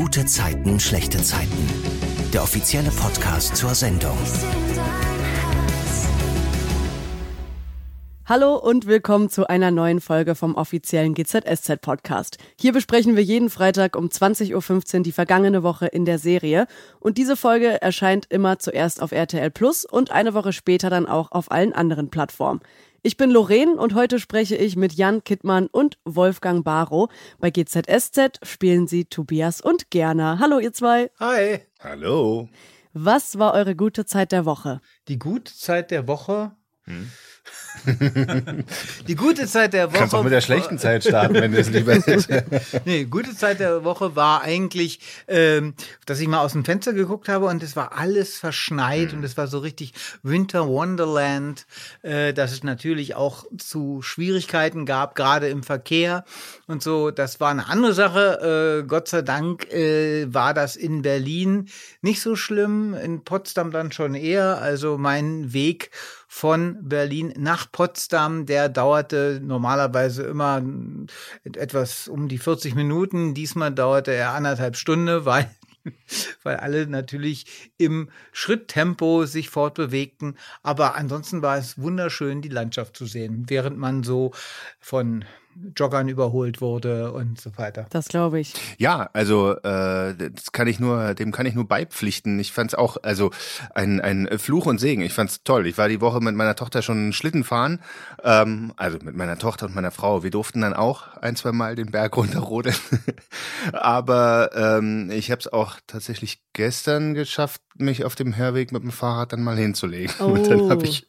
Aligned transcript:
Gute 0.00 0.24
Zeiten, 0.24 0.80
schlechte 0.80 1.18
Zeiten. 1.18 1.68
Der 2.32 2.42
offizielle 2.42 2.88
Podcast 2.88 3.54
zur 3.54 3.74
Sendung. 3.74 4.16
Hallo 8.24 8.56
und 8.56 8.86
willkommen 8.86 9.28
zu 9.28 9.50
einer 9.50 9.70
neuen 9.70 10.00
Folge 10.00 10.34
vom 10.34 10.54
offiziellen 10.54 11.12
GZSZ 11.12 11.82
Podcast. 11.82 12.38
Hier 12.58 12.72
besprechen 12.72 13.14
wir 13.14 13.22
jeden 13.22 13.50
Freitag 13.50 13.94
um 13.94 14.06
20.15 14.06 14.96
Uhr 14.96 15.02
die 15.02 15.12
vergangene 15.12 15.62
Woche 15.62 15.86
in 15.88 16.06
der 16.06 16.18
Serie. 16.18 16.66
Und 16.98 17.18
diese 17.18 17.36
Folge 17.36 17.82
erscheint 17.82 18.24
immer 18.30 18.58
zuerst 18.58 19.02
auf 19.02 19.12
RTL 19.12 19.50
Plus 19.50 19.84
und 19.84 20.12
eine 20.12 20.32
Woche 20.32 20.54
später 20.54 20.88
dann 20.88 21.04
auch 21.04 21.30
auf 21.30 21.50
allen 21.50 21.74
anderen 21.74 22.08
Plattformen. 22.08 22.60
Ich 23.02 23.16
bin 23.16 23.30
Lorraine 23.30 23.76
und 23.76 23.94
heute 23.94 24.18
spreche 24.18 24.56
ich 24.56 24.76
mit 24.76 24.92
Jan 24.92 25.24
Kittmann 25.24 25.68
und 25.68 25.98
Wolfgang 26.04 26.62
Barrow. 26.62 27.08
Bei 27.38 27.50
GZSZ 27.50 28.40
spielen 28.42 28.88
sie 28.88 29.06
Tobias 29.06 29.62
und 29.62 29.90
Gerner. 29.90 30.38
Hallo 30.38 30.58
ihr 30.58 30.74
zwei. 30.74 31.10
Hi. 31.18 31.60
Hallo. 31.78 32.50
Was 32.92 33.38
war 33.38 33.54
eure 33.54 33.74
gute 33.74 34.04
Zeit 34.04 34.32
der 34.32 34.44
Woche? 34.44 34.82
Die 35.08 35.18
gute 35.18 35.56
Zeit 35.56 35.90
der 35.90 36.08
Woche? 36.08 36.54
Hm. 36.82 37.10
die 39.08 39.14
gute 39.14 39.46
Zeit 39.46 39.72
der 39.72 39.88
Woche. 39.88 39.98
Kannst 39.98 40.14
auch 40.14 40.22
mit 40.22 40.32
der 40.32 40.40
schlechten 40.40 40.78
Zeit 40.78 41.04
starten, 41.04 41.34
wenn 41.34 41.54
es 41.54 41.70
lieber 41.70 41.94
ist. 41.94 42.28
nee, 42.84 43.04
gute 43.04 43.34
Zeit 43.34 43.60
der 43.60 43.84
Woche 43.84 44.16
war 44.16 44.42
eigentlich, 44.42 45.00
ähm, 45.28 45.74
dass 46.06 46.20
ich 46.20 46.28
mal 46.28 46.40
aus 46.40 46.52
dem 46.52 46.64
Fenster 46.64 46.92
geguckt 46.92 47.28
habe 47.28 47.46
und 47.46 47.62
es 47.62 47.76
war 47.76 47.96
alles 47.96 48.38
verschneit 48.38 49.12
mhm. 49.12 49.18
und 49.18 49.24
es 49.24 49.36
war 49.36 49.46
so 49.46 49.58
richtig 49.58 49.92
Winter 50.22 50.68
Wonderland, 50.68 51.66
äh, 52.02 52.32
dass 52.32 52.52
es 52.52 52.62
natürlich 52.62 53.14
auch 53.14 53.44
zu 53.56 54.02
Schwierigkeiten 54.02 54.86
gab, 54.86 55.14
gerade 55.14 55.48
im 55.48 55.62
Verkehr 55.62 56.24
und 56.66 56.82
so. 56.82 57.10
Das 57.10 57.40
war 57.40 57.50
eine 57.50 57.68
andere 57.68 57.94
Sache. 57.94 58.80
Äh, 58.82 58.86
Gott 58.86 59.08
sei 59.08 59.22
Dank 59.22 59.72
äh, 59.72 60.32
war 60.32 60.54
das 60.54 60.76
in 60.76 61.02
Berlin 61.02 61.68
nicht 62.02 62.20
so 62.20 62.36
schlimm, 62.36 62.94
in 62.94 63.24
Potsdam 63.24 63.70
dann 63.70 63.92
schon 63.92 64.14
eher. 64.14 64.60
Also 64.60 64.98
mein 64.98 65.52
Weg 65.52 65.90
von 66.32 66.78
Berlin 66.80 67.32
nach 67.40 67.72
Potsdam. 67.72 68.46
Der 68.46 68.68
dauerte 68.68 69.40
normalerweise 69.42 70.22
immer 70.24 70.62
etwas 71.44 72.06
um 72.06 72.28
die 72.28 72.38
40 72.38 72.74
Minuten. 72.74 73.34
Diesmal 73.34 73.72
dauerte 73.72 74.12
er 74.12 74.34
anderthalb 74.34 74.76
Stunden, 74.76 75.24
weil 75.24 75.50
weil 76.42 76.56
alle 76.56 76.86
natürlich 76.86 77.72
im 77.78 78.10
Schritttempo 78.32 79.24
sich 79.24 79.48
fortbewegten. 79.48 80.36
Aber 80.62 80.94
ansonsten 80.94 81.40
war 81.40 81.56
es 81.56 81.78
wunderschön, 81.78 82.42
die 82.42 82.50
Landschaft 82.50 82.96
zu 82.96 83.06
sehen, 83.06 83.44
während 83.48 83.78
man 83.78 84.02
so 84.02 84.32
von 84.78 85.24
Joggern 85.76 86.08
überholt 86.08 86.60
wurde 86.60 87.12
und 87.12 87.40
so 87.40 87.56
weiter. 87.56 87.86
Das 87.90 88.08
glaube 88.08 88.40
ich. 88.40 88.54
Ja, 88.78 89.10
also 89.12 89.56
äh, 89.58 90.14
das 90.14 90.52
kann 90.52 90.66
ich 90.66 90.80
nur, 90.80 91.14
dem 91.14 91.32
kann 91.32 91.46
ich 91.46 91.54
nur 91.54 91.68
beipflichten. 91.68 92.38
Ich 92.38 92.52
fand 92.52 92.72
es 92.72 92.74
auch, 92.74 92.96
also 93.02 93.30
ein, 93.74 94.00
ein 94.00 94.28
Fluch 94.38 94.66
und 94.66 94.78
Segen. 94.78 95.02
Ich 95.02 95.12
fand 95.12 95.30
es 95.30 95.42
toll. 95.42 95.66
Ich 95.66 95.78
war 95.78 95.88
die 95.88 96.00
Woche 96.00 96.20
mit 96.20 96.34
meiner 96.34 96.56
Tochter 96.56 96.82
schon 96.82 97.12
Schlitten 97.12 97.44
fahren, 97.44 97.80
ähm, 98.22 98.72
also 98.76 98.98
mit 99.02 99.16
meiner 99.16 99.38
Tochter 99.38 99.66
und 99.66 99.74
meiner 99.74 99.90
Frau. 99.90 100.22
Wir 100.22 100.30
durften 100.30 100.60
dann 100.60 100.74
auch 100.74 101.16
ein, 101.16 101.36
zwei 101.36 101.52
Mal 101.52 101.76
den 101.76 101.90
Berg 101.90 102.16
runterrodeln. 102.16 102.76
Aber 103.72 104.50
ähm, 104.54 105.10
ich 105.10 105.30
habe 105.30 105.40
es 105.40 105.52
auch 105.52 105.76
tatsächlich 105.86 106.42
gestern 106.52 107.14
geschafft, 107.14 107.62
mich 107.76 108.04
auf 108.04 108.14
dem 108.14 108.36
Hörweg 108.36 108.72
mit 108.72 108.82
dem 108.82 108.90
Fahrrad 108.90 109.32
dann 109.32 109.42
mal 109.42 109.56
hinzulegen. 109.56 110.14
Oh. 110.20 110.24
Und 110.34 110.48
dann 110.48 110.68
habe 110.70 110.84
ich, 110.84 111.06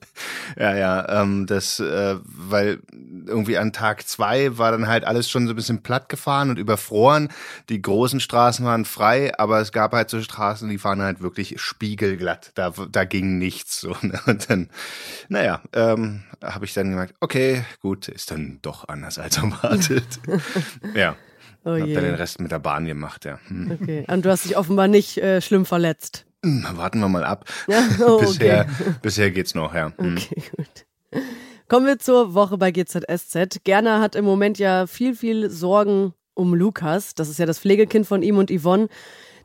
ja, 0.58 0.76
ja, 0.76 1.22
ähm, 1.22 1.46
das, 1.48 1.80
äh, 1.80 2.18
weil 2.24 2.80
irgendwie 3.26 3.58
an 3.58 3.74
Tag 3.74 4.08
zwei 4.08 4.58
war 4.58 4.72
dann 4.72 4.88
halt 4.88 5.04
alles 5.04 5.30
schon 5.30 5.48
so 5.48 5.54
ein 5.54 5.56
bisschen 5.56 5.84
platt 5.84 6.10
gefahren 6.10 6.50
und 6.50 6.58
überfroren. 6.58 7.30
Die 7.70 7.82
großen 7.82 8.20
Straßen 8.20 8.66
waren 8.66 8.86
frei, 8.86 9.38
aber 9.38 9.60
es 9.60 9.72
gab 9.72 9.94
halt 9.94 10.10
so 10.10 10.22
Straßen, 10.22 10.70
die 10.70 10.84
waren 10.84 11.02
halt 11.02 11.22
wirklich 11.22 11.60
spiegelglatt. 11.60 12.52
Da, 12.56 12.72
da 12.92 13.06
ging 13.06 13.38
nichts. 13.38 13.82
So, 13.82 13.90
ne? 14.02 14.20
Und 14.26 14.50
dann, 14.50 14.70
naja, 15.30 15.62
ähm, 15.74 16.24
habe 16.44 16.66
ich 16.66 16.74
dann 16.74 16.90
gemerkt, 16.90 17.16
okay, 17.20 17.64
gut, 17.82 18.08
ist 18.08 18.32
dann 18.32 18.60
doch 18.62 18.88
anders 18.88 19.20
als 19.20 19.38
erwartet. 19.38 20.20
ja. 20.96 21.16
Oh 21.64 21.72
hab 21.72 21.80
dann 21.80 22.04
den 22.04 22.16
Rest 22.16 22.40
mit 22.40 22.52
der 22.52 22.60
Bahn 22.60 22.86
gemacht, 22.86 23.26
ja. 23.26 23.40
Hm. 23.48 23.78
Okay. 23.82 24.06
Und 24.08 24.26
du 24.26 24.30
hast 24.30 24.46
dich 24.46 24.58
offenbar 24.58 24.88
nicht 24.88 25.18
äh, 25.18 25.42
schlimm 25.42 25.66
verletzt. 25.66 26.26
Hm, 26.44 26.66
warten 26.74 27.00
wir 27.00 27.08
mal 27.08 27.24
ab. 27.24 27.46
Ja? 27.68 27.84
Oh, 28.06 28.20
bisher, 28.20 28.62
okay. 28.62 28.96
bisher 29.02 29.32
geht's 29.32 29.54
noch, 29.54 29.74
ja. 29.76 29.94
Hm. 29.98 30.18
Okay, 30.18 30.44
gut. 30.56 31.22
Kommen 31.68 31.86
wir 31.86 32.00
zur 32.00 32.34
Woche 32.34 32.58
bei 32.58 32.72
GZSZ. 32.72 33.64
Gerner 33.64 34.02
hat 34.02 34.16
im 34.16 34.26
Moment 34.26 34.58
ja 34.58 34.88
viel, 34.88 35.16
viel 35.16 35.50
Sorgen 35.50 36.14
um 36.34 36.54
Lukas. 36.54 37.16
Das 37.16 37.30
ist 37.30 37.40
ja 37.40 37.46
das 37.46 37.60
Pflegekind 37.60 38.08
von 38.08 38.24
ihm 38.24 38.38
und 38.38 38.52
Yvonne. 38.52 38.90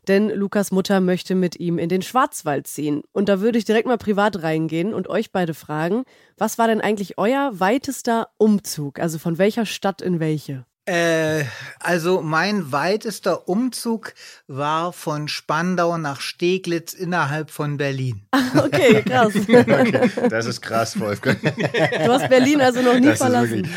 Denn 0.09 0.31
Lukas 0.31 0.71
Mutter 0.71 1.01
möchte 1.01 1.35
mit 1.35 1.59
ihm 1.59 1.79
in 1.79 1.89
den 1.89 2.03
Schwarzwald 2.03 2.67
ziehen. 2.67 3.03
Und 3.13 3.29
da 3.29 3.41
würde 3.41 3.59
ich 3.59 3.65
direkt 3.65 3.87
mal 3.87 3.99
privat 3.99 4.43
reingehen 4.43 4.95
und 4.95 5.09
euch 5.09 5.33
beide 5.33 5.53
fragen, 5.53 6.05
was 6.37 6.59
war 6.59 6.69
denn 6.69 6.81
eigentlich 6.81 7.19
euer 7.19 7.51
weitester 7.53 8.29
Umzug? 8.39 9.01
Also 9.01 9.19
von 9.19 9.39
welcher 9.39 9.67
Stadt 9.67 10.01
in 10.01 10.21
welche? 10.21 10.65
Äh, 10.87 11.45
also 11.81 12.23
mein 12.23 12.71
weitester 12.71 13.49
Umzug 13.49 14.15
war 14.47 14.93
von 14.93 15.27
Spandau 15.27 15.99
nach 15.99 16.21
Steglitz 16.21 16.95
innerhalb 16.95 17.51
von 17.51 17.77
Berlin. 17.77 18.23
okay, 18.57 19.03
krass. 19.03 19.35
okay, 19.49 20.11
das 20.31 20.47
ist 20.47 20.61
krass, 20.61 20.99
Wolfgang. 21.01 21.41
Du 21.43 22.13
hast 22.13 22.29
Berlin 22.29 22.61
also 22.61 22.83
noch 22.83 23.01
nie 23.01 23.07
das 23.09 23.19
verlassen. 23.19 23.69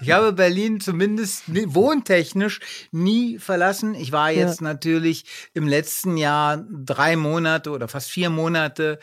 ich 0.00 0.10
habe 0.12 0.32
Berlin 0.32 0.78
zumindest 0.78 1.44
wohntechnisch 1.48 2.60
nie 2.92 3.40
verlassen. 3.40 3.96
Ich 3.96 4.12
war 4.12 4.30
jetzt 4.30 4.60
ja. 4.60 4.68
natürlich 4.68 5.24
im 5.52 5.66
letzten 5.66 6.16
Jahr 6.16 6.64
drei 6.70 7.16
Monate 7.16 7.70
oder 7.70 7.88
fast 7.88 8.08
vier 8.08 8.30
Monate 8.30 9.00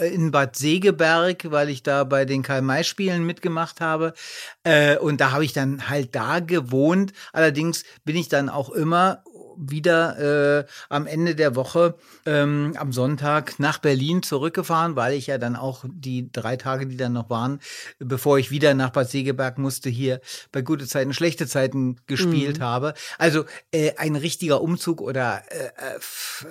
in 0.00 0.30
Bad 0.30 0.56
Segeberg, 0.56 1.50
weil 1.50 1.68
ich 1.68 1.82
da 1.82 2.04
bei 2.04 2.24
den 2.24 2.42
Karl-May-Spielen 2.42 3.24
mitgemacht 3.24 3.80
habe. 3.80 4.14
Äh, 4.62 4.96
und 4.98 5.20
da 5.20 5.32
habe 5.32 5.44
ich 5.44 5.52
dann 5.52 5.88
halt 5.88 6.14
da 6.14 6.40
gewohnt. 6.40 7.12
Allerdings 7.32 7.84
bin 8.04 8.16
ich 8.16 8.28
dann 8.28 8.48
auch 8.48 8.70
immer 8.70 9.22
wieder 9.58 10.58
äh, 10.60 10.64
am 10.88 11.06
Ende 11.06 11.34
der 11.34 11.56
Woche 11.56 11.94
ähm, 12.24 12.74
am 12.76 12.92
Sonntag 12.92 13.58
nach 13.58 13.78
Berlin 13.78 14.22
zurückgefahren, 14.22 14.96
weil 14.96 15.14
ich 15.14 15.26
ja 15.26 15.38
dann 15.38 15.56
auch 15.56 15.84
die 15.88 16.30
drei 16.32 16.56
Tage, 16.56 16.86
die 16.86 16.96
dann 16.96 17.12
noch 17.12 17.30
waren, 17.30 17.60
bevor 17.98 18.38
ich 18.38 18.50
wieder 18.50 18.74
nach 18.74 18.90
Bad 18.90 19.10
Segeberg 19.10 19.58
musste, 19.58 19.88
hier 19.88 20.20
bei 20.52 20.62
gute 20.62 20.86
Zeiten, 20.86 21.12
schlechte 21.12 21.46
Zeiten 21.46 21.96
gespielt 22.06 22.58
mhm. 22.58 22.62
habe. 22.62 22.94
Also 23.18 23.44
äh, 23.72 23.92
ein 23.96 24.16
richtiger 24.16 24.60
Umzug 24.60 25.00
oder 25.00 25.42
äh, 25.48 25.70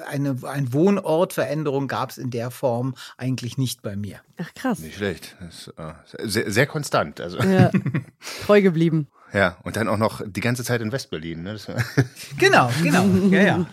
eine 0.09 0.35
ein 0.43 0.73
Wohnortveränderung 0.73 1.87
gab 1.87 2.11
es 2.11 2.17
in 2.17 2.31
der 2.31 2.51
Form 2.51 2.95
eigentlich 3.17 3.57
nicht 3.57 3.81
bei 3.81 3.95
mir. 3.95 4.19
Ach 4.37 4.53
krass. 4.53 4.79
Nicht 4.79 4.97
schlecht. 4.97 5.35
Das 5.39 5.67
ist, 5.67 5.73
äh, 5.77 6.27
sehr, 6.27 6.51
sehr 6.51 6.67
konstant. 6.67 7.21
Also. 7.21 7.39
Ja, 7.39 7.71
treu 8.45 8.61
geblieben. 8.61 9.07
Ja, 9.35 9.57
und 9.63 9.75
dann 9.75 9.89
auch 9.89 9.97
noch 9.97 10.21
die 10.25 10.39
ganze 10.39 10.63
Zeit 10.63 10.79
in 10.79 10.93
Westberlin. 10.93 11.43
Ne? 11.43 11.57
genau, 12.39 12.71
genau. 12.81 13.03
Ja, 13.29 13.41
ja. 13.41 13.65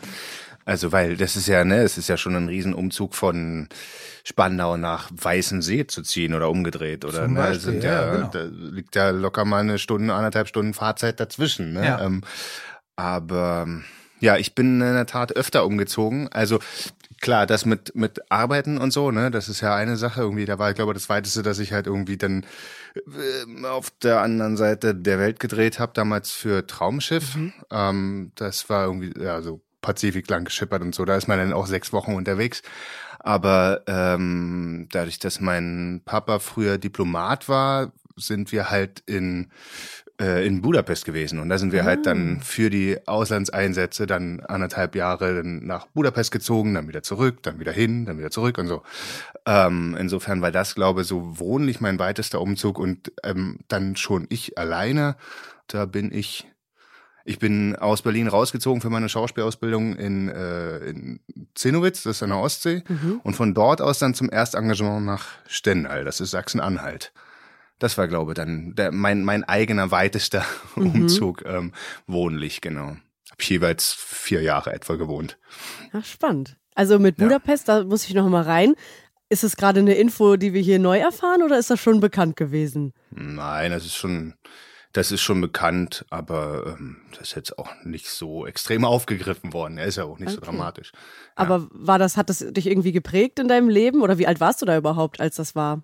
Also, 0.64 0.90
weil 0.90 1.16
das 1.16 1.36
ist 1.36 1.46
ja, 1.46 1.64
ne, 1.64 1.82
es 1.82 1.98
ist 1.98 2.08
ja 2.08 2.16
schon 2.16 2.34
ein 2.34 2.48
Riesenumzug 2.48 3.14
von 3.14 3.68
Spandau 4.24 4.76
nach 4.76 5.08
Weißensee 5.12 5.86
zu 5.86 6.02
ziehen 6.02 6.34
oder 6.34 6.50
umgedreht 6.50 7.04
oder 7.04 7.24
Zum 7.24 7.34
ne, 7.34 7.54
sind 7.54 7.84
ja, 7.84 8.06
ja 8.06 8.14
genau. 8.14 8.30
da 8.32 8.42
liegt 8.42 8.96
ja 8.96 9.10
locker 9.10 9.44
mal 9.44 9.60
eine 9.60 9.78
Stunde, 9.78 10.14
anderthalb 10.14 10.48
Stunden 10.48 10.74
Fahrzeit 10.74 11.20
dazwischen. 11.20 11.72
Ne? 11.72 11.86
Ja. 11.86 12.04
Ähm, 12.04 12.22
aber 12.96 13.68
ja, 14.20 14.36
ich 14.36 14.54
bin 14.54 14.80
in 14.80 14.94
der 14.94 15.06
Tat 15.06 15.32
öfter 15.32 15.64
umgezogen. 15.64 16.28
Also 16.28 16.58
klar, 17.22 17.46
das 17.46 17.64
mit, 17.64 17.94
mit 17.94 18.30
Arbeiten 18.30 18.76
und 18.76 18.92
so, 18.92 19.10
ne, 19.10 19.30
das 19.30 19.48
ist 19.48 19.62
ja 19.62 19.74
eine 19.74 19.96
Sache 19.96 20.20
irgendwie. 20.20 20.44
Da 20.44 20.58
war, 20.58 20.68
ich 20.68 20.76
glaube, 20.76 20.92
das 20.92 21.08
weiteste, 21.08 21.42
dass 21.42 21.58
ich 21.58 21.72
halt 21.72 21.86
irgendwie 21.86 22.18
dann 22.18 22.44
äh, 22.94 23.66
auf 23.66 23.90
der 24.02 24.20
anderen 24.20 24.58
Seite 24.58 24.94
der 24.94 25.18
Welt 25.18 25.40
gedreht 25.40 25.78
habe, 25.78 25.92
damals 25.94 26.32
für 26.32 26.66
Traumschiff. 26.66 27.36
Mhm. 27.36 27.52
Ähm, 27.70 28.32
das 28.34 28.68
war 28.68 28.84
irgendwie, 28.86 29.14
ja, 29.18 29.40
so 29.40 29.62
Pazifik 29.80 30.28
lang 30.28 30.44
geschippert 30.44 30.82
und 30.82 30.94
so. 30.94 31.04
Da 31.06 31.16
ist 31.16 31.28
man 31.28 31.38
dann 31.38 31.54
auch 31.54 31.66
sechs 31.66 31.92
Wochen 31.92 32.14
unterwegs. 32.14 32.62
Aber 33.20 33.82
ähm, 33.86 34.88
dadurch, 34.90 35.18
dass 35.20 35.40
mein 35.40 36.02
Papa 36.04 36.40
früher 36.40 36.76
Diplomat 36.76 37.48
war, 37.48 37.92
sind 38.16 38.52
wir 38.52 38.68
halt 38.68 39.00
in 39.06 39.50
äh, 40.22 40.46
in 40.46 40.62
Budapest 40.62 41.04
gewesen. 41.04 41.40
Und 41.40 41.48
da 41.48 41.58
sind 41.58 41.72
wir 41.72 41.82
ah. 41.82 41.86
halt 41.86 42.06
dann 42.06 42.38
ah. 42.38 42.44
für 42.44 42.70
die 42.70 42.96
Auslandseinsätze 43.06 44.06
dann 44.06 44.40
anderthalb 44.40 44.94
Jahre 44.94 45.42
nach 45.44 45.86
Budapest 45.86 46.30
gezogen, 46.30 46.74
dann 46.74 46.86
wieder 46.86 47.02
zurück, 47.02 47.42
dann 47.42 47.58
wieder 47.58 47.72
hin, 47.72 48.06
dann 48.06 48.18
wieder 48.18 48.30
zurück 48.30 48.56
und 48.58 48.68
so. 48.68 48.82
Ähm, 49.46 49.96
insofern 49.98 50.40
war 50.40 50.52
das, 50.52 50.76
glaube 50.76 51.02
ich, 51.02 51.08
so 51.08 51.40
wohnlich 51.40 51.80
mein 51.80 51.98
weitester 51.98 52.40
Umzug 52.40 52.78
und 52.78 53.12
ähm, 53.24 53.58
dann 53.66 53.96
schon 53.96 54.26
ich 54.30 54.56
alleine. 54.56 55.16
Da 55.66 55.86
bin 55.86 56.12
ich 56.12 56.46
ich 57.24 57.38
bin 57.38 57.76
aus 57.76 58.02
Berlin 58.02 58.26
rausgezogen 58.26 58.80
für 58.80 58.90
meine 58.90 59.08
Schauspielausbildung 59.08 59.94
in, 59.94 60.28
äh, 60.28 60.78
in 60.78 61.20
Zenowitz, 61.54 62.02
das 62.02 62.16
ist 62.16 62.22
an 62.24 62.30
der 62.30 62.38
Ostsee. 62.38 62.82
Mhm. 62.88 63.20
Und 63.22 63.34
von 63.34 63.54
dort 63.54 63.80
aus 63.80 64.00
dann 64.00 64.14
zum 64.14 64.28
Erstengagement 64.28 65.06
nach 65.06 65.26
Stendal, 65.46 66.04
das 66.04 66.20
ist 66.20 66.32
Sachsen-Anhalt 66.32 67.12
das 67.82 67.98
war, 67.98 68.06
glaube 68.06 68.32
ich, 68.32 68.36
dann 68.36 68.74
der, 68.76 68.92
mein, 68.92 69.24
mein 69.24 69.44
eigener 69.44 69.90
weitester 69.90 70.44
mhm. 70.76 70.90
Umzug 71.02 71.44
ähm, 71.44 71.72
wohnlich, 72.06 72.60
genau. 72.60 72.96
Habe 73.30 73.42
jeweils 73.42 73.92
vier 73.92 74.42
Jahre 74.42 74.72
etwa 74.72 74.94
gewohnt. 74.96 75.38
Ach, 75.92 76.04
spannend. 76.04 76.56
Also 76.74 76.98
mit 76.98 77.16
Budapest, 77.16 77.68
ja. 77.68 77.80
da 77.80 77.84
muss 77.84 78.06
ich 78.06 78.14
noch 78.14 78.28
mal 78.28 78.42
rein. 78.42 78.74
Ist 79.28 79.44
es 79.44 79.56
gerade 79.56 79.80
eine 79.80 79.94
Info, 79.94 80.36
die 80.36 80.52
wir 80.52 80.60
hier 80.60 80.78
neu 80.78 80.98
erfahren 80.98 81.42
oder 81.42 81.58
ist 81.58 81.70
das 81.70 81.80
schon 81.80 82.00
bekannt 82.00 82.36
gewesen? 82.36 82.92
Nein, 83.10 83.70
das 83.72 83.84
ist 83.84 83.96
schon, 83.96 84.34
das 84.92 85.10
ist 85.10 85.22
schon 85.22 85.40
bekannt, 85.40 86.04
aber 86.10 86.76
ähm, 86.78 86.98
das 87.12 87.28
ist 87.28 87.34
jetzt 87.34 87.58
auch 87.58 87.70
nicht 87.84 88.08
so 88.08 88.46
extrem 88.46 88.84
aufgegriffen 88.84 89.52
worden. 89.52 89.78
Er 89.78 89.86
ist 89.86 89.96
ja 89.96 90.04
auch 90.04 90.18
nicht 90.18 90.28
okay. 90.28 90.40
so 90.40 90.40
dramatisch. 90.40 90.92
Ja. 90.92 90.98
Aber 91.36 91.68
war 91.70 91.98
das, 91.98 92.16
hat 92.16 92.28
das 92.28 92.44
dich 92.50 92.66
irgendwie 92.66 92.92
geprägt 92.92 93.38
in 93.38 93.48
deinem 93.48 93.68
Leben 93.68 94.02
oder 94.02 94.18
wie 94.18 94.26
alt 94.26 94.40
warst 94.40 94.60
du 94.60 94.66
da 94.66 94.76
überhaupt, 94.76 95.20
als 95.20 95.36
das 95.36 95.54
war? 95.54 95.82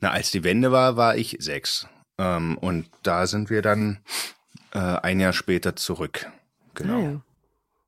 Na, 0.00 0.10
als 0.10 0.30
die 0.30 0.44
Wende 0.44 0.72
war, 0.72 0.96
war 0.96 1.16
ich 1.16 1.36
sechs. 1.40 1.88
Ähm, 2.18 2.58
und 2.58 2.90
da 3.02 3.26
sind 3.26 3.48
wir 3.48 3.62
dann 3.62 4.00
äh, 4.72 4.78
ein 4.78 5.20
Jahr 5.20 5.32
später 5.32 5.74
zurück. 5.76 6.26
Genau. 6.74 6.98
Ah, 6.98 7.02
ja. 7.02 7.20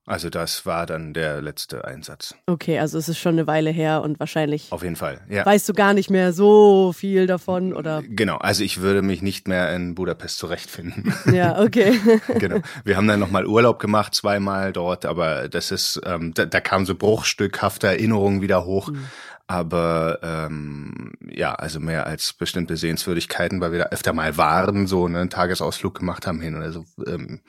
Also 0.05 0.31
das 0.31 0.67
war 0.67 0.85
dann 0.85 1.15
der 1.15 1.41
letzte 1.41 1.85
Einsatz. 1.85 2.35
Okay, 2.47 2.81
also 2.81 2.99
es 2.99 3.09
ist 3.09 3.19
schon 3.19 3.35
eine 3.35 3.47
Weile 3.47 3.71
her 3.71 4.03
und 4.03 4.19
wahrscheinlich. 4.19 4.73
Auf 4.73 4.83
jeden 4.83 4.97
Fall, 4.97 5.21
ja. 5.29 5.47
Weißt 5.47 5.69
du 5.69 5.75
gar 5.75 5.95
nicht 5.95 6.11
mehr 6.11 6.33
so 6.33 6.93
viel 6.93 7.29
davon 7.29 7.73
oder? 7.73 8.03
Genau, 8.09 8.37
also 8.39 8.65
ich 8.65 8.81
würde 8.81 9.01
mich 9.03 9.23
nicht 9.23 9.47
mehr 9.47 9.73
in 9.75 9.95
Budapest 9.95 10.39
zurechtfinden. 10.39 11.15
Ja, 11.33 11.61
okay. 11.63 11.99
genau. 12.39 12.59
Wir 12.85 12.97
haben 12.97 13.07
dann 13.07 13.21
nochmal 13.21 13.47
Urlaub 13.47 13.79
gemacht, 13.79 14.15
zweimal 14.15 14.73
dort, 14.73 15.07
aber 15.07 15.49
das 15.49 15.71
ist, 15.71 16.01
ähm, 16.05 16.35
da, 16.35 16.47
da 16.47 16.61
kam 16.61 16.85
so 16.85 16.95
bruchstückhafte 16.95 17.87
Erinnerungen 17.87 18.43
wieder 18.43 18.65
hoch. 18.65 18.89
Mhm. 18.89 19.07
Aber 19.47 20.19
ähm, 20.23 21.13
ja, 21.29 21.55
also 21.55 21.81
mehr 21.81 22.07
als 22.07 22.33
bestimmte 22.33 22.77
Sehenswürdigkeiten, 22.77 23.61
weil 23.61 23.73
wir 23.73 23.81
da 23.81 23.85
öfter 23.87 24.13
mal 24.13 24.37
waren, 24.37 24.87
so 24.87 25.09
ne, 25.09 25.21
einen 25.21 25.31
Tagesausflug 25.31 25.99
gemacht 25.99 26.27
haben 26.27 26.41
hin 26.41 26.57
oder 26.57 26.73
so, 26.73 26.85
ähm, 27.07 27.41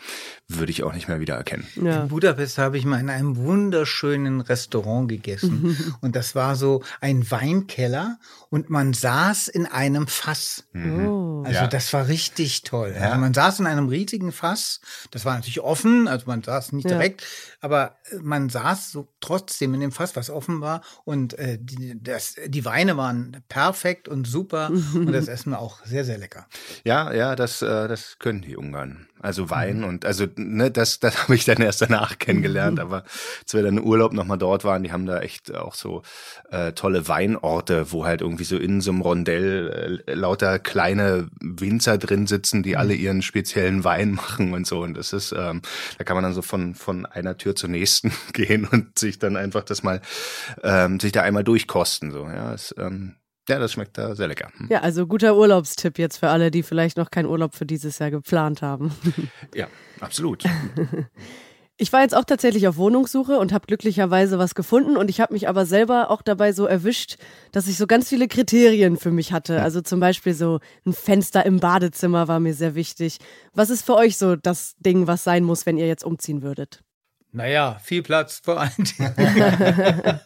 würde 0.48 0.72
ich 0.72 0.84
auch 0.84 0.94
nicht 0.94 1.08
mehr 1.08 1.20
wieder 1.20 1.36
erkennen. 1.36 1.68
Ja. 1.76 2.04
In 2.04 2.08
Budapest 2.10 2.58
habe 2.58 2.78
ich 2.78 2.86
mal 2.86 3.00
in 3.00 3.10
einem 3.10 3.38
wunderschönen 3.38 4.42
Restaurant 4.42 5.08
gegessen. 5.08 5.96
und 6.02 6.16
das 6.16 6.36
war 6.36 6.56
so 6.56 6.84
ein 7.02 7.30
Weinkeller 7.30 8.18
und 8.50 8.70
man 8.70 8.94
saß 8.94 9.48
in 9.48 9.66
einem 9.66 10.08
Fass. 10.08 10.66
Mhm. 10.74 11.08
Oh. 11.08 11.44
Also 11.46 11.60
ja. 11.60 11.68
das 11.68 11.92
war 11.94 12.08
richtig 12.08 12.64
toll. 12.64 12.94
Ja. 12.96 13.08
Also 13.08 13.20
man 13.20 13.34
saß 13.34 13.60
in 13.60 13.68
einem 13.68 13.88
riesigen 13.88 14.32
Fass. 14.32 14.80
Das 15.12 15.26
war 15.26 15.36
natürlich 15.36 15.60
offen, 15.62 16.08
also 16.08 16.26
man 16.28 16.42
saß 16.44 16.72
nicht 16.74 16.90
direkt, 16.90 17.24
aber 17.60 17.96
man 18.22 18.50
saß 18.50 18.92
so 18.92 19.08
trotzdem 19.20 19.74
in 19.74 19.82
dem 19.82 19.92
Fass, 19.92 20.16
was 20.16 20.30
offen 20.30 20.62
war. 20.62 20.82
Und 21.04 21.38
äh, 21.38 21.58
die, 21.60 21.93
das, 21.96 22.36
die 22.48 22.66
Weine 22.66 22.98
waren 22.98 23.44
perfekt 23.50 24.08
und 24.08 24.26
super 24.26 24.70
und 24.70 25.12
das 25.12 25.28
Essen 25.34 25.52
war 25.52 25.60
auch 25.60 25.86
sehr, 25.86 26.06
sehr 26.06 26.18
lecker. 26.18 26.48
Ja, 26.84 27.14
ja, 27.14 27.36
das, 27.36 27.62
äh, 27.62 27.88
das 27.88 28.18
können 28.20 28.42
die 28.42 28.56
Ungarn. 28.56 29.08
Also 29.24 29.50
Wein 29.50 29.78
mhm. 29.80 29.84
und 29.86 30.06
also 30.06 30.26
ne, 30.36 30.70
das, 30.70 31.00
das 31.00 31.18
habe 31.24 31.36
ich 31.36 31.46
dann 31.46 31.62
erst 31.62 31.82
danach 31.82 32.20
kennengelernt. 32.20 32.82
Aber 32.82 33.06
als 33.42 33.54
wir 33.54 33.64
dann 33.64 33.78
im 33.78 33.84
Urlaub 33.86 34.12
nochmal 34.12 34.38
dort 34.38 34.66
waren, 34.66 34.84
die 34.84 34.92
haben 34.92 35.06
da 35.06 35.22
echt 35.22 35.56
auch 35.56 35.76
so 35.76 36.02
äh, 36.52 36.74
tolle 36.74 37.08
Weinorte, 37.08 37.94
wo 37.94 38.06
halt 38.06 38.20
irgendwie 38.20 38.44
so 38.44 38.58
in 38.58 38.82
so 38.82 38.92
einem 38.92 39.00
Rondell 39.00 40.04
äh, 40.06 40.14
lauter 40.14 40.60
kleine 40.60 41.30
Winzer 41.40 41.98
drin 41.98 42.28
sitzen, 42.28 42.64
die 42.64 42.72
mhm. 42.72 42.78
alle 42.78 42.96
ihren 42.96 43.22
speziellen 43.22 43.86
Wein 43.86 44.12
machen 44.12 44.54
und 44.54 44.68
so. 44.68 44.82
Und 44.82 44.98
das 44.98 45.14
ist, 45.14 45.32
ähm, 45.32 45.62
da 45.98 46.04
kann 46.04 46.18
man 46.18 46.24
dann 46.24 46.34
so 46.34 46.42
von 46.42 46.76
von 46.76 47.06
einer 47.06 47.38
Tür 47.38 47.56
zur 47.56 47.70
nächsten 47.70 48.12
gehen 48.34 48.66
und 48.66 49.00
sich 49.00 49.20
dann 49.20 49.38
einfach 49.38 49.64
das 49.64 49.84
mal 49.84 50.02
ähm, 50.64 51.00
sich 51.00 51.14
da 51.14 51.22
einmal 51.22 51.46
durchkosten. 51.46 52.12
So, 52.12 52.26
ja, 52.26 52.54
ist, 52.54 52.76
ähm, 52.78 53.16
ja, 53.50 53.60
das 53.60 53.74
schmeckt 53.74 53.98
da 53.98 54.16
sehr 54.16 54.28
lecker. 54.28 54.50
Hm. 54.58 54.68
Ja, 54.70 54.82
also 54.82 55.06
guter 55.08 55.36
Urlaubstipp 55.36 55.98
jetzt 56.00 56.18
für 56.18 56.30
alle, 56.30 56.52
die 56.52 56.64
vielleicht 56.64 56.98
noch 56.98 57.12
keinen 57.12 57.28
Urlaub 57.28 57.56
für 57.56 57.66
dieses 57.66 58.00
Jahr 58.00 58.12
geplant 58.12 58.62
haben. 58.62 58.92
Ja, 59.56 59.68
absolut. 60.00 60.44
Ich 61.78 61.92
war 61.92 62.02
jetzt 62.02 62.16
auch 62.16 62.24
tatsächlich 62.24 62.68
auf 62.68 62.78
Wohnungssuche 62.78 63.40
und 63.40 63.52
habe 63.52 63.66
glücklicherweise 63.66 64.38
was 64.38 64.54
gefunden 64.54 64.96
und 64.96 65.10
ich 65.10 65.20
habe 65.20 65.34
mich 65.34 65.50
aber 65.50 65.66
selber 65.66 66.12
auch 66.12 66.22
dabei 66.22 66.54
so 66.54 66.66
erwischt, 66.66 67.18
dass 67.52 67.68
ich 67.68 67.78
so 67.78 67.88
ganz 67.88 68.10
viele 68.10 68.28
Kriterien 68.28 68.96
für 68.96 69.10
mich 69.10 69.34
hatte. 69.34 69.62
Also 69.62 69.82
zum 69.82 70.00
Beispiel 70.00 70.36
so 70.36 70.60
ein 70.86 70.94
Fenster 70.94 71.46
im 71.46 71.60
Badezimmer 71.60 72.28
war 72.28 72.40
mir 72.40 72.54
sehr 72.54 72.76
wichtig. 72.76 73.18
Was 73.54 73.72
ist 73.72 73.86
für 73.86 73.96
euch 73.96 74.18
so 74.18 74.36
das 74.36 74.76
Ding, 74.78 75.08
was 75.08 75.24
sein 75.24 75.44
muss, 75.44 75.66
wenn 75.66 75.78
ihr 75.78 75.88
jetzt 75.88 76.04
umziehen 76.04 76.44
würdet? 76.44 76.83
Naja, 77.36 77.80
viel 77.82 78.04
Platz 78.04 78.42
vor 78.44 78.60
allen 78.60 78.72
Dingen. 78.78 79.12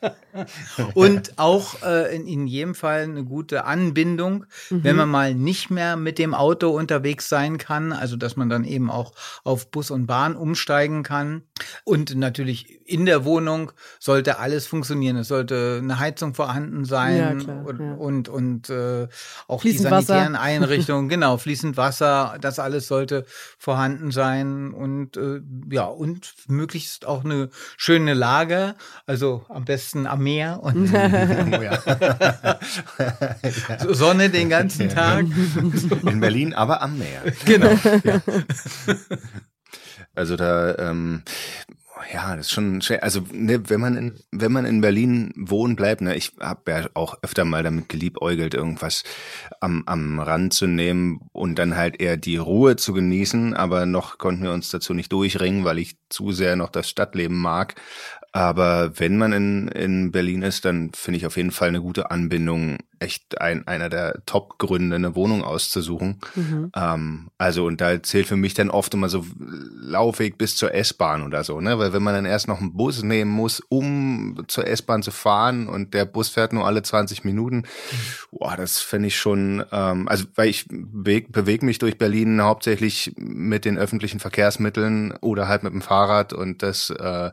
und 0.93 1.39
auch 1.39 1.81
äh, 1.81 2.13
in, 2.13 2.27
in 2.27 2.47
jedem 2.47 2.75
Fall 2.75 3.03
eine 3.03 3.23
gute 3.23 3.63
Anbindung, 3.63 4.45
mhm. 4.69 4.83
wenn 4.83 4.95
man 4.97 5.09
mal 5.09 5.33
nicht 5.33 5.69
mehr 5.69 5.95
mit 5.95 6.19
dem 6.19 6.33
Auto 6.33 6.69
unterwegs 6.69 7.29
sein 7.29 7.57
kann, 7.57 7.93
also 7.93 8.17
dass 8.17 8.35
man 8.35 8.49
dann 8.49 8.65
eben 8.65 8.91
auch 8.91 9.13
auf 9.45 9.71
Bus 9.71 9.89
und 9.89 10.05
Bahn 10.05 10.35
umsteigen 10.35 11.03
kann. 11.03 11.43
Und 11.85 12.13
natürlich 12.15 12.85
in 12.85 13.05
der 13.05 13.23
Wohnung 13.23 13.71
sollte 13.99 14.39
alles 14.39 14.67
funktionieren. 14.67 15.15
Es 15.15 15.29
sollte 15.29 15.79
eine 15.81 15.99
Heizung 15.99 16.33
vorhanden 16.33 16.83
sein 16.83 17.17
ja, 17.17 17.35
klar, 17.35 17.65
und, 17.65 17.79
ja. 17.79 17.93
und, 17.93 18.29
und 18.29 18.69
äh, 18.69 19.07
auch 19.47 19.61
fließend 19.61 19.87
die 19.87 19.89
sanitären 19.89 20.33
Wasser. 20.33 20.41
Einrichtungen, 20.47 21.07
genau, 21.07 21.37
fließend 21.37 21.77
Wasser, 21.77 22.37
das 22.41 22.59
alles 22.59 22.87
sollte 22.87 23.25
vorhanden 23.57 24.11
sein 24.11 24.73
und 24.73 25.15
äh, 25.15 25.39
ja, 25.71 25.85
und 25.85 26.33
möglichst 26.47 26.96
ist 26.97 27.05
auch 27.05 27.23
eine 27.23 27.49
schöne 27.77 28.15
Lage, 28.15 28.73
also 29.05 29.45
am 29.49 29.65
besten 29.65 30.07
am 30.07 30.23
Meer 30.23 30.61
und 30.63 30.91
oh. 33.87 33.93
Sonne 33.93 34.31
den 34.31 34.49
ganzen 34.49 34.89
Tag. 34.89 35.27
In 36.07 36.19
Berlin, 36.19 36.55
aber 36.55 36.81
am 36.81 36.97
Meer. 36.97 37.21
Genau. 37.45 37.69
Ja. 38.03 38.21
Also 40.15 40.35
da, 40.37 40.75
ähm, 40.79 41.21
ja, 42.13 42.35
das 42.35 42.47
ist 42.47 42.51
schon 42.51 42.81
schwer. 42.81 43.03
Also 43.03 43.21
ne, 43.31 43.69
wenn 43.69 43.79
man 43.79 43.97
in 43.97 44.19
wenn 44.31 44.51
man 44.51 44.65
in 44.65 44.81
Berlin 44.81 45.33
wohnen 45.35 45.75
bleibt, 45.75 46.01
ne, 46.01 46.15
ich 46.15 46.33
habe 46.39 46.71
ja 46.71 46.89
auch 46.93 47.17
öfter 47.21 47.45
mal 47.45 47.63
damit 47.63 47.89
geliebäugelt, 47.89 48.53
irgendwas 48.53 49.03
am 49.61 49.83
am 49.85 50.19
Rand 50.19 50.53
zu 50.53 50.67
nehmen 50.67 51.21
und 51.33 51.59
dann 51.59 51.75
halt 51.75 51.99
eher 52.01 52.17
die 52.17 52.37
Ruhe 52.37 52.75
zu 52.75 52.93
genießen. 52.93 53.53
Aber 53.53 53.85
noch 53.85 54.17
konnten 54.17 54.43
wir 54.43 54.51
uns 54.51 54.69
dazu 54.69 54.93
nicht 54.93 55.11
durchringen, 55.11 55.65
weil 55.65 55.79
ich 55.79 55.97
zu 56.09 56.31
sehr 56.31 56.55
noch 56.55 56.69
das 56.69 56.89
Stadtleben 56.89 57.37
mag. 57.37 57.75
Aber 58.31 58.99
wenn 58.99 59.17
man 59.17 59.33
in, 59.33 59.67
in 59.69 60.11
Berlin 60.11 60.41
ist, 60.41 60.65
dann 60.65 60.91
finde 60.93 61.17
ich 61.17 61.25
auf 61.25 61.37
jeden 61.37 61.51
Fall 61.51 61.69
eine 61.69 61.81
gute 61.81 62.11
Anbindung 62.11 62.77
echt 62.99 63.39
ein, 63.39 63.67
einer 63.67 63.89
der 63.89 64.21
Top-Gründe, 64.25 64.95
eine 64.95 65.15
Wohnung 65.15 65.43
auszusuchen. 65.43 66.19
Mhm. 66.35 66.71
Ähm, 66.75 67.29
also, 67.37 67.65
und 67.65 67.81
da 67.81 68.01
zählt 68.01 68.27
für 68.27 68.35
mich 68.35 68.53
dann 68.53 68.69
oft 68.69 68.93
immer 68.93 69.09
so 69.09 69.25
Laufweg 69.39 70.37
bis 70.37 70.55
zur 70.55 70.73
S-Bahn 70.73 71.23
oder 71.23 71.43
so, 71.43 71.61
ne? 71.61 71.77
Weil 71.79 71.93
wenn 71.93 72.03
man 72.03 72.15
dann 72.15 72.25
erst 72.25 72.47
noch 72.47 72.59
einen 72.59 72.73
Bus 72.73 73.03
nehmen 73.03 73.31
muss, 73.31 73.61
um 73.69 74.43
zur 74.47 74.67
S-Bahn 74.67 75.03
zu 75.03 75.11
fahren 75.11 75.67
und 75.67 75.93
der 75.93 76.05
Bus 76.05 76.29
fährt 76.29 76.53
nur 76.53 76.65
alle 76.65 76.81
20 76.81 77.23
Minuten, 77.23 77.63
boah, 78.31 78.55
das 78.57 78.79
fände 78.79 79.07
ich 79.07 79.17
schon, 79.17 79.63
ähm, 79.71 80.07
also 80.07 80.25
weil 80.35 80.49
ich 80.49 80.67
bewege 80.67 81.31
beweg 81.31 81.63
mich 81.63 81.79
durch 81.79 81.97
Berlin 81.97 82.41
hauptsächlich 82.41 83.13
mit 83.17 83.65
den 83.65 83.77
öffentlichen 83.77 84.19
Verkehrsmitteln 84.19 85.13
oder 85.21 85.47
halt 85.47 85.63
mit 85.63 85.73
dem 85.73 85.81
Fahrrad 85.81 86.33
und 86.33 86.63
das 86.63 86.89
äh, 86.89 87.31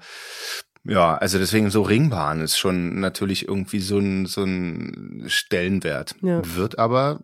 ja, 0.84 1.16
also 1.16 1.38
deswegen 1.38 1.70
so 1.70 1.82
Ringbahn 1.82 2.40
ist 2.42 2.58
schon 2.58 3.00
natürlich 3.00 3.48
irgendwie 3.48 3.80
so 3.80 3.98
ein, 3.98 4.26
so 4.26 4.44
ein 4.44 5.24
Stellenwert. 5.28 6.14
Ja. 6.20 6.42
Wird 6.44 6.78
aber 6.78 7.20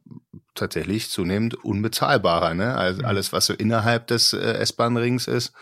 tatsächlich 0.55 1.11
zunehmend 1.11 1.63
unbezahlbarer, 1.63 2.55
ne? 2.55 2.75
Also 2.75 3.03
alles, 3.03 3.33
was 3.33 3.47
so 3.47 3.53
innerhalb 3.53 4.07
des 4.07 4.33
äh, 4.33 4.39
S-Bahn-Rings 4.39 5.27
ist. 5.27 5.53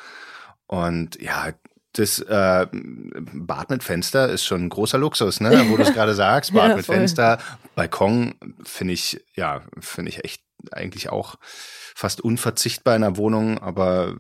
Und 0.67 1.21
ja, 1.21 1.53
das 1.95 2.21
äh, 2.21 2.67
Bad 2.71 3.71
mit 3.71 3.83
Fenster 3.83 4.29
ist 4.29 4.45
schon 4.45 4.67
ein 4.67 4.69
großer 4.69 4.99
Luxus, 4.99 5.41
ne? 5.41 5.67
Wo 5.69 5.77
du 5.77 5.83
es 5.83 5.93
gerade 5.95 6.15
sagst, 6.15 6.53
Bad 6.53 6.71
ja, 6.71 6.77
mit 6.77 6.87
Fenster, 6.87 7.39
Balkon 7.75 8.35
finde 8.63 8.95
ich, 8.95 9.25
ja, 9.35 9.63
finde 9.81 10.11
ich 10.11 10.25
echt 10.25 10.43
eigentlich 10.71 11.11
auch 11.11 11.35
fast 11.43 12.21
unverzichtbar 12.21 12.95
in 12.95 13.03
einer 13.03 13.17
Wohnung, 13.17 13.59
aber 13.59 14.17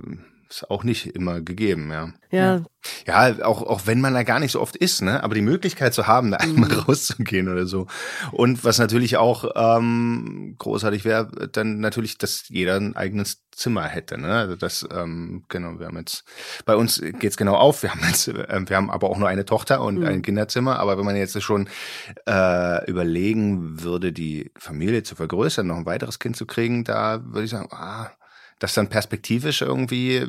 ist 0.48 0.70
auch 0.70 0.84
nicht 0.84 1.06
immer 1.06 1.40
gegeben, 1.40 1.90
ja. 1.90 2.12
Ja. 2.30 2.62
Ja, 3.06 3.44
auch, 3.44 3.62
auch 3.62 3.86
wenn 3.86 4.00
man 4.00 4.14
da 4.14 4.22
gar 4.22 4.40
nicht 4.40 4.52
so 4.52 4.60
oft 4.60 4.76
ist, 4.76 5.02
ne? 5.02 5.22
Aber 5.22 5.34
die 5.34 5.42
Möglichkeit 5.42 5.94
zu 5.94 6.06
haben, 6.06 6.30
da 6.30 6.38
einmal 6.38 6.70
mhm. 6.70 6.78
rauszugehen 6.86 7.48
oder 7.48 7.66
so. 7.66 7.86
Und 8.32 8.64
was 8.64 8.78
natürlich 8.78 9.16
auch 9.16 9.44
ähm, 9.54 10.54
großartig 10.58 11.04
wäre, 11.04 11.48
dann 11.52 11.80
natürlich, 11.80 12.18
dass 12.18 12.48
jeder 12.48 12.76
ein 12.76 12.96
eigenes 12.96 13.42
Zimmer 13.50 13.84
hätte. 13.84 14.18
Ne? 14.18 14.32
Also 14.32 14.56
das, 14.56 14.88
ähm, 14.92 15.44
genau, 15.48 15.78
wir 15.80 15.86
haben 15.86 15.98
jetzt, 15.98 16.24
bei 16.64 16.76
uns 16.76 17.02
geht's 17.18 17.36
genau 17.36 17.56
auf, 17.56 17.82
wir 17.82 17.90
haben 17.90 18.06
jetzt, 18.06 18.28
äh, 18.28 18.60
wir 18.66 18.76
haben 18.76 18.90
aber 18.90 19.10
auch 19.10 19.18
nur 19.18 19.28
eine 19.28 19.44
Tochter 19.44 19.82
und 19.82 19.98
mhm. 19.98 20.06
ein 20.06 20.22
Kinderzimmer, 20.22 20.78
aber 20.78 20.96
wenn 20.96 21.04
man 21.04 21.16
jetzt 21.16 21.40
schon 21.42 21.68
äh, 22.26 22.88
überlegen 22.88 23.82
würde, 23.82 24.12
die 24.12 24.52
Familie 24.56 25.02
zu 25.02 25.16
vergrößern, 25.16 25.66
noch 25.66 25.76
ein 25.76 25.86
weiteres 25.86 26.18
Kind 26.18 26.36
zu 26.36 26.46
kriegen, 26.46 26.84
da 26.84 27.20
würde 27.24 27.44
ich 27.44 27.50
sagen, 27.50 27.68
ah, 27.72 28.10
das 28.58 28.74
dann 28.74 28.88
perspektivisch 28.88 29.62
irgendwie, 29.62 30.26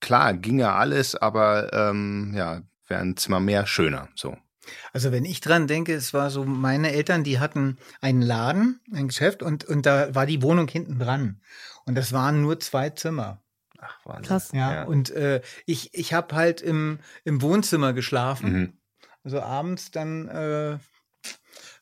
klar, 0.00 0.34
ginge 0.34 0.72
alles, 0.72 1.14
aber 1.14 1.72
ähm, 1.72 2.32
ja, 2.36 2.62
wäre 2.86 3.00
ein 3.00 3.16
Zimmer 3.16 3.40
mehr 3.40 3.66
schöner, 3.66 4.08
so. 4.14 4.36
Also 4.92 5.12
wenn 5.12 5.24
ich 5.24 5.40
dran 5.40 5.66
denke, 5.66 5.94
es 5.94 6.12
war 6.12 6.30
so, 6.30 6.44
meine 6.44 6.92
Eltern, 6.92 7.24
die 7.24 7.38
hatten 7.40 7.78
einen 8.02 8.20
Laden, 8.20 8.80
ein 8.92 9.08
Geschäft 9.08 9.42
und, 9.42 9.64
und 9.64 9.86
da 9.86 10.14
war 10.14 10.26
die 10.26 10.42
Wohnung 10.42 10.68
hinten 10.68 10.98
dran. 10.98 11.40
Und 11.86 11.94
das 11.94 12.12
waren 12.12 12.42
nur 12.42 12.60
zwei 12.60 12.90
Zimmer. 12.90 13.42
Ach, 13.78 13.98
Wahnsinn. 14.04 14.24
Krass. 14.26 14.50
Ja, 14.52 14.72
Ja. 14.74 14.84
und 14.84 15.08
äh, 15.10 15.40
ich, 15.64 15.94
ich 15.94 16.12
habe 16.12 16.34
halt 16.36 16.60
im, 16.60 16.98
im 17.24 17.40
Wohnzimmer 17.40 17.94
geschlafen. 17.94 18.52
Mhm. 18.52 18.72
Also 19.24 19.40
abends 19.40 19.90
dann 19.90 20.28
äh, 20.28 20.78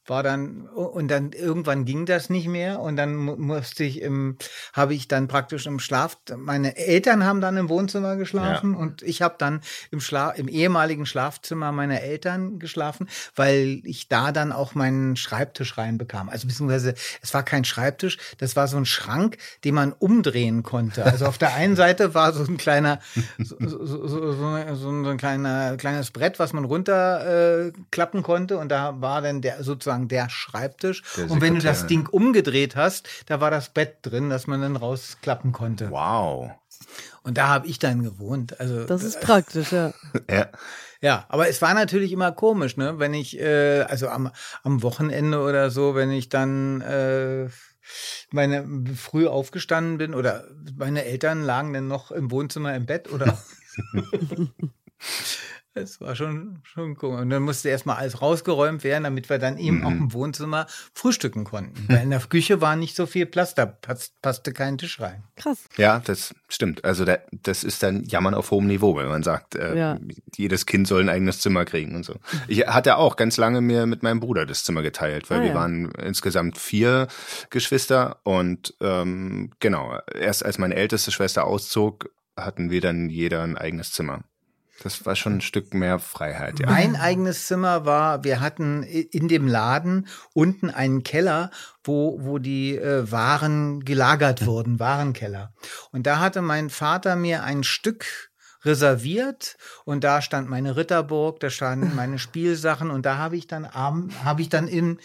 war 0.08 0.22
dann 0.22 0.66
und 0.68 1.08
dann 1.08 1.32
irgendwann 1.32 1.84
ging 1.84 2.06
das 2.06 2.30
nicht 2.30 2.48
mehr 2.48 2.80
und 2.80 2.96
dann 2.96 3.16
mu- 3.16 3.36
musste 3.36 3.84
ich 3.84 4.02
im 4.02 4.36
habe 4.72 4.94
ich 4.94 5.08
dann 5.08 5.28
praktisch 5.28 5.66
im 5.66 5.78
Schlaf 5.78 6.18
meine 6.36 6.76
Eltern 6.76 7.24
haben 7.24 7.40
dann 7.40 7.56
im 7.56 7.68
Wohnzimmer 7.68 8.16
geschlafen 8.16 8.74
und 8.74 9.02
ich 9.02 9.22
habe 9.22 9.36
dann 9.38 9.60
im 9.90 10.00
Schlaf 10.00 10.38
im 10.38 10.48
ehemaligen 10.48 11.06
Schlafzimmer 11.06 11.72
meiner 11.72 12.00
Eltern 12.00 12.58
geschlafen, 12.58 13.08
weil 13.34 13.80
ich 13.84 14.08
da 14.08 14.32
dann 14.32 14.52
auch 14.52 14.74
meinen 14.74 15.16
Schreibtisch 15.16 15.78
reinbekam. 15.78 16.28
Also 16.28 16.46
beziehungsweise 16.46 16.94
es 17.22 17.34
war 17.34 17.42
kein 17.42 17.64
Schreibtisch, 17.64 18.18
das 18.38 18.56
war 18.56 18.68
so 18.68 18.76
ein 18.76 18.86
Schrank, 18.86 19.38
den 19.64 19.74
man 19.74 19.92
umdrehen 19.92 20.62
konnte. 20.62 21.04
Also 21.04 21.26
auf 21.26 21.38
der 21.38 21.54
einen 21.54 21.76
Seite 21.76 22.14
war 22.14 22.32
so 22.32 22.44
ein 22.44 22.56
kleiner 22.56 23.00
so, 23.38 23.56
so, 23.60 24.06
so, 24.06 24.32
so, 24.74 24.88
ein 24.88 25.16
kleiner 25.16 25.76
kleines 25.76 26.10
Brett, 26.10 26.38
was 26.38 26.52
man 26.52 26.64
runter 26.64 27.66
äh, 27.66 27.72
konnte 28.22 28.58
und 28.58 28.68
da 28.68 29.00
war 29.00 29.22
dann 29.22 29.40
der 29.40 29.62
sozusagen 29.62 29.95
der 30.04 30.28
Schreibtisch 30.28 31.02
Der 31.16 31.30
und 31.30 31.40
wenn 31.40 31.54
du 31.54 31.60
das 31.60 31.86
Ding 31.86 32.06
umgedreht 32.06 32.76
hast, 32.76 33.08
da 33.26 33.40
war 33.40 33.50
das 33.50 33.70
Bett 33.70 33.98
drin, 34.02 34.30
das 34.30 34.46
man 34.46 34.60
dann 34.60 34.76
rausklappen 34.76 35.52
konnte. 35.52 35.90
Wow. 35.90 36.52
Und 37.22 37.38
da 37.38 37.48
habe 37.48 37.66
ich 37.66 37.78
dann 37.78 38.02
gewohnt. 38.02 38.60
Also 38.60 38.84
Das 38.84 39.02
ist 39.02 39.20
praktisch, 39.20 39.72
ja. 39.72 39.92
Ja. 40.30 40.48
ja, 41.00 41.24
aber 41.28 41.48
es 41.48 41.60
war 41.60 41.74
natürlich 41.74 42.12
immer 42.12 42.32
komisch, 42.32 42.76
ne? 42.76 42.98
Wenn 42.98 43.14
ich, 43.14 43.38
äh, 43.40 43.82
also 43.82 44.08
am, 44.08 44.30
am 44.62 44.82
Wochenende 44.82 45.40
oder 45.40 45.70
so, 45.70 45.94
wenn 45.94 46.10
ich 46.10 46.28
dann 46.28 46.82
äh, 46.82 47.48
meine 48.30 48.66
früh 48.96 49.26
aufgestanden 49.26 49.98
bin 49.98 50.14
oder 50.14 50.44
meine 50.76 51.04
Eltern 51.04 51.42
lagen 51.42 51.72
dann 51.72 51.88
noch 51.88 52.10
im 52.10 52.30
Wohnzimmer 52.30 52.74
im 52.74 52.86
Bett 52.86 53.12
oder 53.12 53.38
Es 55.78 56.00
war 56.00 56.16
schon, 56.16 56.58
schon 56.62 56.96
komisch. 56.96 57.20
Und 57.20 57.28
dann 57.30 57.42
musste 57.42 57.68
erstmal 57.68 57.96
alles 57.98 58.22
rausgeräumt 58.22 58.82
werden, 58.82 59.04
damit 59.04 59.28
wir 59.28 59.38
dann 59.38 59.58
eben 59.58 59.84
auch 59.84 59.90
im 59.90 60.10
Wohnzimmer 60.14 60.66
frühstücken 60.94 61.44
konnten. 61.44 61.84
Weil 61.88 62.02
in 62.02 62.08
der 62.10 62.20
Küche 62.20 62.62
war 62.62 62.76
nicht 62.76 62.96
so 62.96 63.04
viel 63.04 63.26
Platz, 63.26 63.54
da 63.54 63.66
passt, 63.66 64.20
passte 64.22 64.54
kein 64.54 64.78
Tisch 64.78 64.98
rein. 65.00 65.22
Krass. 65.36 65.64
Ja, 65.76 66.00
das 66.00 66.34
stimmt. 66.48 66.82
Also 66.86 67.04
da, 67.04 67.18
das 67.42 67.62
ist 67.62 67.82
dann 67.82 68.04
Jammern 68.04 68.32
auf 68.32 68.50
hohem 68.50 68.66
Niveau, 68.66 68.96
wenn 68.96 69.08
man 69.08 69.22
sagt, 69.22 69.54
äh, 69.54 69.76
Ja. 69.76 69.98
jedes 70.34 70.64
Kind 70.64 70.88
soll 70.88 71.02
ein 71.02 71.10
eigenes 71.10 71.40
Zimmer 71.40 71.66
kriegen 71.66 71.94
und 71.94 72.04
so. 72.04 72.14
Ich 72.48 72.66
hatte 72.66 72.96
auch 72.96 73.16
ganz 73.16 73.36
lange 73.36 73.60
mir 73.60 73.84
mit 73.84 74.02
meinem 74.02 74.20
Bruder 74.20 74.46
das 74.46 74.64
Zimmer 74.64 74.80
geteilt, 74.80 75.28
weil 75.28 75.40
Ah, 75.40 75.42
wir 75.42 75.48
ja. 75.50 75.54
waren 75.54 75.90
insgesamt 76.02 76.56
vier 76.56 77.06
Geschwister 77.50 78.18
und 78.22 78.72
ähm, 78.80 79.50
genau, 79.60 79.98
erst 80.14 80.42
als 80.42 80.56
meine 80.56 80.74
älteste 80.74 81.12
Schwester 81.12 81.44
auszog, 81.44 82.08
hatten 82.34 82.70
wir 82.70 82.80
dann 82.80 83.10
jeder 83.10 83.42
ein 83.42 83.58
eigenes 83.58 83.92
Zimmer. 83.92 84.22
Das 84.82 85.06
war 85.06 85.16
schon 85.16 85.38
ein 85.38 85.40
Stück 85.40 85.74
mehr 85.74 85.98
Freiheit, 85.98 86.60
ja. 86.60 86.70
Mein 86.70 86.96
eigenes 86.96 87.46
Zimmer 87.46 87.86
war, 87.86 88.24
wir 88.24 88.40
hatten 88.40 88.82
in 88.82 89.28
dem 89.28 89.48
Laden 89.48 90.06
unten 90.34 90.70
einen 90.70 91.02
Keller, 91.02 91.50
wo, 91.82 92.18
wo 92.20 92.38
die 92.38 92.76
äh, 92.76 93.10
Waren 93.10 93.84
gelagert 93.84 94.44
wurden, 94.46 94.78
Warenkeller. 94.78 95.52
Und 95.92 96.06
da 96.06 96.18
hatte 96.18 96.42
mein 96.42 96.70
Vater 96.70 97.16
mir 97.16 97.42
ein 97.42 97.64
Stück 97.64 98.30
reserviert 98.66 99.56
und 99.84 100.04
da 100.04 100.20
stand 100.20 100.50
meine 100.50 100.76
Ritterburg, 100.76 101.40
da 101.40 101.48
standen 101.48 101.94
meine 101.96 102.18
Spielsachen 102.18 102.90
und 102.90 103.06
da 103.06 103.16
habe 103.16 103.36
ich 103.36 103.46
dann 103.46 103.64
abend, 103.64 104.24
habe 104.24 104.42
ich 104.42 104.48
dann 104.48 104.68
in, 104.68 104.98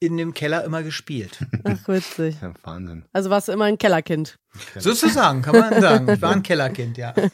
in 0.00 0.16
dem 0.16 0.34
Keller 0.34 0.64
immer 0.64 0.82
gespielt. 0.82 1.38
Ach, 1.64 1.88
witzig. 1.88 2.36
ja 2.42 2.52
Wahnsinn. 2.62 3.04
Also 3.12 3.30
warst 3.30 3.48
du 3.48 3.52
immer 3.52 3.64
ein 3.64 3.78
Kellerkind. 3.78 4.38
Sozusagen, 4.76 5.42
kann 5.42 5.58
man 5.58 5.80
sagen. 5.80 6.08
Ich 6.08 6.22
war 6.22 6.32
ein 6.32 6.42
Kellerkind, 6.42 6.98
ja. 6.98 7.14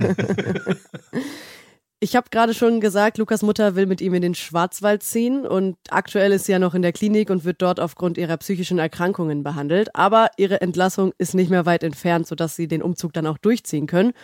Ich 2.03 2.17
habe 2.17 2.31
gerade 2.31 2.55
schon 2.55 2.81
gesagt, 2.81 3.19
Lukas 3.19 3.43
Mutter 3.43 3.77
will 3.77 3.85
mit 3.85 4.01
ihm 4.01 4.15
in 4.15 4.23
den 4.23 4.35
Schwarzwald 4.35 5.03
ziehen 5.03 5.47
und 5.47 5.77
aktuell 5.91 6.33
ist 6.33 6.47
sie 6.47 6.53
ja 6.53 6.59
noch 6.59 6.75
in 6.75 6.81
der 6.81 6.95
Klinik 6.95 7.29
und 7.29 7.45
wird 7.45 7.61
dort 7.61 7.79
aufgrund 7.79 8.17
ihrer 8.17 8.39
psychischen 8.39 8.79
Erkrankungen 8.79 9.43
behandelt. 9.43 9.95
Aber 9.95 10.31
ihre 10.39 10.63
Entlassung 10.63 11.13
ist 11.19 11.35
nicht 11.35 11.51
mehr 11.51 11.67
weit 11.67 11.83
entfernt, 11.83 12.27
sodass 12.27 12.57
sie 12.57 12.69
den 12.69 12.83
Umzug 12.83 13.13
dann 13.13 13.27
auch 13.27 13.37
durchziehen 13.37 13.87
können. 13.87 14.15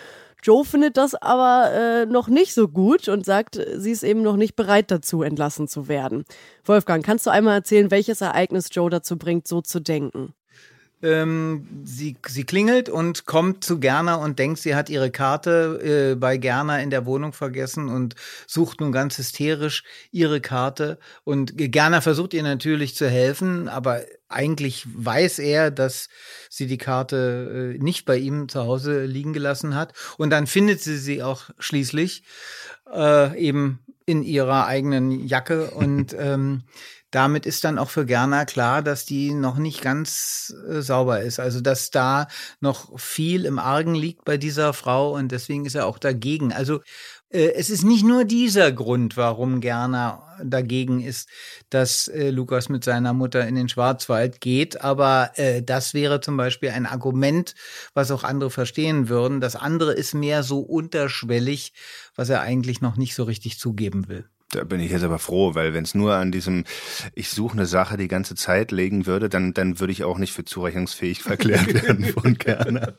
Joe 0.42 0.64
findet 0.64 0.96
das 0.96 1.14
aber 1.14 1.70
äh, 1.70 2.06
noch 2.06 2.28
nicht 2.28 2.54
so 2.54 2.66
gut 2.66 3.08
und 3.08 3.26
sagt, 3.26 3.60
sie 3.76 3.90
ist 3.90 4.04
eben 4.04 4.22
noch 4.22 4.36
nicht 4.36 4.56
bereit 4.56 4.90
dazu, 4.90 5.22
entlassen 5.22 5.68
zu 5.68 5.86
werden. 5.86 6.24
Wolfgang, 6.64 7.04
kannst 7.04 7.26
du 7.26 7.30
einmal 7.30 7.56
erzählen, 7.56 7.90
welches 7.90 8.22
Ereignis 8.22 8.68
Joe 8.72 8.88
dazu 8.88 9.18
bringt, 9.18 9.46
so 9.46 9.60
zu 9.60 9.80
denken? 9.80 10.32
Ähm, 11.02 11.82
sie, 11.84 12.16
sie 12.26 12.44
klingelt 12.44 12.88
und 12.88 13.26
kommt 13.26 13.62
zu 13.62 13.78
Gerner 13.78 14.18
und 14.18 14.38
denkt, 14.38 14.60
sie 14.60 14.74
hat 14.74 14.88
ihre 14.88 15.10
Karte 15.10 16.12
äh, 16.12 16.14
bei 16.16 16.38
Gerner 16.38 16.82
in 16.82 16.90
der 16.90 17.04
Wohnung 17.04 17.34
vergessen 17.34 17.88
und 17.88 18.14
sucht 18.46 18.80
nun 18.80 18.92
ganz 18.92 19.18
hysterisch 19.18 19.84
ihre 20.10 20.40
Karte. 20.40 20.98
Und 21.24 21.52
Gerner 21.56 22.00
versucht 22.00 22.32
ihr 22.32 22.42
natürlich 22.42 22.96
zu 22.96 23.10
helfen, 23.10 23.68
aber 23.68 24.02
eigentlich 24.28 24.86
weiß 24.94 25.38
er, 25.38 25.70
dass 25.70 26.08
sie 26.48 26.66
die 26.66 26.78
Karte 26.78 27.74
äh, 27.76 27.82
nicht 27.82 28.06
bei 28.06 28.16
ihm 28.16 28.48
zu 28.48 28.60
Hause 28.60 29.04
liegen 29.04 29.32
gelassen 29.32 29.74
hat. 29.74 29.92
Und 30.16 30.30
dann 30.30 30.46
findet 30.46 30.80
sie 30.80 30.96
sie 30.96 31.22
auch 31.22 31.50
schließlich 31.58 32.22
äh, 32.92 33.38
eben 33.38 33.80
in 34.06 34.22
ihrer 34.22 34.66
eigenen 34.66 35.26
Jacke 35.26 35.70
und 35.72 36.14
ähm, 36.18 36.62
damit 37.10 37.46
ist 37.46 37.64
dann 37.64 37.78
auch 37.78 37.90
für 37.90 38.04
Gerner 38.04 38.46
klar, 38.46 38.82
dass 38.82 39.04
die 39.04 39.32
noch 39.32 39.56
nicht 39.56 39.80
ganz 39.80 40.54
äh, 40.68 40.80
sauber 40.82 41.20
ist. 41.20 41.38
Also 41.40 41.60
dass 41.60 41.90
da 41.90 42.28
noch 42.60 42.98
viel 42.98 43.44
im 43.44 43.58
Argen 43.58 43.94
liegt 43.94 44.24
bei 44.24 44.36
dieser 44.36 44.72
Frau 44.72 45.14
und 45.14 45.32
deswegen 45.32 45.66
ist 45.66 45.74
er 45.74 45.86
auch 45.86 45.98
dagegen. 45.98 46.52
Also 46.52 46.80
äh, 47.30 47.52
es 47.54 47.70
ist 47.70 47.84
nicht 47.84 48.04
nur 48.04 48.24
dieser 48.24 48.72
Grund, 48.72 49.16
warum 49.16 49.60
Gerner 49.60 50.22
dagegen 50.42 51.00
ist, 51.00 51.28
dass 51.70 52.08
äh, 52.08 52.30
Lukas 52.30 52.68
mit 52.68 52.84
seiner 52.84 53.12
Mutter 53.12 53.46
in 53.46 53.54
den 53.54 53.68
Schwarzwald 53.68 54.40
geht, 54.40 54.80
aber 54.82 55.32
äh, 55.36 55.62
das 55.62 55.94
wäre 55.94 56.20
zum 56.20 56.36
Beispiel 56.36 56.70
ein 56.70 56.86
Argument, 56.86 57.54
was 57.94 58.10
auch 58.10 58.24
andere 58.24 58.50
verstehen 58.50 59.08
würden. 59.08 59.40
Das 59.40 59.56
andere 59.56 59.92
ist 59.92 60.14
mehr 60.14 60.42
so 60.42 60.60
unterschwellig, 60.60 61.72
was 62.14 62.28
er 62.28 62.40
eigentlich 62.42 62.80
noch 62.80 62.96
nicht 62.96 63.14
so 63.14 63.24
richtig 63.24 63.58
zugeben 63.58 64.08
will. 64.08 64.28
Da 64.52 64.62
bin 64.62 64.78
ich 64.78 64.92
jetzt 64.92 65.02
aber 65.02 65.18
froh, 65.18 65.56
weil 65.56 65.74
wenn 65.74 65.82
es 65.82 65.96
nur 65.96 66.14
an 66.14 66.30
diesem 66.30 66.64
ich 67.14 67.30
suche 67.30 67.54
eine 67.54 67.66
Sache 67.66 67.96
die 67.96 68.06
ganze 68.06 68.36
Zeit 68.36 68.70
legen 68.70 69.04
würde, 69.04 69.28
dann 69.28 69.52
dann 69.54 69.80
würde 69.80 69.92
ich 69.92 70.04
auch 70.04 70.18
nicht 70.18 70.32
für 70.32 70.44
zurechnungsfähig 70.44 71.22
verklärt 71.22 71.74
werden 71.74 72.04
von 72.04 72.38
Kerner. 72.38 72.94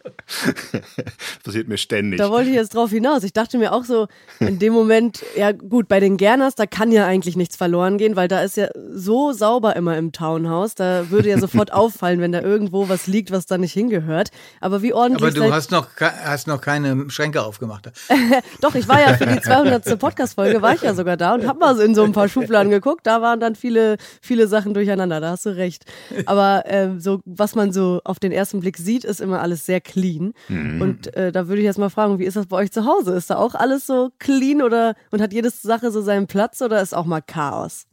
Passiert 1.45 1.69
mir 1.69 1.77
ständig. 1.77 2.19
Da 2.19 2.29
wollte 2.29 2.49
ich 2.49 2.55
jetzt 2.55 2.75
drauf 2.75 2.89
hinaus. 2.89 3.23
Ich 3.23 3.31
dachte 3.31 3.57
mir 3.57 3.71
auch 3.71 3.85
so, 3.85 4.07
in 4.39 4.59
dem 4.59 4.73
Moment, 4.73 5.23
ja 5.37 5.53
gut, 5.53 5.87
bei 5.87 6.01
den 6.01 6.17
Gerners, 6.17 6.55
da 6.55 6.65
kann 6.65 6.91
ja 6.91 7.05
eigentlich 7.05 7.37
nichts 7.37 7.55
verloren 7.55 7.97
gehen, 7.97 8.17
weil 8.17 8.27
da 8.27 8.41
ist 8.41 8.57
ja 8.57 8.67
so 8.91 9.31
sauber 9.31 9.77
immer 9.77 9.97
im 9.97 10.11
Townhouse. 10.11 10.75
Da 10.75 11.09
würde 11.09 11.29
ja 11.29 11.39
sofort 11.39 11.71
auffallen, 11.77 12.19
wenn 12.19 12.33
da 12.33 12.41
irgendwo 12.41 12.89
was 12.89 13.07
liegt, 13.07 13.31
was 13.31 13.45
da 13.45 13.57
nicht 13.57 13.71
hingehört. 13.71 14.31
Aber 14.59 14.81
wie 14.81 14.93
ordentlich 14.93 15.23
Aber 15.23 15.47
du 15.47 15.53
hast 15.53 15.71
noch, 15.71 15.87
hast 15.97 16.47
noch 16.47 16.59
keine 16.59 17.09
Schränke 17.09 17.41
aufgemacht. 17.41 17.89
Doch, 18.61 18.75
ich 18.75 18.89
war 18.89 18.99
ja 18.99 19.15
für 19.15 19.27
die 19.27 19.39
200. 19.39 19.97
Podcast-Folge, 19.97 20.61
war 20.61 20.73
ich 20.73 20.81
ja 20.81 20.93
sogar 20.93 21.15
da 21.15 21.36
und 21.41 21.47
hab 21.47 21.59
mal 21.59 21.75
so 21.75 21.81
in 21.81 21.95
so 21.95 22.03
ein 22.03 22.11
paar 22.11 22.29
Schubladen 22.29 22.71
geguckt. 22.71 23.05
Da 23.05 23.21
waren 23.21 23.39
dann 23.39 23.55
viele, 23.55 23.97
viele 24.21 24.47
Sachen 24.47 24.73
durcheinander, 24.73 25.19
da 25.19 25.31
hast 25.31 25.45
du 25.45 25.55
recht. 25.55 25.85
Aber 26.25 26.63
ähm, 26.67 26.99
so, 26.99 27.19
was 27.25 27.55
man 27.55 27.71
so 27.71 28.01
auf 28.03 28.19
den 28.19 28.31
ersten 28.31 28.59
Blick 28.59 28.77
sieht, 28.77 29.03
ist 29.03 29.21
immer 29.21 29.41
alles 29.41 29.65
sehr 29.65 29.81
clean. 29.81 30.33
Und 30.81 31.15
äh, 31.15 31.31
da 31.31 31.47
würde 31.47 31.61
ich 31.61 31.65
jetzt 31.65 31.79
mal 31.79 31.89
fragen, 31.89 32.19
wie 32.19 32.25
ist 32.25 32.37
das 32.37 32.47
bei 32.47 32.57
euch 32.57 32.71
zu 32.71 32.85
Hause? 32.85 33.13
Ist 33.15 33.29
da 33.29 33.37
auch 33.37 33.55
alles 33.55 33.85
so 33.85 34.11
clean 34.19 34.61
oder 34.61 34.95
und 35.11 35.21
hat 35.21 35.33
jede 35.33 35.49
Sache 35.49 35.91
so 35.91 36.01
seinen 36.01 36.27
Platz 36.27 36.61
oder 36.61 36.81
ist 36.81 36.95
auch 36.95 37.05
mal 37.05 37.21
Chaos? 37.21 37.85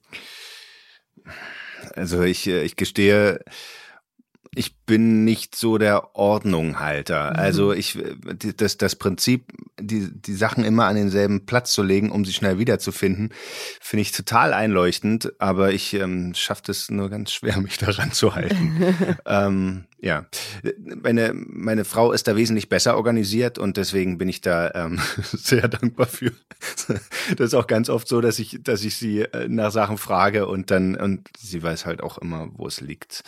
Also 1.95 2.23
ich, 2.23 2.47
äh, 2.47 2.63
ich 2.63 2.77
gestehe, 2.77 3.41
ich 4.55 4.77
bin 4.87 5.25
nicht 5.25 5.57
so 5.57 5.79
der 5.79 6.14
Ordnunghalter. 6.14 7.37
Also 7.38 7.73
ich, 7.73 7.99
äh, 7.99 8.55
das, 8.57 8.76
das 8.76 8.97
Prinzip, 8.97 9.53
die, 9.81 10.11
die 10.12 10.35
Sachen 10.35 10.64
immer 10.64 10.87
an 10.87 10.97
denselben 10.97 11.47
Platz 11.47 11.73
zu 11.73 11.83
legen, 11.83 12.11
um 12.11 12.25
sie 12.25 12.33
schnell 12.33 12.59
wiederzufinden, 12.59 13.31
finde 13.81 14.03
ich 14.03 14.12
total 14.12 14.53
einleuchtend, 14.53 15.33
aber 15.38 15.73
ich 15.73 15.95
ähm, 15.95 16.35
schaffe 16.35 16.71
es 16.71 16.91
nur 16.91 17.09
ganz 17.09 17.33
schwer, 17.33 17.61
mich 17.61 17.79
daran 17.79 18.12
zu 18.12 18.35
halten. 18.35 18.95
ähm, 19.26 19.85
ja, 20.05 20.26
meine, 21.03 21.33
meine 21.33 21.87
Frau 21.87 22.12
ist 22.12 22.29
da 22.29 22.37
wesentlich 22.37 22.69
besser 22.69 22.97
organisiert 22.99 23.59
und 23.59 23.79
deswegen 23.79 24.19
bin 24.19 24.29
ich 24.29 24.43
da 24.43 24.71
ähm, 24.75 25.00
sehr 25.23 25.67
dankbar 25.67 26.07
für. 26.07 26.33
Das 27.37 27.49
ist 27.49 27.55
auch 27.55 27.67
ganz 27.67 27.88
oft 27.88 28.07
so, 28.07 28.21
dass 28.21 28.38
ich, 28.38 28.59
dass 28.62 28.85
ich 28.85 28.97
sie 28.97 29.23
äh, 29.23 29.49
nach 29.49 29.71
Sachen 29.71 29.97
frage 29.97 30.47
und 30.47 30.71
dann, 30.71 30.95
und 30.95 31.29
sie 31.38 31.62
weiß 31.62 31.87
halt 31.87 32.03
auch 32.03 32.19
immer, 32.19 32.50
wo 32.53 32.67
es 32.67 32.83
liegt. 32.83 33.23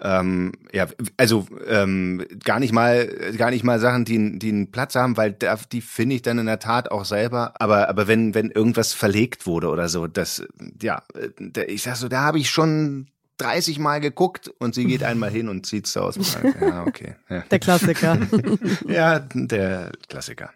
Ähm, 0.00 0.52
ja, 0.72 0.86
also 1.18 1.46
ähm, 1.66 2.24
gar 2.44 2.58
nicht 2.60 2.72
mal, 2.72 3.06
gar 3.36 3.50
nicht 3.50 3.62
mal 3.64 3.78
Sachen, 3.78 4.04
die, 4.04 4.38
die 4.38 4.48
einen 4.48 4.70
Platz 4.70 4.94
haben, 4.94 5.16
weil 5.16 5.32
da, 5.32 5.58
die 5.70 5.80
finde 5.82 6.16
ich 6.16 6.22
dann 6.22 6.38
in 6.38 6.46
der 6.46 6.58
Tat 6.58 6.90
auch 6.90 7.04
selber. 7.04 7.52
Aber, 7.60 7.88
aber 7.88 8.08
wenn, 8.08 8.34
wenn 8.34 8.50
irgendwas 8.50 8.92
verlegt 8.94 9.46
wurde 9.46 9.68
oder 9.68 9.88
so, 9.88 10.06
das, 10.06 10.42
ja, 10.82 11.02
äh, 11.14 11.28
da- 11.38 11.62
ich 11.62 11.82
sag 11.82 11.96
so, 11.96 12.08
da 12.08 12.22
habe 12.22 12.38
ich 12.38 12.48
schon 12.50 13.06
30 13.38 13.78
Mal 13.80 14.00
geguckt 14.00 14.50
und 14.58 14.74
sie 14.74 14.84
geht 14.84 15.02
einmal 15.02 15.30
hin 15.30 15.48
und 15.48 15.66
zieht 15.66 15.86
es 15.86 15.96
aus. 15.96 16.16
Ja, 16.60 16.84
okay. 16.86 17.16
Ja. 17.28 17.40
Der 17.50 17.58
Klassiker. 17.58 18.18
ja, 18.88 19.18
der 19.34 19.90
Klassiker. 20.08 20.50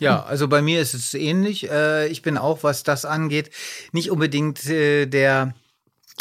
Ja, 0.00 0.22
also 0.24 0.48
bei 0.48 0.60
mir 0.60 0.80
ist 0.80 0.94
es 0.94 1.14
ähnlich. 1.14 1.70
Äh, 1.70 2.08
ich 2.08 2.22
bin 2.22 2.36
auch, 2.36 2.62
was 2.64 2.82
das 2.82 3.04
angeht, 3.04 3.50
nicht 3.92 4.10
unbedingt 4.10 4.66
äh, 4.66 5.06
der 5.06 5.54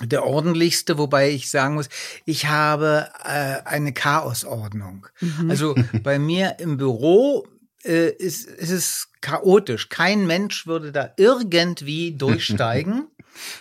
der 0.04 0.26
ordentlichste, 0.26 0.98
wobei 0.98 1.30
ich 1.30 1.50
sagen 1.50 1.76
muss, 1.76 1.90
ich 2.26 2.48
habe 2.48 3.10
äh, 3.24 3.62
eine 3.66 3.94
Chaosordnung. 3.94 5.08
Mhm. 5.22 5.50
Also 5.50 5.76
bei 6.04 6.20
mir 6.20 6.58
im 6.60 6.78
Büro 6.78 7.48
äh, 7.84 8.10
ist, 8.10 8.46
ist 8.46 8.72
es 8.72 9.08
chaotisch. 9.22 9.90
Kein 9.90 10.28
Mensch 10.28 10.68
würde 10.68 10.92
da 10.92 11.12
irgendwie 11.18 12.16
durchsteigen. 12.16 13.08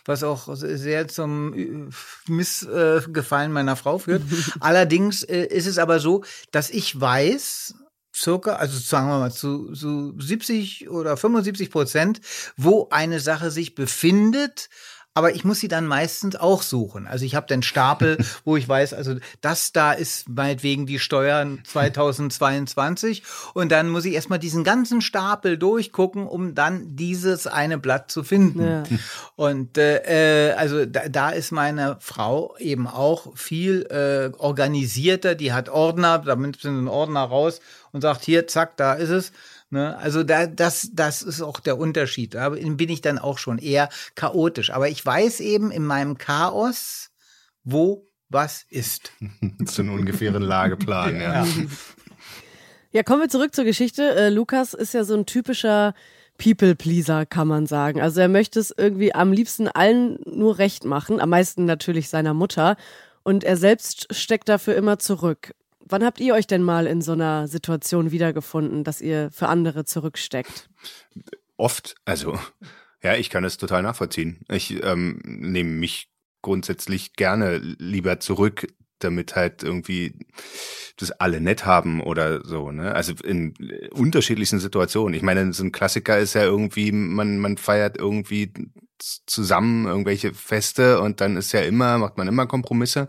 was 0.04 0.22
auch 0.22 0.48
sehr 0.54 1.08
zum 1.08 1.52
äh, 1.54 2.30
Missgefallen 2.30 3.52
meiner 3.52 3.76
Frau 3.76 3.98
führt. 3.98 4.22
Allerdings 4.60 5.22
äh, 5.22 5.46
ist 5.46 5.66
es 5.66 5.78
aber 5.78 5.98
so, 5.98 6.24
dass 6.52 6.70
ich 6.70 7.00
weiß, 7.00 7.74
circa, 8.14 8.56
also 8.56 8.78
sagen 8.78 9.08
wir 9.08 9.18
mal 9.18 9.32
zu, 9.32 9.72
zu 9.72 10.14
70 10.18 10.88
oder 10.90 11.16
75 11.16 11.70
Prozent, 11.70 12.20
wo 12.56 12.88
eine 12.90 13.20
Sache 13.20 13.50
sich 13.50 13.74
befindet, 13.74 14.68
aber 15.14 15.34
ich 15.34 15.44
muss 15.44 15.60
sie 15.60 15.68
dann 15.68 15.86
meistens 15.86 16.34
auch 16.34 16.62
suchen. 16.62 17.06
Also 17.06 17.24
ich 17.24 17.36
habe 17.36 17.46
den 17.46 17.62
Stapel, 17.62 18.18
wo 18.44 18.56
ich 18.56 18.68
weiß, 18.68 18.94
also 18.94 19.14
das 19.40 19.72
da 19.72 19.92
ist 19.92 20.28
meinetwegen 20.28 20.86
die 20.86 20.98
Steuern 20.98 21.60
2022 21.64 23.22
und 23.54 23.70
dann 23.70 23.88
muss 23.88 24.04
ich 24.04 24.14
erstmal 24.14 24.40
diesen 24.40 24.64
ganzen 24.64 25.00
Stapel 25.00 25.56
durchgucken, 25.56 26.26
um 26.26 26.54
dann 26.54 26.96
dieses 26.96 27.46
eine 27.46 27.78
Blatt 27.78 28.10
zu 28.10 28.24
finden. 28.24 28.62
Ja. 28.62 28.82
Und 29.36 29.78
äh, 29.78 30.50
äh, 30.50 30.52
also 30.54 30.86
da, 30.86 31.08
da 31.08 31.30
ist 31.30 31.50
meine 31.50 31.96
Frau 32.00 32.56
eben 32.58 32.86
auch 32.86 33.36
viel 33.36 33.82
äh, 33.90 34.36
organisierter, 34.38 35.34
die 35.34 35.52
hat 35.52 35.68
Ordner, 35.68 36.18
da 36.18 36.36
nimmt 36.36 36.60
sie 36.60 36.68
einen 36.68 36.88
Ordner 36.88 37.22
raus 37.22 37.60
und 37.92 38.00
sagt, 38.00 38.24
hier, 38.24 38.46
zack, 38.46 38.76
da 38.76 38.94
ist 38.94 39.10
es. 39.10 39.32
Ne? 39.74 39.98
Also 39.98 40.22
da, 40.22 40.46
das, 40.46 40.90
das 40.92 41.22
ist 41.22 41.42
auch 41.42 41.58
der 41.58 41.78
Unterschied. 41.78 42.34
Da 42.34 42.50
bin 42.50 42.88
ich 42.88 43.00
dann 43.00 43.18
auch 43.18 43.38
schon 43.38 43.58
eher 43.58 43.88
chaotisch. 44.14 44.70
Aber 44.70 44.88
ich 44.88 45.04
weiß 45.04 45.40
eben 45.40 45.72
in 45.72 45.84
meinem 45.84 46.16
Chaos, 46.16 47.10
wo 47.64 48.06
was 48.28 48.64
ist. 48.70 49.10
so 49.66 49.82
einen 49.82 49.90
ungefähren 49.90 50.44
Lageplan, 50.44 51.20
ja. 51.20 51.44
Ja, 52.92 53.02
kommen 53.02 53.22
wir 53.22 53.28
zurück 53.28 53.52
zur 53.52 53.64
Geschichte. 53.64 54.14
Äh, 54.14 54.28
Lukas 54.28 54.74
ist 54.74 54.94
ja 54.94 55.02
so 55.02 55.14
ein 55.14 55.26
typischer 55.26 55.92
People-Pleaser, 56.38 57.26
kann 57.26 57.48
man 57.48 57.66
sagen. 57.66 58.00
Also 58.00 58.20
er 58.20 58.28
möchte 58.28 58.60
es 58.60 58.72
irgendwie 58.76 59.12
am 59.12 59.32
liebsten 59.32 59.66
allen 59.66 60.20
nur 60.24 60.58
recht 60.58 60.84
machen, 60.84 61.20
am 61.20 61.30
meisten 61.30 61.64
natürlich 61.64 62.08
seiner 62.08 62.32
Mutter. 62.32 62.76
Und 63.24 63.42
er 63.42 63.56
selbst 63.56 64.14
steckt 64.14 64.48
dafür 64.48 64.76
immer 64.76 65.00
zurück. 65.00 65.52
Wann 65.86 66.04
habt 66.04 66.20
ihr 66.20 66.34
euch 66.34 66.46
denn 66.46 66.62
mal 66.62 66.86
in 66.86 67.02
so 67.02 67.12
einer 67.12 67.46
Situation 67.46 68.10
wiedergefunden, 68.10 68.84
dass 68.84 69.00
ihr 69.00 69.30
für 69.30 69.48
andere 69.48 69.84
zurücksteckt? 69.84 70.68
Oft, 71.56 71.94
also 72.04 72.38
ja, 73.02 73.14
ich 73.16 73.28
kann 73.28 73.42
das 73.42 73.58
total 73.58 73.82
nachvollziehen. 73.82 74.40
Ich 74.50 74.82
ähm, 74.82 75.20
nehme 75.24 75.70
mich 75.70 76.08
grundsätzlich 76.42 77.14
gerne 77.14 77.58
lieber 77.58 78.18
zurück, 78.20 78.66
damit 78.98 79.36
halt 79.36 79.62
irgendwie 79.62 80.14
das 80.96 81.10
alle 81.10 81.40
nett 81.40 81.66
haben 81.66 82.00
oder 82.00 82.44
so, 82.44 82.70
ne? 82.70 82.94
Also 82.94 83.14
in 83.24 83.54
unterschiedlichsten 83.92 84.60
Situationen. 84.60 85.14
Ich 85.14 85.22
meine, 85.22 85.52
so 85.52 85.64
ein 85.64 85.72
Klassiker 85.72 86.18
ist 86.18 86.34
ja 86.34 86.42
irgendwie, 86.44 86.92
man, 86.92 87.38
man 87.38 87.56
feiert 87.56 87.98
irgendwie 87.98 88.52
zusammen 88.98 89.86
irgendwelche 89.86 90.32
Feste 90.32 91.00
und 91.00 91.20
dann 91.20 91.36
ist 91.36 91.52
ja 91.52 91.60
immer, 91.60 91.98
macht 91.98 92.16
man 92.16 92.28
immer 92.28 92.46
Kompromisse, 92.46 93.08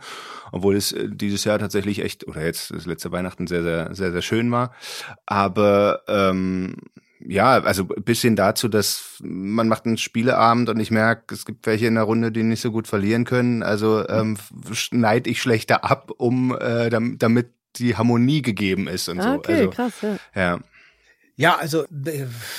obwohl 0.51 0.75
es 0.75 0.91
äh, 0.91 1.07
dieses 1.09 1.43
Jahr 1.43 1.59
tatsächlich 1.59 1.99
echt, 1.99 2.27
oder 2.27 2.43
jetzt 2.43 2.71
das 2.71 2.85
letzte 2.85 3.11
Weihnachten 3.11 3.47
sehr, 3.47 3.63
sehr, 3.63 3.93
sehr, 3.93 4.11
sehr 4.11 4.21
schön 4.21 4.51
war. 4.51 4.73
Aber 5.25 6.01
ähm, 6.07 6.75
ja, 7.27 7.61
also 7.61 7.85
bisschen 7.85 8.35
dazu, 8.35 8.67
dass 8.67 9.19
man 9.21 9.67
macht 9.67 9.85
einen 9.85 9.97
Spieleabend 9.97 10.69
und 10.69 10.79
ich 10.79 10.91
merke, 10.91 11.33
es 11.33 11.45
gibt 11.45 11.65
welche 11.65 11.87
in 11.87 11.95
der 11.95 12.03
Runde, 12.03 12.31
die 12.31 12.43
nicht 12.43 12.61
so 12.61 12.71
gut 12.71 12.87
verlieren 12.87 13.25
können. 13.25 13.63
Also 13.63 14.07
ähm, 14.07 14.37
schneide 14.71 15.29
ich 15.29 15.41
schlechter 15.41 15.83
ab, 15.83 16.11
um 16.17 16.55
äh, 16.59 16.89
damit 16.89 17.49
die 17.77 17.97
Harmonie 17.97 18.41
gegeben 18.41 18.87
ist 18.87 19.09
und 19.09 19.19
ah, 19.19 19.23
so. 19.23 19.29
Okay, 19.37 19.53
also, 19.53 19.69
krass, 19.71 19.93
ja. 20.01 20.17
ja. 20.35 20.59
Ja, 21.37 21.57
also 21.57 21.83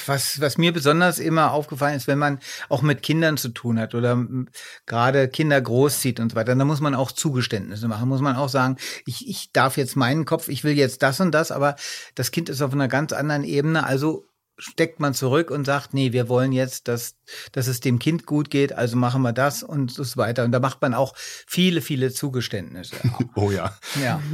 was, 0.04 0.38
was 0.42 0.58
mir 0.58 0.70
besonders 0.70 1.18
immer 1.18 1.52
aufgefallen 1.52 1.96
ist, 1.96 2.08
wenn 2.08 2.18
man 2.18 2.38
auch 2.68 2.82
mit 2.82 3.02
Kindern 3.02 3.38
zu 3.38 3.48
tun 3.48 3.80
hat 3.80 3.94
oder 3.94 4.22
gerade 4.84 5.28
Kinder 5.28 5.58
großzieht 5.58 6.20
und 6.20 6.32
so 6.32 6.36
weiter, 6.36 6.54
dann 6.54 6.66
muss 6.66 6.82
man 6.82 6.94
auch 6.94 7.10
Zugeständnisse 7.10 7.88
machen, 7.88 8.06
muss 8.06 8.20
man 8.20 8.36
auch 8.36 8.50
sagen, 8.50 8.76
ich, 9.06 9.26
ich 9.30 9.50
darf 9.52 9.78
jetzt 9.78 9.96
meinen 9.96 10.26
Kopf, 10.26 10.48
ich 10.48 10.62
will 10.62 10.74
jetzt 10.74 11.02
das 11.02 11.20
und 11.20 11.32
das, 11.32 11.52
aber 11.52 11.76
das 12.14 12.30
Kind 12.30 12.50
ist 12.50 12.60
auf 12.60 12.74
einer 12.74 12.88
ganz 12.88 13.14
anderen 13.14 13.44
Ebene, 13.44 13.86
also 13.86 14.26
steckt 14.58 15.00
man 15.00 15.12
zurück 15.12 15.50
und 15.50 15.64
sagt, 15.64 15.92
nee, 15.92 16.12
wir 16.12 16.28
wollen 16.28 16.52
jetzt, 16.52 16.88
dass, 16.88 17.16
dass 17.52 17.66
es 17.66 17.80
dem 17.80 17.98
Kind 17.98 18.24
gut 18.24 18.50
geht, 18.50 18.72
also 18.72 18.96
machen 18.96 19.22
wir 19.22 19.32
das 19.32 19.62
und 19.62 19.90
so 19.90 20.04
weiter. 20.16 20.44
Und 20.44 20.52
da 20.52 20.60
macht 20.60 20.80
man 20.80 20.94
auch 20.94 21.14
viele, 21.16 21.82
viele 21.82 22.10
Zugeständnisse. 22.10 22.96
oh 23.34 23.50
ja. 23.50 23.76
Ja. 24.02 24.20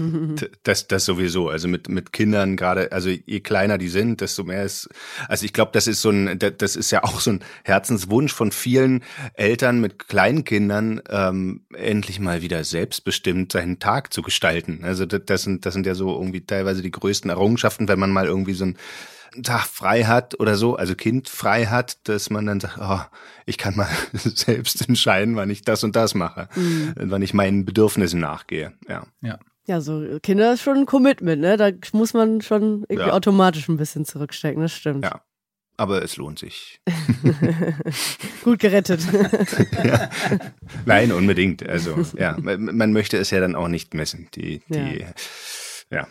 Das, 0.62 0.86
das 0.86 1.04
sowieso. 1.04 1.48
Also 1.48 1.66
mit, 1.66 1.88
mit 1.88 2.12
Kindern 2.12 2.56
gerade, 2.56 2.92
also 2.92 3.08
je 3.08 3.40
kleiner 3.40 3.78
die 3.78 3.88
sind, 3.88 4.20
desto 4.20 4.44
mehr 4.44 4.64
ist, 4.64 4.88
also 5.28 5.44
ich 5.44 5.52
glaube, 5.52 5.70
das 5.72 5.86
ist 5.86 6.02
so 6.02 6.10
ein, 6.10 6.38
das 6.38 6.76
ist 6.76 6.90
ja 6.90 7.02
auch 7.02 7.20
so 7.20 7.30
ein 7.30 7.44
Herzenswunsch 7.64 8.32
von 8.32 8.52
vielen 8.52 9.02
Eltern 9.34 9.80
mit 9.80 9.98
kleinen 10.08 10.44
Kindern, 10.44 11.00
ähm, 11.08 11.66
endlich 11.74 12.20
mal 12.20 12.42
wieder 12.42 12.64
selbstbestimmt 12.64 13.52
seinen 13.52 13.78
Tag 13.78 14.12
zu 14.12 14.22
gestalten. 14.22 14.84
Also 14.84 15.06
das, 15.06 15.22
das 15.26 15.42
sind, 15.42 15.66
das 15.66 15.74
sind 15.74 15.86
ja 15.86 15.94
so 15.94 16.12
irgendwie 16.12 16.44
teilweise 16.44 16.82
die 16.82 16.90
größten 16.90 17.30
Errungenschaften, 17.30 17.88
wenn 17.88 17.98
man 17.98 18.10
mal 18.10 18.26
irgendwie 18.26 18.54
so 18.54 18.66
ein 18.66 18.78
Tag 19.42 19.66
frei 19.66 20.04
hat 20.04 20.38
oder 20.40 20.56
so, 20.56 20.76
also 20.76 20.94
Kind 20.94 21.28
frei 21.28 21.66
hat, 21.66 22.06
dass 22.08 22.30
man 22.30 22.46
dann 22.46 22.60
sagt, 22.60 22.78
oh, 22.80 23.00
ich 23.46 23.58
kann 23.58 23.76
mal 23.76 23.88
selbst 24.12 24.88
entscheiden, 24.88 25.36
wann 25.36 25.50
ich 25.50 25.62
das 25.62 25.84
und 25.84 25.96
das 25.96 26.14
mache, 26.14 26.48
mhm. 26.54 26.94
wann 26.96 27.22
ich 27.22 27.34
meinen 27.34 27.64
Bedürfnissen 27.64 28.20
nachgehe. 28.20 28.72
Ja. 28.88 29.06
ja. 29.20 29.38
Ja, 29.64 29.80
so 29.80 30.18
Kinder 30.22 30.54
ist 30.54 30.62
schon 30.62 30.78
ein 30.78 30.86
Commitment, 30.86 31.40
ne? 31.40 31.56
Da 31.56 31.70
muss 31.92 32.14
man 32.14 32.40
schon 32.40 32.84
irgendwie 32.88 33.08
ja. 33.08 33.12
automatisch 33.12 33.68
ein 33.68 33.76
bisschen 33.76 34.04
zurückstecken, 34.04 34.60
das 34.60 34.72
stimmt. 34.72 35.04
Ja. 35.04 35.22
Aber 35.76 36.02
es 36.02 36.16
lohnt 36.16 36.38
sich. 36.38 36.80
Gut 38.44 38.58
gerettet. 38.58 39.00
ja. 39.84 40.10
Nein, 40.84 41.12
unbedingt. 41.12 41.66
Also, 41.66 41.96
ja, 42.18 42.36
man 42.38 42.92
möchte 42.92 43.16
es 43.16 43.30
ja 43.30 43.40
dann 43.40 43.54
auch 43.54 43.68
nicht 43.68 43.94
messen. 43.94 44.28
Die, 44.34 44.62
die, 44.68 45.00
ja. 45.00 45.06
ja 45.90 46.08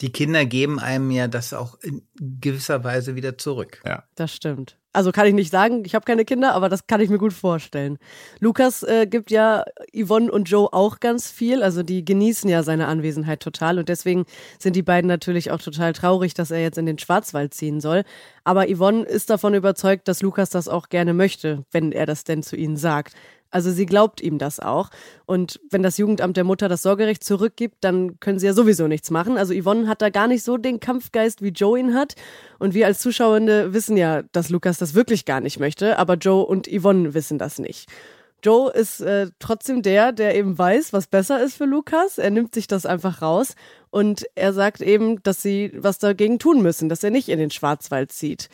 die 0.00 0.12
Kinder 0.12 0.44
geben 0.46 0.78
einem 0.78 1.10
ja 1.10 1.28
das 1.28 1.52
auch 1.52 1.78
in 1.80 2.02
gewisser 2.18 2.84
Weise 2.84 3.16
wieder 3.16 3.36
zurück. 3.38 3.82
Ja. 3.86 4.04
Das 4.14 4.34
stimmt. 4.34 4.76
Also 4.92 5.12
kann 5.12 5.26
ich 5.26 5.34
nicht 5.34 5.52
sagen, 5.52 5.84
ich 5.84 5.94
habe 5.94 6.04
keine 6.04 6.24
Kinder, 6.24 6.52
aber 6.52 6.68
das 6.68 6.88
kann 6.88 7.00
ich 7.00 7.10
mir 7.10 7.18
gut 7.18 7.32
vorstellen. 7.32 7.98
Lukas 8.40 8.82
äh, 8.82 9.06
gibt 9.06 9.30
ja 9.30 9.64
Yvonne 9.94 10.32
und 10.32 10.50
Joe 10.50 10.72
auch 10.72 10.98
ganz 10.98 11.30
viel, 11.30 11.62
also 11.62 11.84
die 11.84 12.04
genießen 12.04 12.50
ja 12.50 12.64
seine 12.64 12.88
Anwesenheit 12.88 13.38
total 13.38 13.78
und 13.78 13.88
deswegen 13.88 14.24
sind 14.58 14.74
die 14.74 14.82
beiden 14.82 15.06
natürlich 15.06 15.52
auch 15.52 15.62
total 15.62 15.92
traurig, 15.92 16.34
dass 16.34 16.50
er 16.50 16.60
jetzt 16.60 16.76
in 16.76 16.86
den 16.86 16.98
Schwarzwald 16.98 17.54
ziehen 17.54 17.80
soll. 17.80 18.02
Aber 18.42 18.66
Yvonne 18.66 19.04
ist 19.04 19.30
davon 19.30 19.54
überzeugt, 19.54 20.08
dass 20.08 20.22
Lukas 20.22 20.50
das 20.50 20.66
auch 20.66 20.88
gerne 20.88 21.14
möchte, 21.14 21.64
wenn 21.70 21.92
er 21.92 22.06
das 22.06 22.24
denn 22.24 22.42
zu 22.42 22.56
ihnen 22.56 22.76
sagt. 22.76 23.14
Also 23.50 23.70
sie 23.70 23.86
glaubt 23.86 24.20
ihm 24.20 24.38
das 24.38 24.60
auch. 24.60 24.90
Und 25.26 25.60
wenn 25.70 25.82
das 25.82 25.98
Jugendamt 25.98 26.36
der 26.36 26.44
Mutter 26.44 26.68
das 26.68 26.82
Sorgerecht 26.82 27.24
zurückgibt, 27.24 27.78
dann 27.80 28.20
können 28.20 28.38
sie 28.38 28.46
ja 28.46 28.52
sowieso 28.52 28.86
nichts 28.86 29.10
machen. 29.10 29.36
Also 29.36 29.54
Yvonne 29.54 29.88
hat 29.88 30.02
da 30.02 30.10
gar 30.10 30.28
nicht 30.28 30.44
so 30.44 30.56
den 30.56 30.80
Kampfgeist, 30.80 31.42
wie 31.42 31.48
Joe 31.48 31.78
ihn 31.78 31.94
hat. 31.94 32.14
Und 32.58 32.74
wir 32.74 32.86
als 32.86 33.00
Zuschauende 33.00 33.74
wissen 33.74 33.96
ja, 33.96 34.22
dass 34.32 34.50
Lukas 34.50 34.78
das 34.78 34.94
wirklich 34.94 35.24
gar 35.24 35.40
nicht 35.40 35.58
möchte. 35.58 35.98
Aber 35.98 36.14
Joe 36.14 36.44
und 36.44 36.68
Yvonne 36.68 37.14
wissen 37.14 37.38
das 37.38 37.58
nicht. 37.58 37.88
Joe 38.42 38.72
ist 38.72 39.00
äh, 39.00 39.28
trotzdem 39.38 39.82
der, 39.82 40.12
der 40.12 40.34
eben 40.34 40.56
weiß, 40.56 40.92
was 40.92 41.06
besser 41.06 41.42
ist 41.42 41.56
für 41.56 41.66
Lukas. 41.66 42.18
Er 42.18 42.30
nimmt 42.30 42.54
sich 42.54 42.66
das 42.66 42.86
einfach 42.86 43.20
raus 43.20 43.54
und 43.90 44.24
er 44.34 44.52
sagt 44.52 44.80
eben, 44.80 45.22
dass 45.22 45.42
sie 45.42 45.72
was 45.76 45.98
dagegen 45.98 46.38
tun 46.38 46.62
müssen, 46.62 46.88
dass 46.88 47.04
er 47.04 47.10
nicht 47.10 47.28
in 47.28 47.38
den 47.38 47.50
Schwarzwald 47.50 48.12
zieht. 48.12 48.48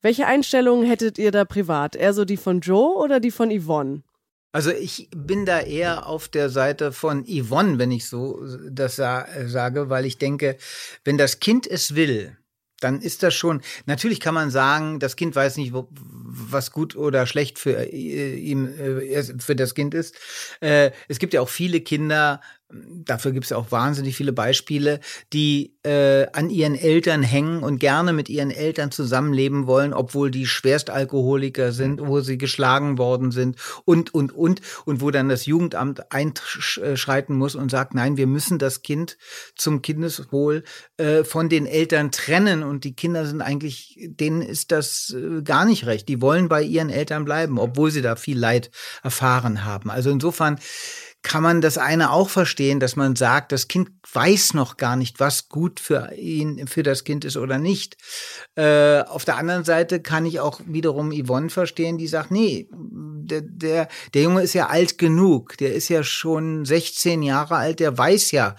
Welche 0.00 0.26
Einstellungen 0.26 0.86
hättet 0.86 1.18
ihr 1.18 1.30
da 1.30 1.44
privat? 1.44 1.94
Eher 1.94 2.14
so 2.14 2.24
die 2.24 2.36
von 2.36 2.60
Joe 2.60 2.96
oder 2.96 3.20
die 3.20 3.30
von 3.30 3.50
Yvonne? 3.50 4.02
Also 4.52 4.70
ich 4.70 5.08
bin 5.16 5.46
da 5.46 5.60
eher 5.60 6.06
auf 6.06 6.28
der 6.28 6.50
Seite 6.50 6.92
von 6.92 7.24
Yvonne, 7.24 7.78
wenn 7.78 7.90
ich 7.90 8.06
so 8.06 8.44
das 8.70 8.96
sage, 8.96 9.88
weil 9.88 10.04
ich 10.04 10.18
denke, 10.18 10.58
wenn 11.04 11.16
das 11.16 11.40
Kind 11.40 11.66
es 11.66 11.94
will, 11.94 12.36
dann 12.82 13.00
ist 13.00 13.22
das 13.22 13.34
schon, 13.34 13.62
natürlich 13.86 14.20
kann 14.20 14.34
man 14.34 14.50
sagen, 14.50 14.98
das 14.98 15.16
Kind 15.16 15.34
weiß 15.34 15.56
nicht, 15.56 15.72
was 15.72 16.72
gut 16.72 16.96
oder 16.96 17.26
schlecht 17.26 17.58
für 17.58 17.76
äh, 17.92 18.34
ihm, 18.34 18.68
äh, 18.68 19.22
für 19.22 19.56
das 19.56 19.74
Kind 19.74 19.94
ist. 19.94 20.16
Äh, 20.60 20.90
es 21.08 21.18
gibt 21.18 21.32
ja 21.32 21.40
auch 21.40 21.48
viele 21.48 21.80
Kinder, 21.80 22.40
dafür 22.72 23.32
gibt 23.32 23.46
es 23.46 23.52
auch 23.52 23.70
wahnsinnig 23.70 24.16
viele 24.16 24.32
Beispiele, 24.32 25.00
die 25.32 25.74
äh, 25.82 26.26
an 26.32 26.50
ihren 26.50 26.74
Eltern 26.74 27.22
hängen 27.22 27.62
und 27.62 27.78
gerne 27.78 28.12
mit 28.12 28.28
ihren 28.28 28.50
Eltern 28.50 28.90
zusammenleben 28.90 29.66
wollen, 29.66 29.92
obwohl 29.92 30.30
die 30.30 30.46
Schwerstalkoholiker 30.46 31.72
sind, 31.72 32.00
wo 32.00 32.20
sie 32.20 32.38
geschlagen 32.38 32.98
worden 32.98 33.30
sind 33.30 33.56
und, 33.84 34.14
und, 34.14 34.32
und, 34.32 34.60
und 34.84 35.00
wo 35.00 35.10
dann 35.10 35.28
das 35.28 35.46
Jugendamt 35.46 36.12
einschreiten 36.12 37.36
muss 37.36 37.54
und 37.54 37.70
sagt, 37.70 37.94
nein, 37.94 38.16
wir 38.16 38.26
müssen 38.26 38.58
das 38.58 38.82
Kind 38.82 39.18
zum 39.56 39.82
Kindeswohl 39.82 40.64
äh, 40.96 41.24
von 41.24 41.48
den 41.48 41.66
Eltern 41.66 42.10
trennen 42.10 42.62
und 42.62 42.84
die 42.84 42.94
Kinder 42.94 43.26
sind 43.26 43.42
eigentlich, 43.42 43.98
denen 44.00 44.42
ist 44.42 44.72
das 44.72 45.14
äh, 45.16 45.42
gar 45.42 45.64
nicht 45.64 45.86
recht. 45.86 46.08
Die 46.08 46.22
wollen 46.22 46.48
bei 46.48 46.62
ihren 46.62 46.90
Eltern 46.90 47.24
bleiben, 47.24 47.58
obwohl 47.58 47.90
sie 47.90 48.02
da 48.02 48.16
viel 48.16 48.38
Leid 48.38 48.70
erfahren 49.02 49.64
haben. 49.64 49.90
Also 49.90 50.10
insofern 50.10 50.58
kann 51.22 51.42
man 51.42 51.60
das 51.60 51.78
eine 51.78 52.10
auch 52.10 52.28
verstehen, 52.28 52.80
dass 52.80 52.96
man 52.96 53.14
sagt, 53.14 53.52
das 53.52 53.68
Kind 53.68 53.90
weiß 54.12 54.54
noch 54.54 54.76
gar 54.76 54.96
nicht, 54.96 55.20
was 55.20 55.48
gut 55.48 55.78
für 55.78 56.12
ihn, 56.14 56.66
für 56.66 56.82
das 56.82 57.04
Kind 57.04 57.24
ist 57.24 57.36
oder 57.36 57.58
nicht. 57.58 57.96
Äh, 58.56 59.02
auf 59.02 59.24
der 59.24 59.36
anderen 59.36 59.64
Seite 59.64 60.00
kann 60.00 60.26
ich 60.26 60.40
auch 60.40 60.60
wiederum 60.66 61.12
Yvonne 61.12 61.48
verstehen, 61.48 61.96
die 61.96 62.08
sagt, 62.08 62.32
nee, 62.32 62.68
der, 62.72 63.42
der, 63.42 63.88
der 64.14 64.22
Junge 64.22 64.42
ist 64.42 64.54
ja 64.54 64.66
alt 64.66 64.98
genug, 64.98 65.56
der 65.58 65.74
ist 65.74 65.88
ja 65.88 66.02
schon 66.02 66.64
16 66.64 67.22
Jahre 67.22 67.56
alt, 67.56 67.78
der 67.78 67.96
weiß 67.96 68.32
ja, 68.32 68.56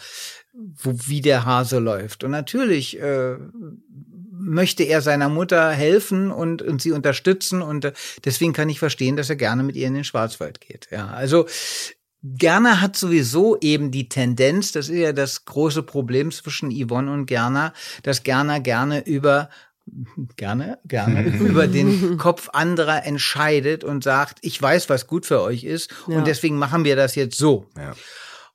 wo, 0.54 0.93
wie 1.06 1.21
der 1.21 1.45
Hase 1.45 1.80
läuft. 1.80 2.23
Und 2.23 2.32
natürlich 2.32 2.99
äh, 2.99 3.36
möchte 4.32 4.84
er 4.84 5.02
seiner 5.02 5.30
Mutter 5.30 5.71
helfen 5.71 6.32
und, 6.32 6.62
und 6.62 6.82
sie 6.82 6.91
unterstützen 6.91 7.62
und 7.62 7.86
äh, 7.86 7.93
deswegen 8.23 8.54
kann 8.54 8.69
ich 8.69 8.80
verstehen, 8.80 9.17
dass 9.17 9.30
er 9.30 9.36
gerne 9.36 9.63
mit 9.63 9.76
ihr 9.76 9.88
in 9.88 9.93
den 9.93 10.04
Schwarzwald 10.04 10.62
geht. 10.62 10.88
Ja, 10.91 11.08
also 11.08 11.45
Gerner 12.23 12.79
hat 12.79 12.95
sowieso 12.95 13.57
eben 13.59 13.91
die 13.91 14.07
Tendenz, 14.07 14.71
das 14.71 14.88
ist 14.88 14.97
ja 14.97 15.12
das 15.12 15.43
große 15.43 15.83
Problem 15.83 16.31
zwischen 16.31 16.71
Yvonne 16.71 17.12
und 17.12 17.25
Gerner, 17.25 17.73
dass 18.03 18.23
Gerner 18.23 18.62
gerne 18.62 19.05
über 19.05 19.49
gerne, 20.38 20.79
gerne 20.86 21.23
über 21.38 21.67
den 21.67 22.17
Kopf 22.17 22.49
anderer 22.53 23.05
entscheidet 23.05 23.83
und 23.83 24.03
sagt, 24.03 24.39
ich 24.41 24.62
weiß, 24.62 24.89
was 24.89 25.07
gut 25.07 25.25
für 25.25 25.41
euch 25.41 25.65
ist 25.65 25.93
ja. 26.07 26.17
und 26.17 26.25
deswegen 26.27 26.57
machen 26.57 26.86
wir 26.86 26.95
das 26.95 27.15
jetzt 27.15 27.38
so. 27.38 27.67
Ja. 27.77 27.93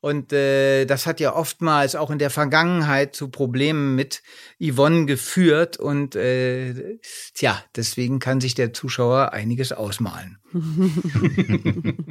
Und 0.00 0.32
äh, 0.32 0.84
das 0.84 1.06
hat 1.06 1.18
ja 1.18 1.34
oftmals 1.34 1.96
auch 1.96 2.10
in 2.10 2.20
der 2.20 2.30
Vergangenheit 2.30 3.16
zu 3.16 3.28
Problemen 3.28 3.96
mit 3.96 4.22
Yvonne 4.60 5.06
geführt. 5.06 5.76
Und 5.76 6.14
äh, 6.14 6.98
tja, 7.34 7.62
deswegen 7.74 8.20
kann 8.20 8.40
sich 8.40 8.54
der 8.54 8.72
Zuschauer 8.72 9.32
einiges 9.32 9.72
ausmalen. 9.72 10.38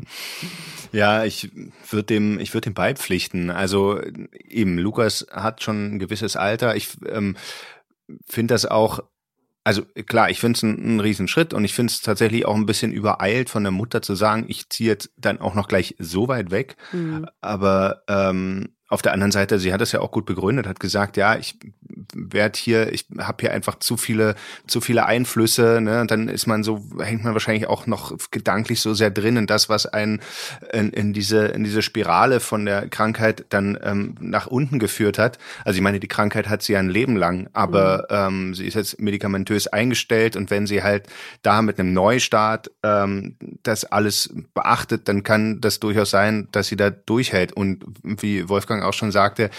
ja, 0.92 1.24
ich 1.24 1.50
würde 1.90 2.04
dem, 2.04 2.40
ich 2.40 2.54
würde 2.54 2.70
dem 2.70 2.74
beipflichten. 2.74 3.50
Also 3.50 4.02
eben, 4.34 4.78
Lukas 4.78 5.26
hat 5.32 5.64
schon 5.64 5.96
ein 5.96 6.00
gewisses 6.00 6.36
Alter. 6.36 6.76
Ich 6.76 6.90
ähm, 7.08 7.38
finde 8.26 8.54
das 8.54 8.66
auch 8.66 9.00
also 9.68 9.84
klar, 10.06 10.30
ich 10.30 10.40
finde 10.40 10.56
es 10.56 10.64
ein, 10.64 10.96
ein 10.96 11.00
Riesenschritt 11.02 11.54
und 11.54 11.66
ich 11.66 11.74
finde 11.74 11.92
es 11.92 12.00
tatsächlich 12.00 12.46
auch 12.46 12.56
ein 12.56 12.66
bisschen 12.66 12.94
übereilt 12.94 13.50
von 13.50 13.64
der 13.64 13.74
Mutter 13.74 14.02
zu 14.02 14.16
sagen, 14.16 14.46
ich 14.48 14.70
ziehe 14.70 14.90
jetzt 14.90 15.12
dann 15.18 15.42
auch 15.42 15.56
noch 15.56 15.68
gleich 15.68 15.94
so 16.00 16.30
weit 16.30 16.52
weg. 16.52 16.78
Mhm. 16.94 17.28
Aber 17.42 18.04
ähm, 18.08 18.70
auf 18.90 19.02
der 19.02 19.14
anderen 19.14 19.32
Seite, 19.32 19.60
sie 19.60 19.74
hat 19.74 19.82
es 19.82 19.92
ja 19.92 20.00
auch 20.00 20.12
gut 20.12 20.26
begründet, 20.26 20.68
hat 20.68 20.80
gesagt, 20.80 21.18
ja, 21.18 21.36
ich 21.36 21.58
werde 22.14 22.58
hier, 22.58 22.94
ich 22.94 23.06
habe 23.20 23.38
hier 23.42 23.52
einfach 23.52 23.80
zu 23.80 23.98
viele, 23.98 24.36
zu 24.66 24.82
viele 24.82 25.06
Einflüsse, 25.06 25.82
ne? 25.82 26.02
Und 26.02 26.12
dann 26.12 26.30
ist 26.30 26.48
man 26.48 26.64
so, 26.64 26.86
hängt 27.00 27.24
man 27.24 27.34
wahrscheinlich 27.34 27.68
auch 27.68 27.86
noch 27.86 28.18
gedanklich 28.32 28.80
so 28.80 28.94
sehr 28.94 29.12
drin 29.12 29.36
in 29.36 29.48
das, 29.48 29.68
was 29.68 29.86
einen 29.86 30.22
in, 30.72 30.92
in 30.92 31.14
diese, 31.14 31.48
in 31.48 31.64
diese 31.64 31.82
Spirale 31.82 32.40
von 32.40 32.66
der 32.66 32.88
Krankheit 32.88 33.46
dann 33.50 33.78
ähm, 33.82 34.16
nach 34.20 34.48
unten 34.48 34.80
geführt 34.80 35.18
hat. 35.18 35.38
Also 35.66 35.78
ich 35.78 35.84
meine, 35.84 36.00
die 36.00 36.08
Krankheit 36.08 36.48
hat 36.48 36.64
sie 36.64 36.74
ja 36.74 36.80
ein 36.80 36.90
Leben 36.90 37.18
lang, 37.18 37.50
aber 37.54 38.08
mhm. 38.10 38.50
ähm, 38.50 38.56
sie 38.56 38.66
ist 38.66 38.76
jetzt 38.76 39.02
medikamentös 39.02 39.68
eingestellt 39.68 40.36
und 40.36 40.50
wenn 40.50 40.66
sie 40.66 40.84
halt 40.84 41.08
da 41.42 41.62
mit 41.62 41.80
einem 41.80 41.94
Neustart 41.94 42.72
ähm, 42.84 43.36
das 43.64 43.86
alles 43.86 44.34
beachtet, 44.54 45.08
dann 45.08 45.24
kann 45.24 45.62
das 45.62 45.80
durchaus 45.80 46.10
sein, 46.10 46.48
dass 46.52 46.68
sie 46.68 46.76
da 46.76 46.90
durchhält. 46.90 47.54
Und 47.54 47.84
wie 48.04 48.48
Wolfgang 48.50 48.77
Anfang 48.78 48.84
auch 48.84 48.94
schon 48.94 49.12
sagte, 49.12 49.50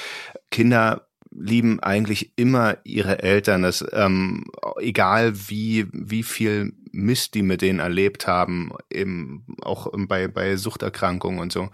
Kinder 0.51 1.07
lieben 1.31 1.81
eigentlich 1.81 2.33
immer 2.37 2.79
ihre 2.85 3.23
Eltern, 3.23 3.63
das, 3.63 3.85
ähm, 3.93 4.47
egal 4.81 5.33
wie, 5.49 5.87
wie 5.93 6.23
viel 6.23 6.73
Mist 6.91 7.35
die 7.35 7.43
mit 7.43 7.61
denen 7.61 7.81
erlebt 7.81 8.27
haben, 8.27 8.73
eben 8.91 9.45
auch 9.61 9.93
bei, 9.93 10.27
bei 10.27 10.57
Suchterkrankungen 10.57 11.39
und 11.39 11.53
so, 11.53 11.69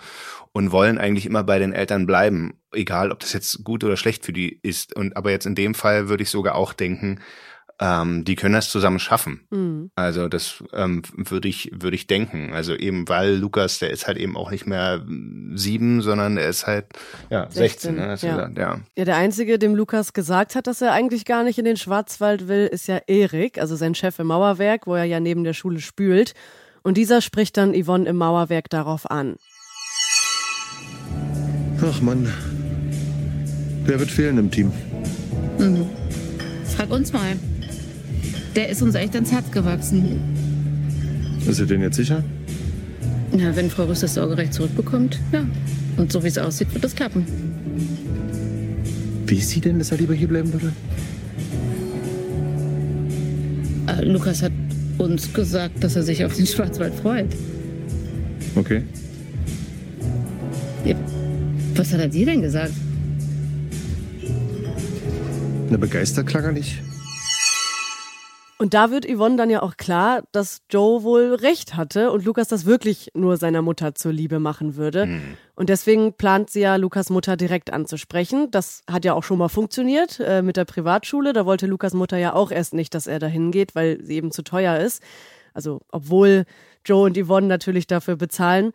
und 0.52 0.72
wollen 0.72 0.98
eigentlich 0.98 1.24
immer 1.24 1.44
bei 1.44 1.58
den 1.58 1.72
Eltern 1.72 2.06
bleiben, 2.06 2.54
egal 2.72 3.12
ob 3.12 3.20
das 3.20 3.32
jetzt 3.32 3.62
gut 3.62 3.84
oder 3.84 3.96
schlecht 3.96 4.24
für 4.24 4.32
die 4.32 4.58
ist. 4.62 4.94
Und 4.96 5.16
aber 5.16 5.30
jetzt 5.30 5.46
in 5.46 5.54
dem 5.54 5.74
Fall 5.74 6.08
würde 6.08 6.24
ich 6.24 6.30
sogar 6.30 6.56
auch 6.56 6.72
denken, 6.72 7.20
ähm, 7.80 8.24
die 8.24 8.36
können 8.36 8.54
das 8.54 8.70
zusammen 8.70 8.98
schaffen. 8.98 9.46
Mhm. 9.50 9.90
Also 9.96 10.28
das 10.28 10.62
ähm, 10.72 11.02
würde 11.16 11.48
ich 11.48 11.70
würde 11.72 11.96
ich 11.96 12.06
denken. 12.06 12.52
Also 12.52 12.74
eben 12.74 13.08
weil 13.08 13.34
Lukas, 13.34 13.78
der 13.80 13.90
ist 13.90 14.06
halt 14.06 14.16
eben 14.16 14.36
auch 14.36 14.50
nicht 14.50 14.66
mehr 14.66 15.04
sieben, 15.54 16.02
sondern 16.02 16.36
er 16.36 16.48
ist 16.48 16.66
halt 16.66 16.86
ja 17.30 17.48
16. 17.50 17.96
16 17.96 17.96
ne? 17.96 18.02
ja. 18.02 18.14
Gesagt, 18.14 18.58
ja. 18.58 18.80
ja, 18.96 19.04
der 19.04 19.16
einzige, 19.16 19.58
dem 19.58 19.74
Lukas 19.74 20.12
gesagt 20.12 20.54
hat, 20.54 20.66
dass 20.66 20.82
er 20.82 20.92
eigentlich 20.92 21.24
gar 21.24 21.42
nicht 21.42 21.58
in 21.58 21.64
den 21.64 21.76
Schwarzwald 21.76 22.46
will, 22.46 22.66
ist 22.66 22.86
ja 22.86 23.00
Erik, 23.06 23.58
also 23.58 23.76
sein 23.76 23.94
Chef 23.94 24.18
im 24.18 24.28
Mauerwerk, 24.28 24.86
wo 24.86 24.94
er 24.94 25.04
ja 25.04 25.18
neben 25.18 25.44
der 25.44 25.54
Schule 25.54 25.80
spült. 25.80 26.34
Und 26.82 26.96
dieser 26.96 27.22
spricht 27.22 27.56
dann 27.56 27.74
Yvonne 27.74 28.08
im 28.08 28.16
Mauerwerk 28.16 28.68
darauf 28.68 29.10
an. 29.10 29.36
Ach 31.82 32.00
Mann, 32.00 32.32
wer 33.84 33.98
wird 33.98 34.10
fehlen 34.10 34.38
im 34.38 34.50
Team? 34.50 34.72
Mhm. 35.58 35.86
Frag 36.76 36.90
uns 36.90 37.12
mal. 37.12 37.36
Der 38.54 38.68
ist 38.68 38.82
uns 38.82 38.94
echt 38.94 39.14
ans 39.14 39.32
Herz 39.32 39.50
gewachsen. 39.50 40.20
Ist 41.46 41.58
ihr 41.58 41.66
denn 41.66 41.82
jetzt 41.82 41.96
sicher? 41.96 42.22
Ja, 43.36 43.54
wenn 43.56 43.68
Frau 43.68 43.84
Rüss 43.84 44.00
das 44.00 44.14
Sorgerecht 44.14 44.54
zurückbekommt, 44.54 45.18
ja. 45.32 45.44
Und 45.96 46.12
so 46.12 46.22
wie 46.22 46.28
es 46.28 46.38
aussieht, 46.38 46.72
wird 46.72 46.84
das 46.84 46.94
klappen. 46.94 47.26
Wie 49.26 49.36
ist 49.36 49.50
sie 49.50 49.60
denn, 49.60 49.78
dass 49.78 49.90
er 49.90 49.98
lieber 49.98 50.14
hier 50.14 50.28
bleiben 50.28 50.52
würde? 50.52 50.72
Äh, 53.88 54.04
Lukas 54.04 54.42
hat 54.42 54.52
uns 54.98 55.32
gesagt, 55.32 55.82
dass 55.82 55.96
er 55.96 56.02
sich 56.02 56.24
auf 56.24 56.34
den 56.36 56.46
Schwarzwald 56.46 56.94
freut. 56.94 57.26
Okay. 58.54 58.82
Ja, 60.84 60.94
was 61.74 61.92
hat 61.92 62.00
er 62.00 62.08
dir 62.08 62.26
denn 62.26 62.42
gesagt? 62.42 62.72
Na, 65.70 65.76
begeistert 65.76 66.26
klang 66.26 66.44
er 66.44 66.52
nicht. 66.52 66.80
Und 68.56 68.72
da 68.72 68.90
wird 68.92 69.04
Yvonne 69.04 69.36
dann 69.36 69.50
ja 69.50 69.62
auch 69.62 69.76
klar, 69.76 70.22
dass 70.30 70.62
Joe 70.70 71.02
wohl 71.02 71.34
recht 71.34 71.76
hatte 71.76 72.12
und 72.12 72.24
Lukas 72.24 72.46
das 72.46 72.66
wirklich 72.66 73.10
nur 73.14 73.36
seiner 73.36 73.62
Mutter 73.62 73.96
zur 73.96 74.12
Liebe 74.12 74.38
machen 74.38 74.76
würde. 74.76 75.06
Mhm. 75.06 75.36
Und 75.56 75.68
deswegen 75.68 76.12
plant 76.12 76.50
sie 76.50 76.60
ja, 76.60 76.76
Lukas 76.76 77.10
Mutter 77.10 77.36
direkt 77.36 77.72
anzusprechen. 77.72 78.50
Das 78.52 78.82
hat 78.88 79.04
ja 79.04 79.14
auch 79.14 79.24
schon 79.24 79.38
mal 79.38 79.48
funktioniert 79.48 80.20
äh, 80.20 80.40
mit 80.40 80.56
der 80.56 80.66
Privatschule. 80.66 81.32
Da 81.32 81.46
wollte 81.46 81.66
Lukas 81.66 81.94
Mutter 81.94 82.16
ja 82.16 82.32
auch 82.34 82.52
erst 82.52 82.74
nicht, 82.74 82.94
dass 82.94 83.08
er 83.08 83.18
da 83.18 83.26
hingeht, 83.26 83.74
weil 83.74 84.02
sie 84.04 84.14
eben 84.14 84.30
zu 84.30 84.42
teuer 84.42 84.78
ist. 84.78 85.02
Also, 85.52 85.80
obwohl 85.90 86.44
Joe 86.84 87.06
und 87.06 87.18
Yvonne 87.18 87.48
natürlich 87.48 87.88
dafür 87.88 88.14
bezahlen. 88.14 88.72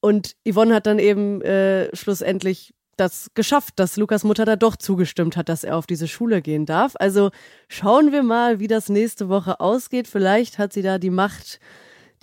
Und 0.00 0.36
Yvonne 0.48 0.72
hat 0.72 0.86
dann 0.86 1.00
eben 1.00 1.42
äh, 1.42 1.94
schlussendlich 1.96 2.75
das 2.96 3.30
geschafft, 3.34 3.74
dass 3.76 3.96
Lukas 3.96 4.24
Mutter 4.24 4.44
da 4.44 4.56
doch 4.56 4.76
zugestimmt 4.76 5.36
hat, 5.36 5.48
dass 5.48 5.64
er 5.64 5.76
auf 5.76 5.86
diese 5.86 6.08
Schule 6.08 6.42
gehen 6.42 6.66
darf. 6.66 6.94
Also 6.98 7.30
schauen 7.68 8.12
wir 8.12 8.22
mal, 8.22 8.58
wie 8.58 8.68
das 8.68 8.88
nächste 8.88 9.28
Woche 9.28 9.60
ausgeht. 9.60 10.08
Vielleicht 10.08 10.58
hat 10.58 10.72
sie 10.72 10.82
da 10.82 10.98
die 10.98 11.10
Macht, 11.10 11.60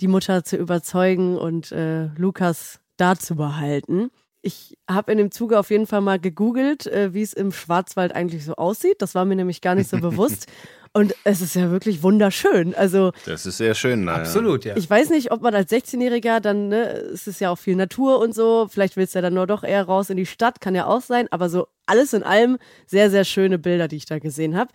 die 0.00 0.08
Mutter 0.08 0.44
zu 0.44 0.56
überzeugen 0.56 1.36
und 1.36 1.72
äh, 1.72 2.06
Lukas 2.16 2.80
da 2.96 3.16
zu 3.16 3.36
behalten. 3.36 4.10
Ich 4.42 4.76
habe 4.88 5.12
in 5.12 5.18
dem 5.18 5.30
Zuge 5.30 5.58
auf 5.58 5.70
jeden 5.70 5.86
Fall 5.86 6.02
mal 6.02 6.18
gegoogelt, 6.18 6.86
äh, 6.86 7.14
wie 7.14 7.22
es 7.22 7.32
im 7.32 7.50
Schwarzwald 7.50 8.14
eigentlich 8.14 8.44
so 8.44 8.56
aussieht. 8.56 9.00
Das 9.00 9.14
war 9.14 9.24
mir 9.24 9.36
nämlich 9.36 9.60
gar 9.60 9.74
nicht 9.74 9.88
so 9.88 9.98
bewusst. 9.98 10.46
Und 10.96 11.12
es 11.24 11.40
ist 11.40 11.56
ja 11.56 11.72
wirklich 11.72 12.04
wunderschön. 12.04 12.72
Also 12.76 13.10
das 13.26 13.46
ist 13.46 13.56
sehr 13.56 13.74
schön. 13.74 14.04
Naja. 14.04 14.18
Absolut, 14.18 14.64
ja. 14.64 14.76
Ich 14.76 14.88
weiß 14.88 15.10
nicht, 15.10 15.32
ob 15.32 15.42
man 15.42 15.52
als 15.52 15.72
16-Jähriger 15.72 16.38
dann, 16.38 16.68
ne, 16.68 16.86
es 16.86 17.26
ist 17.26 17.40
ja 17.40 17.50
auch 17.50 17.58
viel 17.58 17.74
Natur 17.74 18.20
und 18.20 18.32
so. 18.32 18.68
Vielleicht 18.70 18.96
willst 18.96 19.14
du 19.14 19.18
ja 19.18 19.22
dann 19.22 19.34
nur 19.34 19.48
doch 19.48 19.64
eher 19.64 19.82
raus 19.82 20.08
in 20.10 20.16
die 20.16 20.24
Stadt, 20.24 20.60
kann 20.60 20.76
ja 20.76 20.86
auch 20.86 21.02
sein. 21.02 21.26
Aber 21.32 21.48
so 21.50 21.66
alles 21.86 22.12
in 22.12 22.22
allem 22.22 22.58
sehr, 22.86 23.10
sehr 23.10 23.24
schöne 23.24 23.58
Bilder, 23.58 23.88
die 23.88 23.96
ich 23.96 24.06
da 24.06 24.20
gesehen 24.20 24.56
habe. 24.56 24.70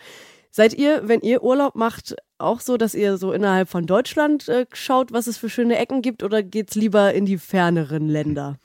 Seid 0.51 0.73
ihr, 0.73 1.08
wenn 1.08 1.21
ihr 1.21 1.41
Urlaub 1.41 1.75
macht, 1.75 2.15
auch 2.38 2.60
so, 2.60 2.75
dass 2.75 2.95
ihr 2.95 3.17
so 3.17 3.32
innerhalb 3.32 3.69
von 3.69 3.86
Deutschland 3.86 4.49
äh, 4.49 4.65
schaut, 4.73 5.13
was 5.13 5.27
es 5.27 5.38
für 5.38 5.49
schöne 5.49 5.77
Ecken 5.77 6.01
gibt, 6.01 6.23
oder 6.23 6.43
geht's 6.43 6.75
lieber 6.75 7.13
in 7.13 7.25
die 7.25 7.38
ferneren 7.38 8.10
Länder? 8.10 8.58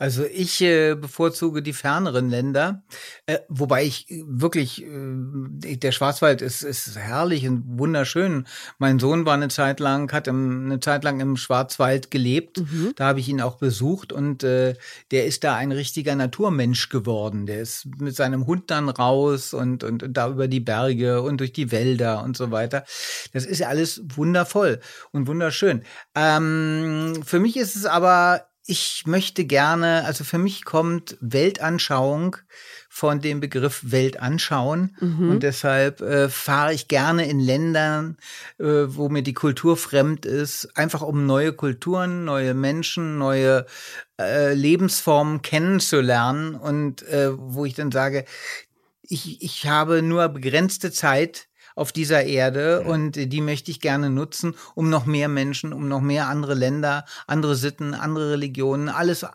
Also 0.00 0.24
ich 0.24 0.62
äh, 0.62 0.94
bevorzuge 0.94 1.60
die 1.60 1.74
ferneren 1.74 2.30
Länder, 2.30 2.82
äh, 3.26 3.40
wobei 3.50 3.84
ich 3.84 4.06
wirklich, 4.08 4.82
äh, 4.82 5.76
der 5.76 5.92
Schwarzwald 5.92 6.40
ist, 6.40 6.62
ist 6.62 6.96
herrlich 6.96 7.46
und 7.46 7.78
wunderschön. 7.78 8.46
Mein 8.78 8.98
Sohn 8.98 9.26
war 9.26 9.34
eine 9.34 9.48
Zeit 9.48 9.78
lang, 9.78 10.10
hat 10.10 10.26
im, 10.26 10.64
eine 10.64 10.80
Zeit 10.80 11.04
lang 11.04 11.20
im 11.20 11.36
Schwarzwald 11.36 12.10
gelebt. 12.10 12.60
Mhm. 12.60 12.94
Da 12.96 13.08
habe 13.08 13.20
ich 13.20 13.28
ihn 13.28 13.42
auch 13.42 13.58
besucht 13.58 14.10
und 14.10 14.42
äh, 14.42 14.74
der 15.10 15.26
ist 15.26 15.44
da 15.44 15.56
ein 15.56 15.70
richtiger 15.70 16.14
Naturmensch 16.14 16.88
geworden. 16.88 17.44
Der 17.44 17.60
ist 17.60 17.86
mit 17.98 18.16
seinem 18.16 18.46
Hund 18.46 18.70
dann 18.70 18.88
raus 18.88 19.52
und, 19.52 19.84
und, 19.84 20.02
und 20.02 20.16
da 20.16 20.30
über 20.30 20.48
die 20.48 20.60
Berge 20.60 21.20
und 21.20 21.40
durch 21.40 21.52
die 21.52 21.72
Wälder 21.72 22.24
und 22.24 22.38
so 22.38 22.50
weiter. 22.50 22.84
Das 23.34 23.44
ist 23.44 23.58
ja 23.58 23.68
alles 23.68 24.00
wundervoll 24.16 24.80
und 25.12 25.26
wunderschön. 25.26 25.82
Ähm, 26.14 27.20
für 27.22 27.38
mich 27.38 27.58
ist 27.58 27.76
es 27.76 27.84
aber 27.84 28.46
ich 28.70 29.02
möchte 29.04 29.44
gerne, 29.44 30.04
also 30.04 30.22
für 30.22 30.38
mich 30.38 30.64
kommt 30.64 31.16
Weltanschauung 31.20 32.36
von 32.88 33.20
dem 33.20 33.40
Begriff 33.40 33.80
Weltanschauen 33.82 34.96
mhm. 35.00 35.30
und 35.30 35.42
deshalb 35.42 36.00
äh, 36.00 36.28
fahre 36.28 36.72
ich 36.72 36.86
gerne 36.86 37.28
in 37.28 37.40
Ländern, 37.40 38.16
äh, 38.58 38.64
wo 38.64 39.08
mir 39.08 39.22
die 39.22 39.34
Kultur 39.34 39.76
fremd 39.76 40.24
ist, 40.24 40.76
einfach 40.76 41.02
um 41.02 41.26
neue 41.26 41.52
Kulturen, 41.52 42.24
neue 42.24 42.54
Menschen, 42.54 43.18
neue 43.18 43.66
äh, 44.20 44.54
Lebensformen 44.54 45.42
kennenzulernen 45.42 46.54
und 46.54 47.02
äh, 47.08 47.30
wo 47.36 47.64
ich 47.64 47.74
dann 47.74 47.90
sage, 47.90 48.24
ich, 49.02 49.42
ich 49.42 49.66
habe 49.66 50.00
nur 50.00 50.28
begrenzte 50.28 50.92
Zeit, 50.92 51.48
auf 51.74 51.92
dieser 51.92 52.24
Erde 52.24 52.82
und 52.82 53.16
die 53.16 53.40
möchte 53.40 53.70
ich 53.70 53.80
gerne 53.80 54.10
nutzen, 54.10 54.54
um 54.74 54.90
noch 54.90 55.06
mehr 55.06 55.28
Menschen, 55.28 55.72
um 55.72 55.88
noch 55.88 56.00
mehr 56.00 56.28
andere 56.28 56.54
Länder, 56.54 57.04
andere 57.26 57.54
Sitten, 57.54 57.94
andere 57.94 58.32
Religionen, 58.32 58.88
alles 58.88 59.22
äh, 59.22 59.28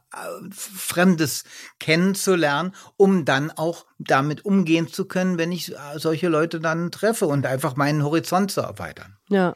Fremdes 0.52 1.44
kennenzulernen, 1.80 2.74
um 2.98 3.26
dann 3.26 3.52
auch 3.52 3.86
damit 3.98 4.46
umgehen 4.46 4.88
zu 4.88 5.06
können, 5.06 5.38
wenn 5.38 5.52
ich 5.52 5.74
äh, 5.74 5.78
solche 5.96 6.28
Leute 6.28 6.60
dann 6.60 6.92
treffe 6.92 7.28
und 7.28 7.46
einfach 7.46 7.76
meinen 7.76 8.04
Horizont 8.04 8.52
zu 8.52 8.62
erweitern. 8.62 9.18
Ja. 9.30 9.54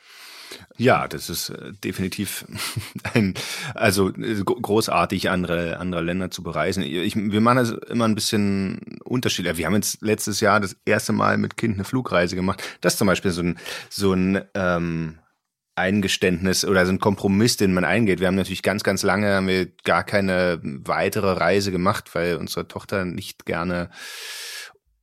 Ja, 0.78 1.08
das 1.08 1.30
ist 1.30 1.50
äh, 1.50 1.74
definitiv 1.84 2.46
ein, 3.14 3.34
also 3.76 4.10
äh, 4.10 4.44
großartig, 4.44 5.30
andere, 5.30 5.78
andere 5.78 6.02
Länder 6.02 6.32
zu 6.32 6.44
bereisen. 6.44 6.84
Ich, 6.84 7.16
wir 7.16 7.42
machen 7.42 7.58
das 7.58 7.72
immer 7.90 8.06
ein 8.06 8.16
bisschen 8.16 9.00
unterschiedlich. 9.04 9.58
Wir 9.58 9.66
haben 9.66 9.76
jetzt 9.76 10.02
letztes 10.02 10.40
Jahr 10.40 10.60
das 10.60 10.76
erste 10.86 11.14
Mal 11.14 11.38
mit 11.38 11.58
Kind 11.58 11.76
eine 11.76 11.84
Flugreise 11.84 12.36
gemacht. 12.36 12.64
Das 12.82 12.94
ist 12.94 13.00
zum 13.00 13.08
Beispiel 13.08 13.32
so 13.32 13.42
ein, 13.42 13.58
so 13.90 14.14
ein 14.14 14.42
ähm, 14.54 15.20
Eingeständnis 15.80 16.66
oder 16.66 16.86
so 16.86 16.92
ein 16.92 17.00
Kompromiss, 17.00 17.58
den 17.58 17.74
man 17.74 17.86
eingeht. 17.86 18.20
Wir 18.20 18.28
haben 18.28 18.36
natürlich 18.36 18.64
ganz, 18.64 18.84
ganz 18.84 19.02
lange 19.04 19.34
haben 19.34 19.48
wir 19.48 19.68
gar 19.84 20.04
keine 20.04 20.60
weitere 20.64 21.32
Reise 21.32 21.72
gemacht, 21.72 22.14
weil 22.14 22.36
unsere 22.36 22.68
Tochter 22.68 23.06
nicht 23.06 23.46
gerne 23.46 23.90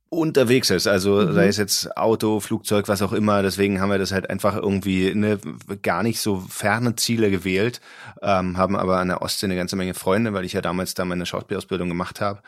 unterwegs 0.09 0.69
ist. 0.69 0.87
Also 0.87 1.15
mhm. 1.15 1.33
sei 1.33 1.47
es 1.47 1.57
jetzt 1.57 1.97
Auto, 1.97 2.39
Flugzeug, 2.39 2.87
was 2.87 3.01
auch 3.01 3.13
immer. 3.13 3.41
Deswegen 3.43 3.81
haben 3.81 3.89
wir 3.89 3.97
das 3.97 4.11
halt 4.11 4.29
einfach 4.29 4.55
irgendwie 4.55 5.13
ne, 5.13 5.39
gar 5.81 6.03
nicht 6.03 6.19
so 6.19 6.39
ferne 6.39 6.95
Ziele 6.95 7.29
gewählt, 7.29 7.81
ähm, 8.21 8.57
haben 8.57 8.75
aber 8.75 8.99
an 8.99 9.09
der 9.09 9.21
Ostsee 9.21 9.47
eine 9.47 9.55
ganze 9.55 9.75
Menge 9.75 9.93
Freunde, 9.93 10.33
weil 10.33 10.45
ich 10.45 10.53
ja 10.53 10.61
damals 10.61 10.93
da 10.93 11.05
meine 11.05 11.25
Schauspielausbildung 11.25 11.89
gemacht 11.89 12.21
habe. 12.21 12.41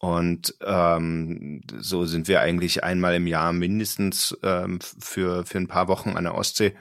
Und 0.00 0.54
ähm, 0.64 1.62
so 1.78 2.04
sind 2.04 2.28
wir 2.28 2.40
eigentlich 2.40 2.84
einmal 2.84 3.16
im 3.16 3.26
Jahr 3.26 3.52
mindestens 3.52 4.36
ähm, 4.44 4.78
für, 4.80 5.44
für 5.44 5.58
ein 5.58 5.66
paar 5.66 5.88
Wochen 5.88 6.10
an 6.10 6.24
der 6.24 6.36
Ostsee 6.36 6.74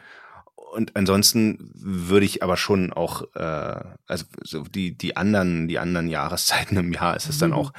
und 0.77 0.95
ansonsten 0.95 1.71
würde 1.73 2.25
ich 2.25 2.43
aber 2.43 2.55
schon 2.55 2.93
auch, 2.93 3.23
äh, 3.35 3.79
also 4.05 4.25
so 4.43 4.63
die, 4.63 4.95
die 4.95 5.17
anderen, 5.17 5.67
die 5.67 5.79
anderen 5.79 6.07
Jahreszeiten 6.07 6.77
im 6.77 6.93
Jahr 6.93 7.17
ist 7.17 7.27
es 7.27 7.39
dann 7.39 7.49
mhm. 7.49 7.57
auch 7.57 7.73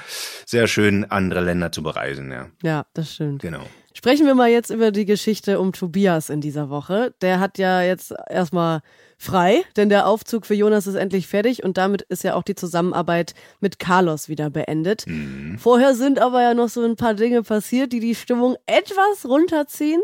sehr 0.44 0.66
schön, 0.66 1.04
andere 1.04 1.40
Länder 1.40 1.70
zu 1.70 1.82
bereisen, 1.82 2.32
ja. 2.32 2.48
Ja, 2.62 2.86
das 2.94 3.14
stimmt. 3.14 3.40
Genau. 3.40 3.62
Sprechen 3.94 4.26
wir 4.26 4.34
mal 4.34 4.48
jetzt 4.48 4.70
über 4.70 4.90
die 4.90 5.04
Geschichte 5.04 5.60
um 5.60 5.72
Tobias 5.72 6.28
in 6.28 6.40
dieser 6.40 6.70
Woche. 6.70 7.14
Der 7.20 7.40
hat 7.40 7.58
ja 7.58 7.82
jetzt 7.82 8.14
erstmal 8.28 8.80
frei, 9.16 9.62
denn 9.76 9.88
der 9.88 10.06
Aufzug 10.06 10.46
für 10.46 10.54
Jonas 10.54 10.86
ist 10.86 10.94
endlich 10.94 11.26
fertig 11.26 11.64
und 11.64 11.78
damit 11.78 12.02
ist 12.02 12.24
ja 12.24 12.34
auch 12.34 12.44
die 12.44 12.54
Zusammenarbeit 12.54 13.34
mit 13.60 13.78
Carlos 13.78 14.28
wieder 14.28 14.50
beendet. 14.50 15.04
Mhm. 15.06 15.58
Vorher 15.58 15.94
sind 15.94 16.18
aber 16.18 16.42
ja 16.42 16.54
noch 16.54 16.68
so 16.68 16.84
ein 16.84 16.96
paar 16.96 17.14
Dinge 17.14 17.42
passiert, 17.42 17.92
die 17.92 18.00
die 18.00 18.14
Stimmung 18.14 18.56
etwas 18.66 19.24
runterziehen. 19.24 20.00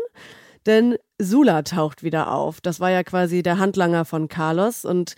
Denn 0.65 0.97
Sula 1.19 1.61
taucht 1.61 2.03
wieder 2.03 2.31
auf. 2.31 2.61
Das 2.61 2.79
war 2.79 2.89
ja 2.89 3.03
quasi 3.03 3.43
der 3.43 3.59
Handlanger 3.59 4.05
von 4.05 4.27
Carlos 4.27 4.85
und 4.85 5.15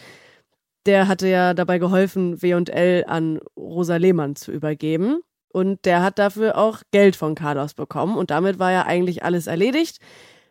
der 0.85 1.07
hatte 1.07 1.27
ja 1.27 1.53
dabei 1.53 1.79
geholfen, 1.79 2.41
W&L 2.41 3.03
an 3.07 3.39
Rosa 3.57 3.97
Lehmann 3.97 4.35
zu 4.35 4.51
übergeben. 4.51 5.19
Und 5.49 5.85
der 5.85 6.01
hat 6.01 6.17
dafür 6.19 6.57
auch 6.57 6.81
Geld 6.91 7.15
von 7.15 7.35
Carlos 7.35 7.73
bekommen. 7.73 8.17
Und 8.17 8.31
damit 8.31 8.59
war 8.59 8.71
ja 8.71 8.85
eigentlich 8.85 9.23
alles 9.23 9.47
erledigt. 9.47 9.99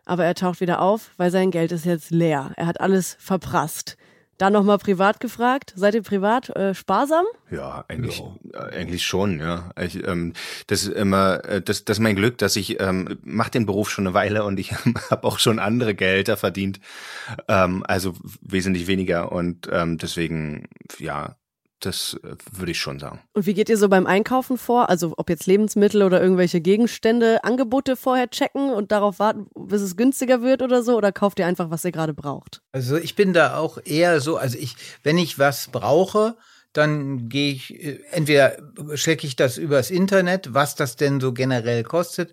Aber 0.05 0.25
er 0.25 0.35
taucht 0.35 0.61
wieder 0.61 0.83
auf, 0.83 1.13
weil 1.17 1.31
sein 1.31 1.51
Geld 1.51 1.73
ist 1.73 1.85
jetzt 1.85 2.11
leer. 2.11 2.53
Er 2.57 2.67
hat 2.67 2.81
alles 2.81 3.17
verprasst. 3.19 3.97
Dann 4.39 4.53
nochmal 4.53 4.79
privat 4.79 5.21
gefragt. 5.21 5.73
Seid 5.77 5.95
ihr 5.95 6.03
privat 6.03 6.51
äh, 6.51 6.75
sparsam? 6.75 7.25
Ja, 7.51 7.85
eigentlich, 7.89 8.23
ja. 8.53 8.61
eigentlich 8.61 9.07
schon, 9.07 9.41
ja. 9.41 9.71
Ich, 9.81 10.07
ähm, 10.07 10.35
das 10.67 10.83
ist 10.83 10.93
immer, 10.93 11.45
äh, 11.45 11.63
das, 11.63 11.85
das 11.85 11.99
ist 11.99 12.03
mein 12.03 12.17
Glück, 12.17 12.39
dass 12.39 12.57
ich 12.57 12.81
ähm, 12.81 13.19
mache 13.23 13.53
den 13.53 13.67
Beruf 13.67 13.89
schon 13.91 14.07
eine 14.07 14.15
Weile 14.15 14.45
und 14.45 14.61
ich 14.61 14.73
habe 15.11 15.25
auch 15.25 15.39
schon 15.39 15.59
andere 15.59 15.95
Gehälter 15.95 16.37
verdient. 16.37 16.81
Ähm, 17.49 17.83
also 17.87 18.15
wesentlich 18.41 18.87
weniger. 18.87 19.33
Und 19.33 19.69
ähm, 19.73 19.97
deswegen, 19.99 20.69
ja, 20.99 21.37
das 21.81 22.19
äh, 22.23 22.37
würde 22.53 22.73
ich 22.73 22.81
schon 22.81 22.99
sagen. 22.99 23.21
Und 23.33 23.47
wie 23.47 23.55
geht 23.55 23.69
ihr 23.69 23.77
so 23.77 23.89
beim 23.89 24.07
Einkaufen 24.07 24.59
vor? 24.59 24.89
Also 24.89 25.15
ob 25.17 25.29
jetzt 25.29 25.47
Lebensmittel 25.47 26.03
oder 26.03 26.23
irgendwelche 26.23 26.61
Gegenstände, 26.61 27.45
Angebote 27.45 27.97
vorher 27.97 28.31
checken 28.31 28.71
und 28.71 28.93
darauf 28.93 29.19
warten, 29.19 29.47
bis 29.55 29.83
es 29.83 29.97
günstiger 29.97 30.43
wird 30.43 30.63
oder 30.63 30.83
so? 30.83 30.97
Oder 30.97 31.13
kauft 31.13 31.39
ihr 31.39 31.47
einfach, 31.47 31.71
was 31.71 31.85
ihr 31.85 31.93
gerade 31.93 32.15
braucht? 32.15 32.63
Also 32.73 32.97
ich 32.97 33.15
bin 33.15 33.33
da 33.33 33.57
auch 33.57 33.79
eher 33.85 34.21
so, 34.21 34.37
also 34.37 34.59
ich, 34.59 34.77
wenn 35.03 35.19
ich 35.19 35.39
was 35.39 35.69
brauche, 35.69 36.37
dann 36.73 37.29
gehe 37.29 37.53
ich, 37.53 37.75
äh, 37.83 38.01
entweder 38.11 38.57
checke 38.95 39.27
ich 39.27 39.37
das 39.37 39.59
übers 39.59 39.91
Internet, 39.91 40.55
was 40.55 40.75
das 40.75 40.97
denn 40.97 41.21
so 41.21 41.33
generell 41.33 41.83
kostet, 41.83 42.33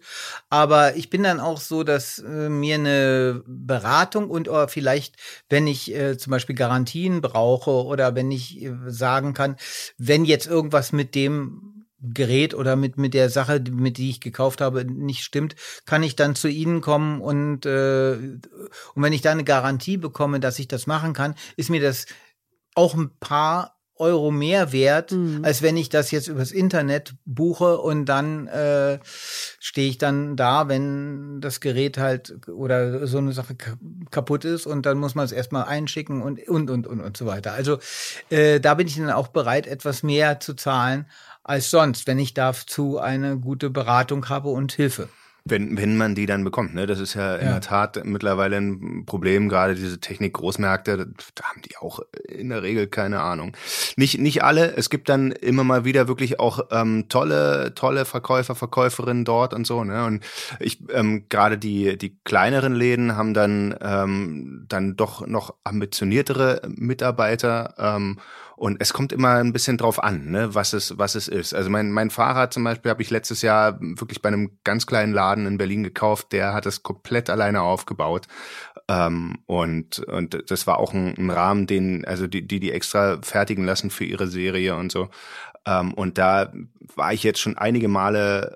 aber 0.50 0.96
ich 0.96 1.10
bin 1.10 1.24
dann 1.24 1.40
auch 1.40 1.60
so, 1.60 1.84
dass 1.84 2.20
äh, 2.20 2.50
mir 2.50 2.76
eine 2.76 3.44
Beratung 3.48 4.30
und 4.30 4.50
oder 4.50 4.68
vielleicht, 4.68 5.16
wenn 5.50 5.68
ich 5.68 5.94
äh, 5.94 6.18
zum 6.18 6.32
Beispiel 6.32 6.56
Garantien 6.56 7.22
brauche 7.22 7.72
oder 7.72 8.16
wenn 8.16 8.32
ich 8.32 8.62
äh, 8.62 8.74
sagen 8.88 9.34
kann, 9.34 9.56
wenn 9.98 10.26
jetzt 10.26 10.48
irgendwas 10.48 10.92
mit 10.92 11.16
dem 11.16 11.86
Gerät 12.06 12.54
oder 12.54 12.76
mit 12.76 12.98
mit 12.98 13.14
der 13.14 13.30
Sache, 13.30 13.64
mit 13.72 13.98
die 13.98 14.10
ich 14.10 14.20
gekauft 14.20 14.60
habe, 14.60 14.84
nicht 14.84 15.24
stimmt, 15.24 15.56
kann 15.86 16.04
ich 16.04 16.18
dann 16.18 16.36
zu 16.36 16.50
Ihnen 16.50 16.82
kommen 16.82 17.22
und 17.22 17.66
äh, 17.66 18.14
und 18.14 19.04
wenn 19.04 19.14
ich 19.14 19.22
da 19.22 19.32
eine 19.32 19.46
Garantie 19.46 19.96
bekomme, 19.98 20.42
dass 20.42 20.60
ich 20.60 20.68
das 20.68 20.86
machen 20.86 21.14
kann, 21.14 21.36
ist 21.56 21.70
mir 21.70 21.82
das 21.82 22.06
auch 22.76 22.94
ein 22.94 23.12
paar 23.20 23.78
Euro 24.04 24.32
mehr 24.32 24.72
wert, 24.72 25.12
mhm. 25.14 25.40
als 25.44 25.62
wenn 25.62 25.78
ich 25.78 25.90
das 25.90 26.12
jetzt 26.12 26.28
übers 26.28 26.52
Internet 26.52 27.16
buche 27.26 27.78
und 27.78 28.06
dann 28.06 28.48
äh, 28.48 29.00
stehe 29.04 29.90
ich 29.90 29.98
dann 29.98 30.36
da, 30.36 30.68
wenn 30.68 31.40
das 31.40 31.62
Gerät 31.62 31.98
halt 31.98 32.48
oder 32.50 33.08
so 33.08 33.18
eine 33.18 33.32
Sache 33.32 33.56
kaputt 34.12 34.44
ist 34.44 34.66
und 34.66 34.86
dann 34.86 34.98
muss 34.98 35.16
man 35.16 35.24
es 35.24 35.32
erstmal 35.32 35.64
einschicken 35.64 36.22
und 36.22 36.46
und 36.48 36.70
und 36.70 36.86
und 36.86 37.00
und 37.00 37.18
so 37.18 37.26
weiter. 37.26 37.54
Also 37.54 37.80
äh, 38.30 38.60
da 38.60 38.74
bin 38.74 38.88
ich 38.88 38.98
dann 38.98 39.10
auch 39.10 39.30
bereit, 39.30 39.66
etwas 39.66 40.04
mehr 40.04 40.40
zu 40.40 40.54
zahlen 40.54 41.06
als 41.44 41.70
sonst, 41.70 42.08
wenn 42.08 42.20
ich 42.20 42.34
dazu 42.34 43.00
eine 43.00 43.38
gute 43.38 43.70
Beratung 43.70 44.28
habe 44.30 44.50
und 44.50 44.74
Hilfe. 44.74 45.10
Wenn, 45.46 45.78
wenn 45.78 45.98
man 45.98 46.16
die 46.16 46.26
dann 46.26 46.46
bekommt, 46.46 46.74
ne? 46.74 46.88
Das 46.88 47.02
ist 47.02 47.16
ja, 47.16 47.34
ja. 47.34 47.38
in 47.38 47.48
der 47.48 47.60
Tat 47.60 48.06
mittlerweile 48.06 48.56
ein 48.56 49.06
Problem, 49.06 49.50
gerade 49.50 49.76
diese 49.76 50.00
Technik-Großmärkte, 50.00 50.98
da 51.36 51.44
haben 51.44 51.62
die 51.62 51.76
auch 51.76 52.00
in 52.30 52.48
der 52.48 52.64
Regel 52.64 52.88
keine 52.88 53.20
Ahnung. 53.20 53.58
Nicht, 53.98 54.20
nicht 54.20 54.42
alle, 54.42 54.78
es 54.78 54.90
gibt 54.90 55.10
dann 55.10 55.34
immer 55.34 55.66
mal 55.66 55.84
wieder 55.84 56.08
wirklich 56.08 56.40
auch 56.40 56.68
ähm, 56.72 57.10
tolle, 57.10 57.74
tolle 57.76 58.06
Verkäufer, 58.06 58.56
Verkäuferinnen 58.56 59.26
dort 59.26 59.54
und 59.54 59.68
so, 59.68 59.84
ne? 59.84 60.06
Und 60.06 60.24
ich, 60.60 60.80
ähm, 60.92 61.26
gerade 61.28 61.58
die, 61.58 61.98
die 61.98 62.18
kleineren 62.24 62.74
Läden 62.74 63.18
haben 63.18 63.34
dann, 63.34 63.76
ähm, 63.82 64.66
dann 64.70 64.96
doch 64.96 65.28
noch 65.28 65.56
ambitioniertere 65.66 66.62
Mitarbeiter 66.70 67.74
ähm, 67.78 68.18
und 68.64 68.78
es 68.80 68.94
kommt 68.94 69.12
immer 69.12 69.36
ein 69.40 69.52
bisschen 69.52 69.78
drauf 69.78 70.02
an, 70.02 70.32
ne, 70.32 70.56
was 70.56 70.72
es, 70.72 70.98
was 70.98 71.16
es 71.16 71.28
ist. 71.28 71.54
Also 71.54 71.70
mein, 71.70 71.92
mein 71.92 72.10
Fahrrad 72.10 72.54
zum 72.54 72.64
Beispiel 72.64 72.92
habe 72.92 73.02
ich 73.02 73.10
letztes 73.10 73.42
Jahr 73.42 73.78
wirklich 73.82 74.22
bei 74.22 74.30
einem 74.30 74.58
ganz 74.64 74.88
kleinen 74.88 75.12
Laden 75.12 75.46
in 75.46 75.58
Berlin 75.58 75.84
gekauft. 75.84 76.32
Der 76.32 76.54
hat 76.54 76.66
es 76.66 76.82
komplett 76.82 77.30
alleine 77.30 77.62
aufgebaut. 77.62 78.30
Ähm, 78.88 79.40
und, 79.48 80.00
und 80.00 80.50
das 80.50 80.66
war 80.66 80.78
auch 80.78 80.94
ein, 80.94 81.14
ein 81.18 81.30
Rahmen, 81.30 81.68
den, 81.68 82.06
also 82.06 82.26
die, 82.26 82.48
die, 82.48 82.62
die 82.62 82.72
extra 82.72 83.20
fertigen 83.22 83.66
lassen 83.66 83.90
für 83.90 84.06
ihre 84.06 84.28
Serie 84.28 84.78
und 84.78 84.94
so. 84.94 85.10
Ähm, 85.66 85.94
und 85.94 86.18
da 86.18 86.54
war 86.96 87.12
ich 87.12 87.24
jetzt 87.24 87.42
schon 87.42 87.58
einige 87.58 87.90
Male 87.90 88.56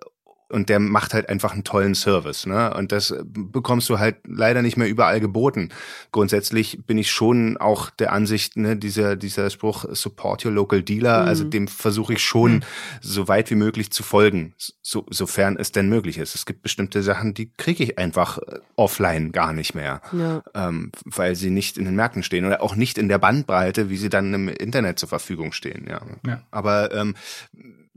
und 0.50 0.70
der 0.70 0.80
macht 0.80 1.14
halt 1.14 1.30
einfach 1.30 1.54
einen 1.54 1.64
tollen 1.64 1.96
Service. 1.96 2.46
Ne? 2.46 2.74
Und 2.74 2.92
das 2.92 3.14
bekommst 3.24 3.90
du 3.90 4.00
halt 4.00 4.18
leider 4.26 4.62
nicht 4.62 4.78
mehr 4.78 4.88
überall 4.88 5.20
geboten. 5.20 5.70
Grundsätzlich 6.12 6.80
bin 6.86 6.98
ich 6.98 7.12
schon 7.12 7.58
auch 7.58 7.90
der 7.90 8.14
Ansicht, 8.14 8.56
ne, 8.56 8.78
dieser, 8.78 9.16
dieser 9.16 9.50
Spruch 9.50 9.86
Support 9.92 10.46
your 10.46 10.52
local 10.52 10.82
dealer, 10.82 11.24
mhm. 11.24 11.28
also 11.28 11.44
dem 11.44 11.68
versuche 11.68 12.14
ich 12.14 12.24
schon 12.24 12.56
mhm. 12.56 12.64
so 13.02 13.28
weit 13.28 13.52
wie 13.52 13.56
möglich 13.56 13.92
zu 13.92 14.04
folgen, 14.04 14.54
so, 14.82 15.06
sofern 15.10 15.58
es 15.58 15.72
denn 15.72 15.90
möglich 15.90 16.18
ist. 16.18 16.36
Es 16.36 16.46
gibt 16.46 16.62
bestimmte 16.62 17.04
Sachen, 17.04 17.34
die 17.34 17.52
kriege 17.54 17.84
ich 17.84 17.98
einfach 17.98 18.38
äh, 18.38 18.60
offline 18.76 19.32
gar 19.32 19.54
nicht 19.54 19.76
mehr, 19.76 20.02
ja. 20.14 20.44
ähm, 20.54 20.92
weil 21.04 21.36
sie 21.36 21.50
nicht 21.50 21.78
in 21.78 21.86
den 21.86 21.96
Märkten 21.96 22.24
stehen 22.24 22.46
oder 22.46 22.62
auch 22.62 22.76
nicht 22.76 22.98
in 22.98 23.10
der 23.10 23.18
Bandbreite, 23.18 23.90
wie 23.90 23.98
sie 23.98 24.10
dann 24.10 24.34
im 24.34 24.48
Internet 24.48 25.00
zur 25.00 25.10
Verfügung 25.10 25.52
stehen. 25.52 25.86
Ja. 25.90 26.02
ja. 26.26 26.42
Aber 26.52 26.94
ähm, 26.94 27.16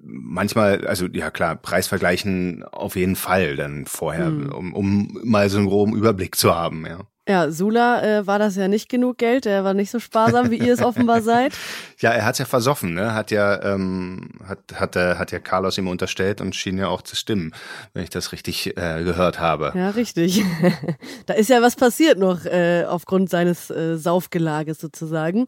manchmal, 0.02 0.86
also 0.86 1.06
ja 1.12 1.30
klar, 1.30 1.56
Preisvergleichen 1.56 2.64
auf 2.64 2.96
jeden 2.96 3.16
Fall 3.16 3.56
dann 3.56 3.86
vorher, 3.86 4.26
hm. 4.26 4.52
um, 4.52 4.74
um 4.74 5.20
mal 5.24 5.48
so 5.48 5.58
einen 5.58 5.68
groben 5.68 5.94
Überblick 5.94 6.36
zu 6.36 6.54
haben, 6.54 6.86
ja. 6.86 7.00
Ja, 7.28 7.48
Sula 7.52 8.02
äh, 8.02 8.26
war 8.26 8.40
das 8.40 8.56
ja 8.56 8.66
nicht 8.66 8.88
genug 8.88 9.18
Geld, 9.18 9.46
er 9.46 9.62
war 9.62 9.72
nicht 9.72 9.92
so 9.92 10.00
sparsam, 10.00 10.50
wie 10.50 10.56
ihr 10.56 10.72
es 10.72 10.82
offenbar 10.82 11.22
seid. 11.22 11.52
Ja, 12.00 12.10
er 12.10 12.24
hat's 12.24 12.40
ja 12.40 12.44
versoffen, 12.44 12.94
ne? 12.94 13.14
Hat 13.14 13.30
ja, 13.30 13.62
ähm, 13.62 14.30
hat, 14.44 14.58
hat, 14.74 14.96
äh, 14.96 15.14
hat 15.14 15.30
ja 15.30 15.38
Carlos 15.38 15.78
ihm 15.78 15.86
unterstellt 15.86 16.40
und 16.40 16.56
schien 16.56 16.76
ja 16.76 16.88
auch 16.88 17.02
zu 17.02 17.14
stimmen, 17.14 17.52
wenn 17.92 18.02
ich 18.02 18.10
das 18.10 18.32
richtig 18.32 18.76
äh, 18.76 19.04
gehört 19.04 19.38
habe. 19.38 19.72
Ja, 19.76 19.90
richtig. 19.90 20.42
da 21.26 21.34
ist 21.34 21.50
ja 21.50 21.62
was 21.62 21.76
passiert 21.76 22.18
noch 22.18 22.46
äh, 22.46 22.84
aufgrund 22.84 23.30
seines 23.30 23.70
äh, 23.70 23.96
Saufgelages 23.96 24.80
sozusagen. 24.80 25.46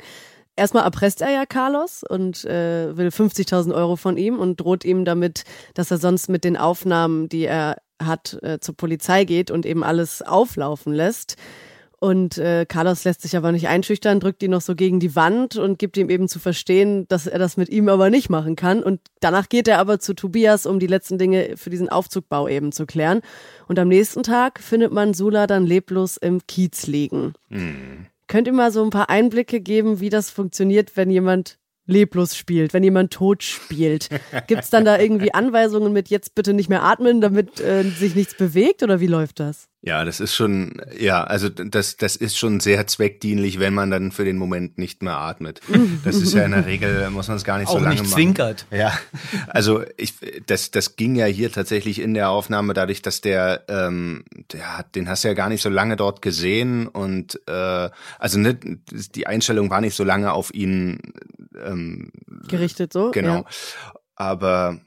Erstmal 0.54 0.84
erpresst 0.84 1.22
er 1.22 1.30
ja 1.30 1.46
Carlos 1.46 2.02
und 2.06 2.44
äh, 2.44 2.94
will 2.96 3.08
50.000 3.08 3.74
Euro 3.74 3.96
von 3.96 4.18
ihm 4.18 4.38
und 4.38 4.60
droht 4.60 4.84
ihm 4.84 5.04
damit, 5.04 5.44
dass 5.74 5.90
er 5.90 5.98
sonst 5.98 6.28
mit 6.28 6.44
den 6.44 6.58
Aufnahmen, 6.58 7.28
die 7.28 7.44
er 7.44 7.78
hat, 8.02 8.38
äh, 8.42 8.58
zur 8.60 8.76
Polizei 8.76 9.24
geht 9.24 9.50
und 9.50 9.64
eben 9.64 9.82
alles 9.82 10.20
auflaufen 10.20 10.92
lässt. 10.92 11.36
Und 12.02 12.36
äh, 12.36 12.66
Carlos 12.66 13.04
lässt 13.04 13.22
sich 13.22 13.36
aber 13.36 13.52
nicht 13.52 13.68
einschüchtern, 13.68 14.18
drückt 14.18 14.42
ihn 14.42 14.50
noch 14.50 14.60
so 14.60 14.74
gegen 14.74 14.98
die 14.98 15.14
Wand 15.14 15.56
und 15.56 15.78
gibt 15.78 15.96
ihm 15.96 16.10
eben 16.10 16.26
zu 16.26 16.40
verstehen, 16.40 17.06
dass 17.06 17.28
er 17.28 17.38
das 17.38 17.56
mit 17.56 17.68
ihm 17.68 17.88
aber 17.88 18.10
nicht 18.10 18.28
machen 18.28 18.56
kann. 18.56 18.82
Und 18.82 19.00
danach 19.20 19.48
geht 19.48 19.68
er 19.68 19.78
aber 19.78 20.00
zu 20.00 20.12
Tobias, 20.12 20.66
um 20.66 20.80
die 20.80 20.88
letzten 20.88 21.16
Dinge 21.16 21.56
für 21.56 21.70
diesen 21.70 21.88
Aufzugbau 21.88 22.48
eben 22.48 22.72
zu 22.72 22.86
klären. 22.86 23.20
Und 23.68 23.78
am 23.78 23.86
nächsten 23.86 24.24
Tag 24.24 24.58
findet 24.58 24.92
man 24.92 25.14
Sula 25.14 25.46
dann 25.46 25.64
leblos 25.64 26.16
im 26.16 26.44
Kiez 26.48 26.88
liegen. 26.88 27.34
Mhm. 27.50 28.06
Könnt 28.32 28.46
ihr 28.46 28.54
mal 28.54 28.72
so 28.72 28.82
ein 28.82 28.88
paar 28.88 29.10
Einblicke 29.10 29.60
geben, 29.60 30.00
wie 30.00 30.08
das 30.08 30.30
funktioniert, 30.30 30.96
wenn 30.96 31.10
jemand 31.10 31.58
leblos 31.84 32.34
spielt, 32.34 32.72
wenn 32.72 32.82
jemand 32.82 33.12
tot 33.12 33.42
spielt? 33.42 34.08
Gibt 34.46 34.62
es 34.62 34.70
dann 34.70 34.86
da 34.86 34.98
irgendwie 34.98 35.34
Anweisungen 35.34 35.92
mit 35.92 36.08
jetzt 36.08 36.34
bitte 36.34 36.54
nicht 36.54 36.70
mehr 36.70 36.82
atmen, 36.82 37.20
damit 37.20 37.60
äh, 37.60 37.82
sich 37.82 38.14
nichts 38.14 38.34
bewegt 38.34 38.82
oder 38.82 39.00
wie 39.00 39.06
läuft 39.06 39.38
das? 39.38 39.68
Ja, 39.84 40.04
das 40.04 40.20
ist 40.20 40.32
schon, 40.36 40.80
ja, 40.96 41.24
also 41.24 41.48
das, 41.48 41.96
das 41.96 42.14
ist 42.14 42.38
schon 42.38 42.60
sehr 42.60 42.86
zweckdienlich, 42.86 43.58
wenn 43.58 43.74
man 43.74 43.90
dann 43.90 44.12
für 44.12 44.24
den 44.24 44.36
Moment 44.38 44.78
nicht 44.78 45.02
mehr 45.02 45.16
atmet. 45.16 45.60
Das 46.04 46.14
ist 46.16 46.34
ja 46.34 46.44
in 46.44 46.52
der 46.52 46.66
Regel, 46.66 47.10
muss 47.10 47.26
man 47.26 47.36
es 47.36 47.42
gar 47.42 47.58
nicht 47.58 47.66
Auch 47.66 47.72
so 47.72 47.78
lange 47.80 47.96
nicht 47.96 48.04
machen. 48.04 48.12
zwinkert. 48.12 48.66
Ja, 48.70 48.96
also 49.48 49.82
ich, 49.96 50.14
das, 50.46 50.70
das 50.70 50.94
ging 50.94 51.16
ja 51.16 51.26
hier 51.26 51.50
tatsächlich 51.50 52.00
in 52.00 52.14
der 52.14 52.30
Aufnahme 52.30 52.74
dadurch, 52.74 53.02
dass 53.02 53.22
der, 53.22 53.64
ähm, 53.66 54.24
der 54.52 54.78
hat, 54.78 54.94
den 54.94 55.08
hast 55.08 55.24
du 55.24 55.28
ja 55.28 55.34
gar 55.34 55.48
nicht 55.48 55.62
so 55.62 55.68
lange 55.68 55.96
dort 55.96 56.22
gesehen 56.22 56.86
und 56.86 57.40
äh, 57.48 57.90
also 58.20 58.38
ne, 58.38 58.54
die 58.54 59.26
Einstellung 59.26 59.68
war 59.68 59.80
nicht 59.80 59.96
so 59.96 60.04
lange 60.04 60.32
auf 60.32 60.54
ihn 60.54 61.00
ähm, 61.60 62.12
gerichtet 62.46 62.92
so. 62.92 63.10
Genau. 63.10 63.38
Ja. 63.38 63.44
Aber 64.14 64.78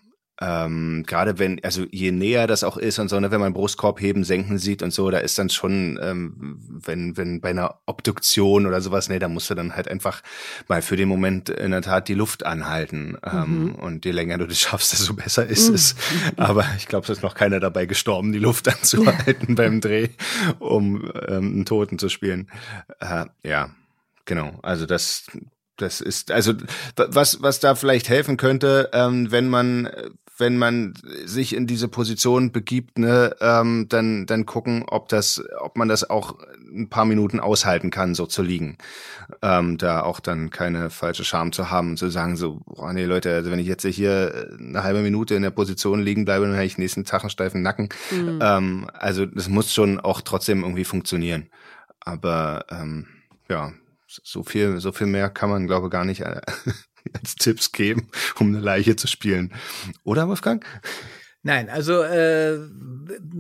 ähm, 0.42 1.04
gerade 1.08 1.40
wenn, 1.40 1.64
also 1.64 1.86
je 1.92 2.12
näher 2.12 2.46
das 2.46 2.66
auch 2.66 2.76
ist 2.76 3.00
und 3.00 3.08
so, 3.08 3.20
ne, 3.20 3.32
wenn 3.32 3.40
man 3.40 3.54
Brustkorb 3.54 4.02
heben, 4.02 4.26
senken 4.26 4.58
sieht 4.58 4.84
und 4.84 4.92
so, 4.92 5.10
da 5.10 5.20
ist 5.20 5.38
dann 5.38 5.50
schon, 5.50 5.98
ähm, 6.02 6.60
wenn, 6.68 7.16
wenn 7.16 7.40
bei 7.40 7.52
einer 7.52 7.80
Obduktion 7.86 8.66
oder 8.66 8.82
sowas, 8.82 9.08
nee, 9.08 9.20
da 9.20 9.30
musst 9.30 9.50
du 9.50 9.56
dann 9.56 9.76
halt 9.76 9.88
einfach 9.88 10.22
mal 10.68 10.82
für 10.82 10.98
den 10.98 11.08
Moment 11.08 11.50
in 11.50 11.72
der 11.72 11.82
Tat 11.82 12.10
die 12.10 12.16
Luft 12.16 12.46
anhalten. 12.46 13.18
Ähm, 13.26 13.64
mhm. 13.64 13.76
Und 13.76 14.04
je 14.04 14.12
länger 14.12 14.38
du 14.38 14.46
das 14.46 14.60
schaffst, 14.60 14.92
desto 14.92 15.14
besser 15.14 15.46
ist 15.46 15.70
mhm. 15.70 15.76
es. 15.76 15.96
Aber 16.36 16.66
ich 16.78 16.88
glaube, 16.88 17.06
es 17.06 17.18
ist 17.18 17.24
noch 17.24 17.36
keiner 17.36 17.62
dabei 17.62 17.86
gestorben, 17.86 18.34
die 18.34 18.40
Luft 18.40 18.68
anzuhalten 18.68 19.56
beim 19.56 19.80
Dreh, 19.80 20.10
um 20.60 21.12
ähm, 21.28 21.54
einen 21.54 21.66
Toten 21.66 21.98
zu 21.98 22.10
spielen. 22.10 22.52
Äh, 23.00 23.26
ja, 23.44 23.70
genau. 24.26 24.60
Also 24.64 24.86
das, 24.86 25.28
das 25.78 26.02
ist 26.02 26.32
also 26.32 26.54
was 26.96 27.42
was 27.42 27.60
da 27.60 27.76
vielleicht 27.76 28.10
helfen 28.10 28.38
könnte, 28.38 28.90
ähm, 28.94 29.32
wenn 29.32 29.50
man 29.50 29.90
wenn 30.38 30.58
man 30.58 30.94
sich 31.24 31.56
in 31.56 31.66
diese 31.66 31.88
Position 31.88 32.52
begibt, 32.52 32.98
ne, 32.98 33.36
ähm, 33.40 33.88
dann, 33.88 34.26
dann 34.26 34.46
gucken, 34.46 34.84
ob 34.88 35.08
das, 35.08 35.42
ob 35.60 35.78
man 35.78 35.88
das 35.88 36.10
auch 36.10 36.38
ein 36.74 36.90
paar 36.90 37.06
Minuten 37.06 37.40
aushalten 37.40 37.90
kann, 37.90 38.16
so 38.16 38.26
zu 38.26 38.42
liegen. 38.42 38.78
Ähm, 39.42 39.78
da 39.78 40.02
auch 40.02 40.20
dann 40.20 40.50
keine 40.50 40.90
falsche 40.90 41.24
Scham 41.24 41.52
zu 41.52 41.72
haben 41.72 41.92
und 41.92 41.98
zu 41.98 42.10
sagen, 42.10 42.36
so, 42.36 42.60
boah, 42.66 42.92
nee, 42.92 43.06
Leute, 43.06 43.34
also 43.34 43.50
wenn 43.50 43.60
ich 43.60 43.68
jetzt 43.68 43.86
hier 43.86 44.50
eine 44.60 44.84
halbe 44.84 45.02
Minute 45.02 45.36
in 45.36 45.44
der 45.44 45.52
Position 45.52 46.02
liegen 46.02 46.26
bleibe, 46.26 46.46
dann 46.46 46.56
habe 46.56 46.66
ich 46.66 46.78
nächsten 46.78 47.06
Tag 47.06 47.22
einen 47.22 47.30
steifen 47.30 47.62
Nacken. 47.62 47.90
Mhm. 48.12 48.40
Ähm, 48.42 48.88
also 48.94 49.26
das 49.26 49.48
muss 49.48 49.74
schon 49.74 50.00
auch 50.00 50.22
trotzdem 50.22 50.64
irgendwie 50.64 50.86
funktionieren. 50.86 51.50
Aber 52.02 52.66
ähm, 52.70 53.08
ja, 53.50 53.72
so 54.08 54.44
viel, 54.44 54.80
so 54.80 54.92
viel 54.92 55.08
mehr 55.08 55.30
kann 55.30 55.50
man, 55.50 55.68
glaube 55.68 55.88
ich, 55.88 55.92
gar 55.92 56.06
nicht 56.06 56.22
äh, 56.22 56.42
als 57.14 57.36
Tipps 57.36 57.72
geben, 57.72 58.08
um 58.40 58.48
eine 58.48 58.60
Leiche 58.60 58.96
zu 58.96 59.08
spielen. 59.08 59.54
Oder, 60.04 60.28
Wolfgang? 60.28 60.66
Nein, 61.46 61.70
also 61.70 62.02
äh, 62.02 62.58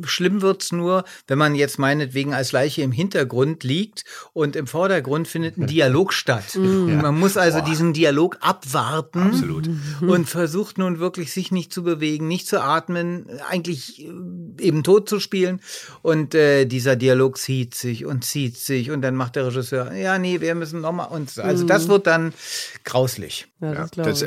schlimm 0.04 0.44
wird's 0.44 0.72
nur, 0.72 1.06
wenn 1.26 1.40
man 1.40 1.56
jetzt 1.56 1.80
meinetwegen 1.80 2.36
als 2.36 2.52
Leiche 2.52 2.84
im 2.84 2.92
Hintergrund 2.92 3.64
liegt 3.64 4.06
und 4.32 4.56
im 4.56 4.68
Vordergrund 4.68 5.28
findet 5.28 5.58
ein 5.58 5.66
Dialog 5.68 6.14
statt. 6.14 6.56
Mhm. 6.56 7.02
Man 7.02 7.20
muss 7.20 7.36
also 7.36 7.58
Boah. 7.58 7.66
diesen 7.66 7.94
Dialog 7.94 8.38
abwarten 8.42 9.24
Absolut. 9.24 9.68
und 10.02 10.30
versucht 10.30 10.78
nun 10.78 11.00
wirklich 11.00 11.34
sich 11.34 11.52
nicht 11.52 11.74
zu 11.74 11.82
bewegen, 11.82 12.28
nicht 12.28 12.48
zu 12.48 12.62
atmen, 12.62 13.26
eigentlich 13.50 14.06
äh, 14.06 14.12
eben 14.60 14.84
tot 14.84 15.10
zu 15.10 15.20
spielen. 15.20 15.60
Und 16.04 16.36
äh, 16.36 16.66
dieser 16.66 16.96
Dialog 16.96 17.40
zieht 17.40 17.74
sich 17.74 18.06
und 18.06 18.24
zieht 18.24 18.56
sich 18.56 18.92
und 18.92 19.02
dann 19.02 19.16
macht 19.16 19.36
der 19.36 19.48
Regisseur, 19.48 19.92
ja, 19.94 20.20
nee, 20.20 20.42
wir 20.42 20.54
müssen 20.54 20.80
nochmal 20.80 21.08
uns. 21.08 21.40
Also 21.40 21.64
mhm. 21.64 21.70
das 21.70 21.88
wird 21.88 22.06
dann 22.06 22.36
grauslich. 22.84 23.48
Ja, 23.62 23.74
das 23.74 23.90
glaube 23.90 24.12
ich. 24.12 24.26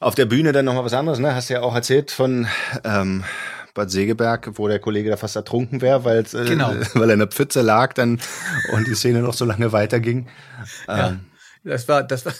Auf 0.00 0.14
der 0.14 0.26
Bühne 0.26 0.52
dann 0.52 0.64
nochmal 0.64 0.84
was 0.84 0.92
anderes, 0.92 1.18
ne? 1.18 1.34
Hast 1.34 1.50
du 1.50 1.54
ja 1.54 1.62
auch 1.62 1.74
erzählt 1.74 2.10
von 2.10 2.46
ähm, 2.84 3.24
Bad 3.74 3.90
Segeberg, 3.90 4.50
wo 4.54 4.68
der 4.68 4.78
Kollege 4.78 5.10
da 5.10 5.16
fast 5.16 5.36
ertrunken 5.36 5.80
wäre, 5.80 6.04
weil 6.04 6.20
äh, 6.20 6.44
genau. 6.44 6.74
weil 6.94 7.10
er 7.10 7.14
in 7.14 7.20
der 7.20 7.28
Pfütze 7.28 7.62
lag 7.62 7.92
dann 7.92 8.20
und 8.72 8.86
die 8.86 8.94
Szene 8.94 9.20
noch 9.20 9.34
so 9.34 9.44
lange 9.44 9.72
weiterging. 9.72 10.28
Ja, 10.88 11.10
ähm. 11.10 11.20
das 11.62 11.86
war, 11.86 12.02
das 12.02 12.24
war 12.24 12.32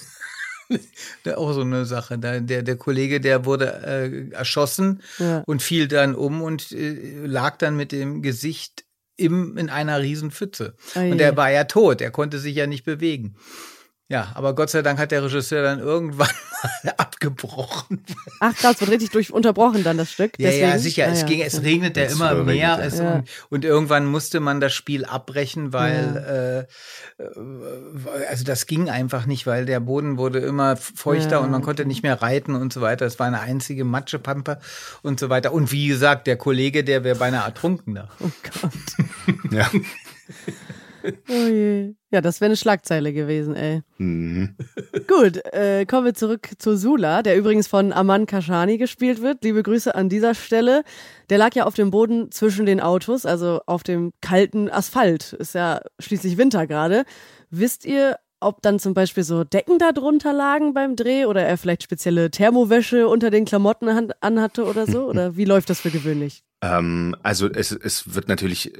auch 1.36 1.52
so 1.52 1.60
eine 1.60 1.84
Sache. 1.84 2.18
Der, 2.18 2.40
der 2.40 2.76
Kollege, 2.76 3.20
der 3.20 3.44
wurde 3.44 3.82
äh, 3.84 4.34
erschossen 4.34 5.02
ja. 5.18 5.42
und 5.46 5.62
fiel 5.62 5.88
dann 5.88 6.14
um 6.14 6.42
und 6.42 6.72
äh, 6.72 7.26
lag 7.26 7.58
dann 7.58 7.76
mit 7.76 7.92
dem 7.92 8.22
Gesicht 8.22 8.84
im, 9.16 9.56
in 9.56 9.70
einer 9.70 10.00
riesen 10.00 10.30
Pfütze. 10.30 10.74
Oh 10.94 11.00
und 11.00 11.18
der 11.18 11.36
war 11.36 11.50
ja 11.50 11.64
tot, 11.64 12.00
er 12.00 12.10
konnte 12.10 12.38
sich 12.38 12.54
ja 12.56 12.66
nicht 12.66 12.84
bewegen. 12.84 13.36
Ja, 14.08 14.30
aber 14.34 14.54
Gott 14.54 14.70
sei 14.70 14.82
Dank 14.82 15.00
hat 15.00 15.10
der 15.10 15.24
Regisseur 15.24 15.64
dann 15.64 15.80
irgendwann 15.80 16.28
mal 16.84 16.94
abgebrochen. 16.96 18.04
Ach 18.38 18.54
krass, 18.54 18.80
wird 18.80 18.90
richtig 18.92 19.10
durch 19.10 19.32
unterbrochen 19.32 19.82
dann 19.82 19.98
das 19.98 20.12
Stück. 20.12 20.38
Ja, 20.38 20.48
Deswegen? 20.48 20.68
ja, 20.68 20.78
sicher. 20.78 21.06
Ah, 21.06 21.10
es 21.10 21.22
ja. 21.22 21.26
ging, 21.26 21.40
es 21.40 21.62
regnet 21.62 21.96
ja 21.96 22.04
immer 22.04 22.34
mehr. 22.44 22.78
Es, 22.80 22.98
ja. 22.98 23.14
und, 23.14 23.28
und, 23.50 23.64
irgendwann 23.64 24.06
musste 24.06 24.38
man 24.38 24.60
das 24.60 24.72
Spiel 24.74 25.04
abbrechen, 25.04 25.72
weil 25.72 26.66
ja. 27.18 27.24
äh, 27.24 28.26
also 28.28 28.44
das 28.44 28.66
ging 28.66 28.88
einfach 28.88 29.26
nicht, 29.26 29.44
weil 29.44 29.66
der 29.66 29.80
Boden 29.80 30.18
wurde 30.18 30.38
immer 30.38 30.76
feuchter 30.76 31.40
und 31.40 31.50
man 31.50 31.62
konnte 31.62 31.84
nicht 31.84 32.04
mehr 32.04 32.22
reiten 32.22 32.54
und 32.54 32.72
so 32.72 32.80
weiter. 32.80 33.06
Es 33.06 33.18
war 33.18 33.26
eine 33.26 33.40
einzige 33.40 33.84
Matschepampe 33.84 34.60
und 35.02 35.18
so 35.18 35.30
weiter. 35.30 35.52
Und 35.52 35.72
wie 35.72 35.88
gesagt, 35.88 36.28
der 36.28 36.36
Kollege, 36.36 36.84
der 36.84 37.02
wäre 37.02 37.16
beinahe 37.16 37.44
ertrunken 37.44 37.96
da. 37.96 38.08
Oh 38.20 38.30
Gott. 38.62 39.50
ja. 39.50 39.68
Oh 41.28 41.46
je. 41.48 41.94
Ja, 42.10 42.20
das 42.20 42.40
wäre 42.40 42.48
eine 42.48 42.56
Schlagzeile 42.56 43.12
gewesen, 43.12 43.54
ey. 43.54 43.82
Mhm. 43.98 44.56
Gut, 45.06 45.44
äh, 45.52 45.84
kommen 45.86 46.06
wir 46.06 46.14
zurück 46.14 46.50
zu 46.58 46.76
Sula, 46.76 47.22
der 47.22 47.36
übrigens 47.36 47.66
von 47.66 47.92
Aman 47.92 48.26
Kashani 48.26 48.78
gespielt 48.78 49.22
wird. 49.22 49.42
Liebe 49.44 49.62
Grüße 49.62 49.94
an 49.94 50.08
dieser 50.08 50.34
Stelle. 50.34 50.82
Der 51.30 51.38
lag 51.38 51.54
ja 51.54 51.64
auf 51.64 51.74
dem 51.74 51.90
Boden 51.90 52.30
zwischen 52.30 52.66
den 52.66 52.80
Autos, 52.80 53.26
also 53.26 53.60
auf 53.66 53.82
dem 53.82 54.12
kalten 54.20 54.70
Asphalt. 54.70 55.32
Ist 55.34 55.54
ja 55.54 55.80
schließlich 55.98 56.36
Winter 56.38 56.66
gerade. 56.66 57.04
Wisst 57.50 57.84
ihr, 57.84 58.16
ob 58.40 58.62
dann 58.62 58.78
zum 58.78 58.94
Beispiel 58.94 59.24
so 59.24 59.44
Decken 59.44 59.78
da 59.78 59.92
drunter 59.92 60.32
lagen 60.32 60.74
beim 60.74 60.96
Dreh 60.96 61.24
oder 61.24 61.42
er 61.42 61.56
vielleicht 61.58 61.82
spezielle 61.82 62.30
Thermowäsche 62.30 63.08
unter 63.08 63.30
den 63.30 63.44
Klamotten 63.44 63.88
anhatte 64.20 64.64
oder 64.64 64.86
so? 64.86 65.06
Oder 65.06 65.36
wie 65.36 65.44
läuft 65.44 65.70
das 65.70 65.80
für 65.80 65.90
gewöhnlich? 65.90 66.44
Ähm, 66.62 67.16
also 67.22 67.48
es, 67.48 67.72
es 67.72 68.14
wird 68.14 68.28
natürlich 68.28 68.72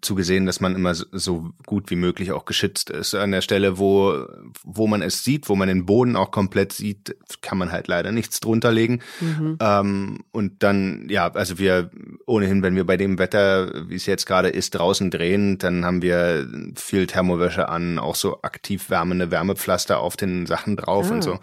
zugesehen, 0.00 0.46
dass 0.46 0.60
man 0.60 0.74
immer 0.74 0.94
so 0.94 1.50
gut 1.66 1.90
wie 1.90 1.96
möglich 1.96 2.32
auch 2.32 2.44
geschützt 2.44 2.90
ist. 2.90 3.14
An 3.14 3.32
der 3.32 3.40
Stelle, 3.40 3.78
wo, 3.78 4.26
wo 4.62 4.86
man 4.86 5.02
es 5.02 5.24
sieht, 5.24 5.48
wo 5.48 5.56
man 5.56 5.68
den 5.68 5.86
Boden 5.86 6.16
auch 6.16 6.30
komplett 6.30 6.72
sieht, 6.72 7.16
kann 7.40 7.58
man 7.58 7.72
halt 7.72 7.88
leider 7.88 8.12
nichts 8.12 8.40
drunter 8.40 8.72
legen. 8.72 9.00
Mhm. 9.20 9.58
Ähm, 9.60 10.24
und 10.30 10.62
dann, 10.62 11.06
ja, 11.08 11.30
also 11.32 11.58
wir 11.58 11.90
ohnehin, 12.26 12.62
wenn 12.62 12.76
wir 12.76 12.84
bei 12.84 12.96
dem 12.96 13.18
Wetter, 13.18 13.88
wie 13.88 13.96
es 13.96 14.06
jetzt 14.06 14.26
gerade 14.26 14.48
ist, 14.48 14.74
draußen 14.74 15.10
drehen, 15.10 15.58
dann 15.58 15.84
haben 15.84 16.02
wir 16.02 16.46
viel 16.76 17.06
Thermowäsche 17.06 17.68
an, 17.68 17.98
auch 17.98 18.14
so 18.14 18.42
aktiv 18.42 18.90
wärmende 18.90 19.30
Wärmepflaster 19.30 19.98
auf 19.98 20.16
den 20.16 20.46
Sachen 20.46 20.76
drauf 20.76 21.10
ah. 21.10 21.14
und 21.14 21.22
so. 21.22 21.38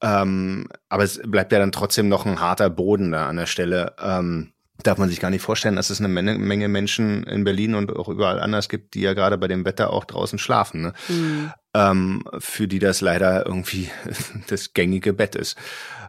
Ähm, 0.00 0.68
aber 0.88 1.02
es 1.02 1.20
bleibt 1.24 1.52
ja 1.52 1.58
dann 1.58 1.72
trotzdem 1.72 2.08
noch 2.08 2.24
ein 2.26 2.40
harter 2.40 2.70
Boden 2.70 3.12
da 3.12 3.28
an 3.28 3.36
der 3.36 3.46
Stelle. 3.46 3.94
Ähm, 4.00 4.53
darf 4.86 4.98
man 4.98 5.08
sich 5.08 5.20
gar 5.20 5.30
nicht 5.30 5.42
vorstellen, 5.42 5.76
dass 5.76 5.90
es 5.90 5.98
eine 5.98 6.08
Menge, 6.08 6.38
Menge 6.38 6.68
Menschen 6.68 7.24
in 7.24 7.44
Berlin 7.44 7.74
und 7.74 7.94
auch 7.94 8.08
überall 8.08 8.40
anders 8.40 8.68
gibt, 8.68 8.94
die 8.94 9.00
ja 9.00 9.14
gerade 9.14 9.38
bei 9.38 9.48
dem 9.48 9.64
Wetter 9.64 9.92
auch 9.92 10.04
draußen 10.04 10.38
schlafen, 10.38 10.82
ne? 10.82 10.92
Mhm. 11.08 11.52
Ähm, 11.74 12.24
für 12.38 12.68
die 12.68 12.78
das 12.78 13.00
leider 13.00 13.46
irgendwie 13.46 13.90
das 14.48 14.74
gängige 14.74 15.12
Bett 15.12 15.34
ist. 15.34 15.56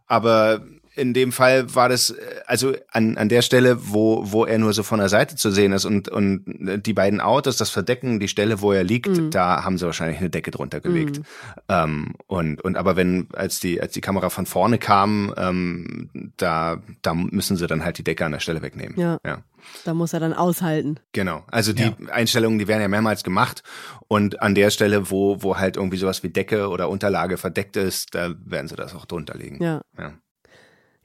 Aber 0.06 0.62
in 0.96 1.14
dem 1.14 1.32
Fall 1.32 1.74
war 1.76 1.90
das, 1.90 2.12
äh, 2.12 2.16
also 2.46 2.74
an, 2.92 3.18
an 3.18 3.30
der 3.30 3.42
Stelle, 3.42 3.78
wo, 3.92 4.32
wo 4.32 4.46
er 4.46 4.58
nur 4.58 4.74
so 4.74 4.84
von 4.84 5.00
der 5.00 5.10
Seite 5.10 5.36
zu 5.36 5.52
sehen 5.52 5.74
ist 5.74 5.86
und, 5.86 6.10
und 6.10 6.44
die 6.86 6.94
beiden 6.94 7.22
Autos, 7.22 7.58
das 7.58 7.70
Verdecken, 7.70 8.20
die 8.20 8.28
Stelle, 8.28 8.62
wo 8.62 8.72
er 8.72 8.84
liegt, 8.84 9.08
mhm. 9.08 9.30
da 9.30 9.64
haben 9.64 9.78
sie 9.78 9.86
wahrscheinlich 9.86 10.20
eine 10.20 10.30
Decke 10.30 10.52
drunter 10.52 10.80
gelegt. 10.80 11.20
Mhm. 11.20 11.24
Ähm, 11.70 12.14
und, 12.28 12.62
und 12.62 12.78
aber 12.78 12.96
wenn, 12.96 13.28
als 13.34 13.60
die, 13.60 13.82
als 13.82 13.94
die 13.94 14.02
Kamera 14.02 14.30
von 14.30 14.46
vorne 14.46 14.78
kam, 14.78 15.34
ähm, 15.38 16.10
da, 16.38 16.82
da 17.02 17.14
müssen 17.14 17.58
sie 17.58 17.68
dann 17.68 17.84
halt 17.84 17.98
die 17.98 18.04
Decke 18.04 18.26
an 18.26 18.32
der 18.32 18.40
Stelle 18.40 18.62
wegnehmen. 18.62 19.00
Ja. 19.00 19.20
ja. 19.26 19.44
Da 19.84 19.94
muss 19.94 20.14
er 20.14 20.20
dann 20.20 20.34
aushalten. 20.34 21.00
Genau. 21.12 21.44
Also 21.48 21.74
die 21.74 21.84
ja. 21.84 21.96
Einstellungen, 22.12 22.60
die 22.60 22.68
werden 22.68 22.82
ja 22.82 22.88
mehrmals 22.88 23.24
gemacht. 23.24 23.64
Und 24.08 24.42
an 24.42 24.54
der 24.56 24.70
Stelle, 24.70 25.10
wo, 25.10 25.42
wo 25.42 25.58
halt 25.58 25.78
irgendwie 25.78 25.98
sowas 25.98 26.24
wie 26.24 26.30
Decke 26.30 26.70
oder 26.70 26.90
Unterlage 26.90 27.38
verdeckt 27.38 27.76
ist, 27.76 28.14
da 28.14 28.34
werden 28.46 28.68
sie 28.68 28.76
das 28.76 28.94
auch 28.96 29.06
drunter 29.06 29.36
legen. 29.36 29.62
Ja. 29.64 29.82
ja. 29.98 30.14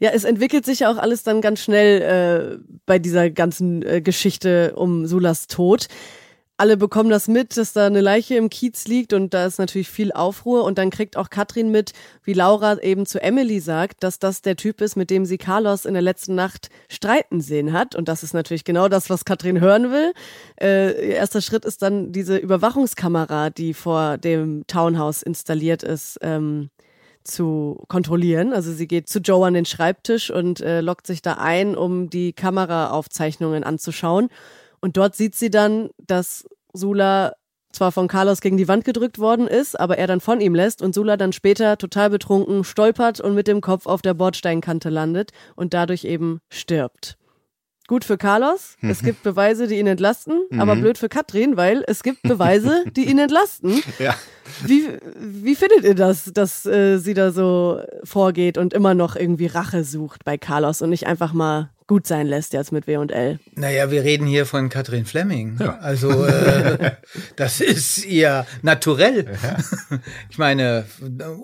Ja, 0.03 0.11
es 0.14 0.24
entwickelt 0.24 0.64
sich 0.64 0.80
ja 0.80 0.90
auch 0.90 0.96
alles 0.96 1.24
dann 1.24 1.42
ganz 1.42 1.61
schnell 1.61 2.01
äh, 2.01 2.74
bei 2.86 2.98
dieser 2.98 3.28
ganzen 3.28 3.82
äh, 3.82 4.01
Geschichte 4.01 4.72
um 4.74 5.07
Sulas 5.07 5.46
Tod. 5.46 5.88
Alle 6.57 6.78
bekommen 6.78 7.11
das 7.11 7.28
mit, 7.28 7.57
dass 7.59 7.74
da 7.74 7.86
eine 7.86 8.01
Leiche 8.01 8.36
im 8.36 8.48
Kiez 8.48 8.86
liegt 8.86 9.12
und 9.12 9.34
da 9.34 9.44
ist 9.44 9.59
natürlich 9.59 9.90
viel 9.90 10.11
Aufruhr 10.12 10.64
und 10.64 10.78
dann 10.78 10.88
kriegt 10.88 11.18
auch 11.18 11.28
Katrin 11.28 11.70
mit, 11.70 11.92
wie 12.22 12.32
Laura 12.32 12.78
eben 12.80 13.05
zu 13.05 13.22
Emily 13.22 13.61
sagt, 13.61 14.03
dass 14.03 14.18
das 14.18 14.40
der 14.40 14.57
Typ 14.57 14.80
ist, 14.80 14.96
mit 14.96 15.11
dem 15.11 15.26
sie 15.26 15.36
Carlos 15.38 15.84
in 15.84 15.92
der 15.92 16.03
letzten 16.03 16.34
Nacht 16.34 16.70
streiten 16.88 17.42
sehen 17.42 17.74
hat 17.74 17.94
und 17.94 18.09
das 18.09 18.22
ist 18.22 18.32
natürlich 18.32 18.64
genau 18.64 18.88
das, 18.88 19.11
was 19.11 19.26
Katrin 19.26 19.61
hören 19.61 19.90
will. 19.90 20.12
Äh, 20.59 21.12
erster 21.12 21.42
Schritt 21.42 21.66
ist 21.66 21.82
dann 21.82 22.11
diese 22.11 22.38
Überwachungskamera, 22.38 23.51
die 23.51 23.74
vor 23.74 24.16
dem 24.16 24.66
Townhouse 24.66 25.22
installiert 25.22 25.82
ist. 25.82 26.18
Ähm, 26.22 26.70
zu 27.25 27.83
kontrollieren. 27.89 28.53
Also 28.53 28.73
sie 28.73 28.87
geht 28.87 29.09
zu 29.09 29.21
Joe 29.21 29.47
an 29.47 29.55
den 29.55 29.66
Schreibtisch 29.66 30.31
und 30.31 30.61
äh, 30.61 30.81
lockt 30.81 31.07
sich 31.07 31.23
da 31.23 31.35
ein, 31.35 31.77
um 31.77 32.11
die 32.11 32.33
Kameraaufzeichnungen 32.33 33.64
anzuschauen. 33.64 34.29
Und 34.81 34.97
dort 34.97 35.14
sieht 35.14 35.35
sie 35.35 35.51
dann, 35.51 35.91
dass 35.99 36.47
Sula 36.73 37.35
zwar 37.73 37.93
von 37.93 38.09
Carlos 38.09 38.41
gegen 38.41 38.57
die 38.57 38.68
Wand 38.68 38.85
gedrückt 38.85 39.18
worden 39.18 39.47
ist, 39.47 39.79
aber 39.79 39.99
er 39.99 40.07
dann 40.07 40.21
von 40.21 40.41
ihm 40.41 40.55
lässt 40.55 40.83
und 40.83 40.95
Sula 40.95 41.16
dann 41.16 41.33
später 41.33 41.79
total 41.79 42.11
betrunken 42.11 42.64
stolpert 42.64 43.21
und 43.21 43.35
mit 43.35 43.47
dem 43.47 43.61
Kopf 43.61 43.87
auf 43.87 44.03
der 44.03 44.14
Bordsteinkante 44.14 44.89
landet 44.91 45.31
und 45.55 45.75
dadurch 45.75 46.05
eben 46.05 46.41
stirbt. 46.49 47.16
Gut 47.91 48.05
für 48.05 48.18
Carlos, 48.18 48.76
mhm. 48.82 48.91
es 48.91 49.03
gibt 49.03 49.24
Beweise, 49.24 49.66
die 49.66 49.74
ihn 49.80 49.88
entlasten, 49.88 50.43
mhm. 50.49 50.61
aber 50.61 50.76
blöd 50.76 50.97
für 50.97 51.09
Katrin, 51.09 51.57
weil 51.57 51.82
es 51.88 52.05
gibt 52.05 52.22
Beweise, 52.22 52.84
die 52.95 53.11
ihn 53.11 53.18
entlasten. 53.18 53.82
Ja. 53.99 54.14
Wie, 54.64 54.86
wie 55.18 55.57
findet 55.57 55.82
ihr 55.82 55.97
das, 55.97 56.30
dass 56.32 56.64
äh, 56.66 56.99
sie 56.99 57.14
da 57.14 57.32
so 57.32 57.80
vorgeht 58.05 58.59
und 58.59 58.74
immer 58.74 58.95
noch 58.95 59.16
irgendwie 59.16 59.47
Rache 59.47 59.82
sucht 59.82 60.24
bei 60.24 60.38
Carlos 60.38 60.82
und 60.82 60.91
nicht 60.91 61.09
einfach 61.09 61.32
mal 61.32 61.70
gut 61.91 62.07
sein 62.07 62.28
lässt 62.28 62.53
jetzt 62.53 62.70
mit 62.70 62.86
W 62.86 62.99
und 62.99 63.11
L. 63.11 63.41
Naja, 63.57 63.91
wir 63.91 64.05
reden 64.05 64.24
hier 64.24 64.47
von 64.47 64.68
Katrin 64.68 65.07
Fleming. 65.07 65.57
Ja. 65.59 65.76
Also 65.80 66.24
äh, 66.24 66.93
das 67.36 67.61
ist 67.61 68.07
ihr 68.07 68.47
naturell. 68.62 69.26
Ja. 69.43 69.57
Ich 70.30 70.38
meine, 70.38 70.84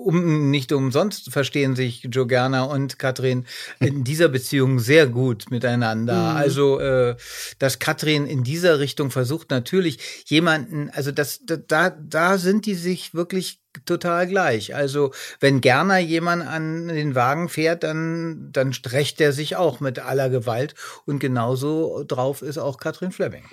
um, 0.05 0.49
nicht 0.53 0.71
umsonst 0.71 1.33
verstehen 1.33 1.75
sich 1.75 2.05
Joe 2.13 2.29
Gerner 2.29 2.71
und 2.71 2.97
Katrin 3.01 3.45
in 3.81 4.05
dieser 4.05 4.29
Beziehung 4.29 4.79
sehr 4.79 5.09
gut 5.09 5.51
miteinander. 5.51 6.31
Mhm. 6.31 6.37
Also, 6.37 6.79
äh, 6.79 7.17
dass 7.59 7.81
Katrin 7.81 8.25
in 8.25 8.45
dieser 8.45 8.79
Richtung 8.79 9.11
versucht, 9.11 9.51
natürlich 9.51 10.23
jemanden, 10.27 10.91
also 10.91 11.11
das, 11.11 11.41
da, 11.45 11.91
da 11.91 12.39
sind 12.39 12.67
die 12.67 12.77
sich 12.77 13.15
wirklich 13.15 13.66
total 13.85 14.27
gleich. 14.27 14.75
Also 14.75 15.13
wenn 15.41 15.61
Gerner 15.61 15.99
jemand 15.99 16.47
an 16.47 16.89
den 16.89 17.15
Wagen 17.15 17.49
fährt, 17.49 17.83
dann, 17.83 18.51
dann 18.53 18.73
streckt 18.73 19.21
er 19.21 19.33
sich 19.33 19.57
auch 19.57 19.81
mit 19.81 19.99
aller 19.99 20.31
Gewalt. 20.31 20.75
Und 21.05 21.19
genauso 21.19 22.05
drauf 22.07 22.43
ist 22.43 22.59
auch 22.59 22.79
Katrin 22.79 23.13
Fleming. 23.13 23.45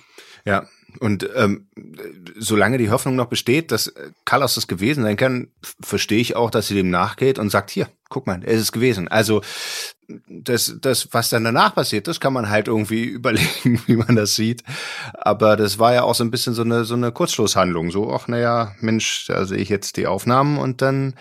Ja, 0.45 0.67
und 0.99 1.29
ähm, 1.35 1.67
solange 2.37 2.77
die 2.77 2.89
Hoffnung 2.89 3.15
noch 3.15 3.27
besteht, 3.27 3.71
dass 3.71 3.93
Carlos 4.25 4.57
es 4.57 4.67
gewesen 4.67 5.03
sein 5.03 5.17
kann, 5.17 5.47
verstehe 5.81 6.19
ich 6.19 6.35
auch, 6.35 6.51
dass 6.51 6.67
sie 6.67 6.75
dem 6.75 6.89
nachgeht 6.89 7.39
und 7.39 7.49
sagt, 7.49 7.71
hier, 7.71 7.87
guck 8.09 8.27
mal, 8.27 8.41
es 8.43 8.61
ist 8.61 8.71
gewesen. 8.71 9.07
Also 9.07 9.41
das, 10.27 10.75
das, 10.81 11.09
was 11.11 11.29
dann 11.29 11.43
danach 11.43 11.75
passiert, 11.75 12.07
das 12.07 12.19
kann 12.19 12.33
man 12.33 12.49
halt 12.49 12.67
irgendwie 12.67 13.03
überlegen, 13.03 13.81
wie 13.87 13.95
man 13.95 14.15
das 14.15 14.35
sieht. 14.35 14.63
Aber 15.13 15.55
das 15.55 15.79
war 15.79 15.93
ja 15.93 16.03
auch 16.03 16.15
so 16.15 16.23
ein 16.23 16.31
bisschen 16.31 16.53
so 16.53 16.63
eine, 16.63 16.85
so 16.85 16.93
eine 16.93 17.11
Kurzschlusshandlung. 17.11 17.91
So, 17.91 18.13
ach 18.13 18.27
naja, 18.27 18.75
Mensch, 18.79 19.25
da 19.27 19.45
sehe 19.45 19.57
ich 19.57 19.69
jetzt 19.69 19.97
die 19.97 20.07
Aufnahmen 20.07 20.57
und 20.57 20.81
dann 20.81 21.15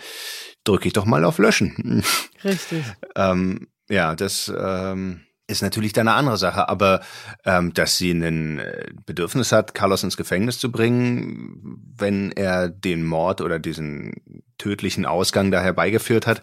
drücke 0.63 0.87
ich 0.87 0.93
doch 0.93 1.05
mal 1.05 1.25
auf 1.25 1.37
Löschen. 1.37 2.03
Richtig. 2.43 2.83
ähm, 3.15 3.67
ja, 3.89 4.15
das 4.15 4.51
ähm, 4.55 5.21
ist 5.47 5.61
natürlich 5.61 5.93
dann 5.93 6.07
eine 6.07 6.17
andere 6.17 6.37
Sache, 6.37 6.69
aber 6.69 7.01
ähm, 7.45 7.73
dass 7.73 7.97
sie 7.97 8.11
ein 8.11 8.59
äh, 8.59 8.85
Bedürfnis 9.05 9.51
hat, 9.51 9.73
Carlos 9.73 10.03
ins 10.03 10.15
Gefängnis 10.15 10.57
zu 10.57 10.71
bringen, 10.71 11.81
wenn 11.97 12.31
er 12.31 12.69
den 12.69 13.03
Mord 13.03 13.41
oder 13.41 13.59
diesen 13.59 14.13
tödlichen 14.57 15.05
Ausgang 15.05 15.51
da 15.51 15.61
herbeigeführt 15.61 16.25
hat, 16.25 16.41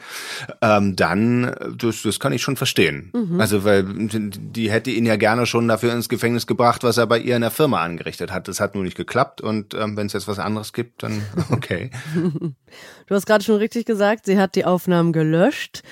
ähm, 0.60 0.96
dann, 0.96 1.54
das, 1.78 2.02
das 2.02 2.20
kann 2.20 2.32
ich 2.34 2.42
schon 2.42 2.56
verstehen. 2.56 3.10
Mhm. 3.14 3.40
Also, 3.40 3.64
weil 3.64 3.84
die 3.86 4.70
hätte 4.70 4.90
ihn 4.90 5.06
ja 5.06 5.16
gerne 5.16 5.46
schon 5.46 5.66
dafür 5.68 5.94
ins 5.94 6.10
Gefängnis 6.10 6.46
gebracht, 6.46 6.82
was 6.82 6.98
er 6.98 7.06
bei 7.06 7.18
ihr 7.18 7.36
in 7.36 7.42
der 7.42 7.50
Firma 7.50 7.82
angerichtet 7.82 8.30
hat. 8.30 8.48
Das 8.48 8.60
hat 8.60 8.74
nur 8.74 8.84
nicht 8.84 8.96
geklappt 8.96 9.40
und 9.40 9.72
ähm, 9.72 9.96
wenn 9.96 10.08
es 10.08 10.12
jetzt 10.12 10.28
was 10.28 10.38
anderes 10.38 10.74
gibt, 10.74 11.02
dann 11.02 11.22
okay. 11.50 11.90
du 12.14 13.14
hast 13.14 13.24
gerade 13.24 13.42
schon 13.44 13.56
richtig 13.56 13.86
gesagt, 13.86 14.26
sie 14.26 14.38
hat 14.38 14.54
die 14.54 14.66
Aufnahmen 14.66 15.14
gelöscht 15.14 15.82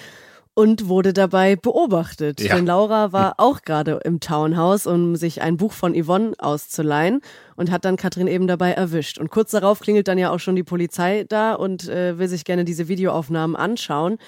und 0.59 0.88
wurde 0.88 1.12
dabei 1.12 1.54
beobachtet. 1.54 2.40
Ja. 2.40 2.56
Denn 2.56 2.66
Laura 2.66 3.12
war 3.12 3.34
auch 3.36 3.62
gerade 3.62 4.00
im 4.02 4.18
Townhouse, 4.18 4.88
um 4.88 5.14
sich 5.14 5.40
ein 5.40 5.56
Buch 5.56 5.72
von 5.72 5.94
Yvonne 5.94 6.32
auszuleihen 6.36 7.20
und 7.54 7.70
hat 7.70 7.84
dann 7.84 7.96
Katrin 7.96 8.26
eben 8.26 8.48
dabei 8.48 8.72
erwischt. 8.72 9.18
Und 9.18 9.30
kurz 9.30 9.52
darauf 9.52 9.78
klingelt 9.78 10.09
dann 10.09 10.18
ja 10.18 10.32
auch 10.32 10.40
schon 10.40 10.56
die 10.56 10.64
Polizei 10.64 11.24
da 11.28 11.54
und 11.54 11.88
äh, 11.88 12.18
will 12.18 12.26
sich 12.26 12.44
gerne 12.44 12.64
diese 12.64 12.88
Videoaufnahmen 12.88 13.54
anschauen, 13.54 14.18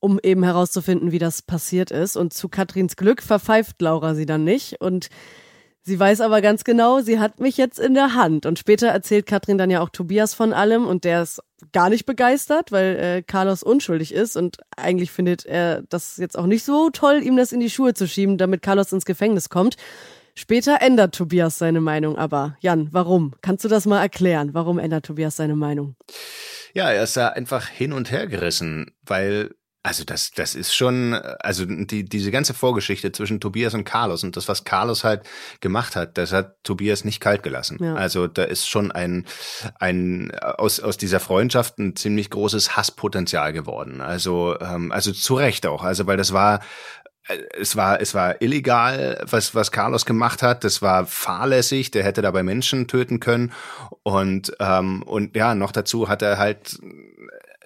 um 0.00 0.18
eben 0.22 0.44
herauszufinden, 0.44 1.12
wie 1.12 1.18
das 1.18 1.42
passiert 1.42 1.90
ist. 1.90 2.16
Und 2.16 2.32
zu 2.32 2.48
Katrins 2.48 2.96
Glück 2.96 3.20
verpfeift 3.20 3.82
Laura 3.82 4.14
sie 4.14 4.24
dann 4.24 4.44
nicht 4.44 4.80
und 4.80 5.10
Sie 5.88 6.00
weiß 6.00 6.20
aber 6.20 6.40
ganz 6.40 6.64
genau, 6.64 6.98
sie 6.98 7.20
hat 7.20 7.38
mich 7.38 7.56
jetzt 7.56 7.78
in 7.78 7.94
der 7.94 8.14
Hand. 8.14 8.44
Und 8.44 8.58
später 8.58 8.88
erzählt 8.88 9.24
Katrin 9.24 9.56
dann 9.56 9.70
ja 9.70 9.80
auch 9.80 9.88
Tobias 9.88 10.34
von 10.34 10.52
allem 10.52 10.84
und 10.84 11.04
der 11.04 11.22
ist 11.22 11.40
gar 11.70 11.90
nicht 11.90 12.06
begeistert, 12.06 12.72
weil 12.72 12.96
äh, 12.96 13.22
Carlos 13.22 13.62
unschuldig 13.62 14.12
ist 14.12 14.36
und 14.36 14.56
eigentlich 14.76 15.12
findet 15.12 15.46
er 15.46 15.82
das 15.82 16.16
jetzt 16.16 16.36
auch 16.36 16.46
nicht 16.46 16.64
so 16.64 16.90
toll, 16.90 17.22
ihm 17.22 17.36
das 17.36 17.52
in 17.52 17.60
die 17.60 17.70
Schuhe 17.70 17.94
zu 17.94 18.08
schieben, 18.08 18.36
damit 18.36 18.62
Carlos 18.62 18.92
ins 18.92 19.04
Gefängnis 19.04 19.48
kommt. 19.48 19.76
Später 20.34 20.82
ändert 20.82 21.14
Tobias 21.14 21.56
seine 21.56 21.80
Meinung 21.80 22.18
aber. 22.18 22.56
Jan, 22.58 22.88
warum? 22.90 23.34
Kannst 23.40 23.64
du 23.64 23.68
das 23.68 23.86
mal 23.86 24.02
erklären? 24.02 24.54
Warum 24.54 24.80
ändert 24.80 25.06
Tobias 25.06 25.36
seine 25.36 25.54
Meinung? 25.54 25.94
Ja, 26.74 26.90
er 26.90 27.04
ist 27.04 27.16
da 27.16 27.28
einfach 27.28 27.68
hin 27.68 27.92
und 27.92 28.10
her 28.10 28.26
gerissen, 28.26 28.90
weil 29.02 29.54
also 29.86 30.02
das, 30.02 30.32
das 30.32 30.56
ist 30.56 30.74
schon, 30.74 31.14
also 31.14 31.64
die, 31.64 32.04
diese 32.04 32.32
ganze 32.32 32.54
Vorgeschichte 32.54 33.12
zwischen 33.12 33.38
Tobias 33.38 33.72
und 33.72 33.84
Carlos 33.84 34.24
und 34.24 34.36
das, 34.36 34.48
was 34.48 34.64
Carlos 34.64 35.04
halt 35.04 35.22
gemacht 35.60 35.94
hat, 35.94 36.18
das 36.18 36.32
hat 36.32 36.56
Tobias 36.64 37.04
nicht 37.04 37.20
kalt 37.20 37.44
gelassen. 37.44 37.78
Ja. 37.80 37.94
Also 37.94 38.26
da 38.26 38.42
ist 38.42 38.68
schon 38.68 38.90
ein, 38.90 39.26
ein 39.78 40.32
aus, 40.40 40.80
aus 40.80 40.96
dieser 40.96 41.20
Freundschaft 41.20 41.78
ein 41.78 41.94
ziemlich 41.94 42.30
großes 42.30 42.76
Hasspotenzial 42.76 43.52
geworden. 43.52 44.00
Also, 44.00 44.58
ähm, 44.60 44.90
also 44.90 45.12
zu 45.12 45.36
Recht 45.36 45.66
auch. 45.66 45.84
Also 45.84 46.08
weil 46.08 46.16
das 46.16 46.32
war 46.32 46.62
es 47.58 47.76
war, 47.76 48.00
es 48.00 48.14
war 48.14 48.40
illegal, 48.40 49.24
was, 49.28 49.54
was 49.54 49.72
Carlos 49.72 50.06
gemacht 50.06 50.42
hat. 50.42 50.64
Das 50.64 50.82
war 50.82 51.06
fahrlässig. 51.06 51.90
Der 51.90 52.04
hätte 52.04 52.22
dabei 52.22 52.42
Menschen 52.42 52.86
töten 52.86 53.20
können. 53.20 53.52
Und, 54.02 54.52
ähm, 54.60 55.02
und 55.02 55.34
ja, 55.36 55.54
noch 55.54 55.72
dazu 55.72 56.08
hat 56.08 56.22
er 56.22 56.38
halt 56.38 56.78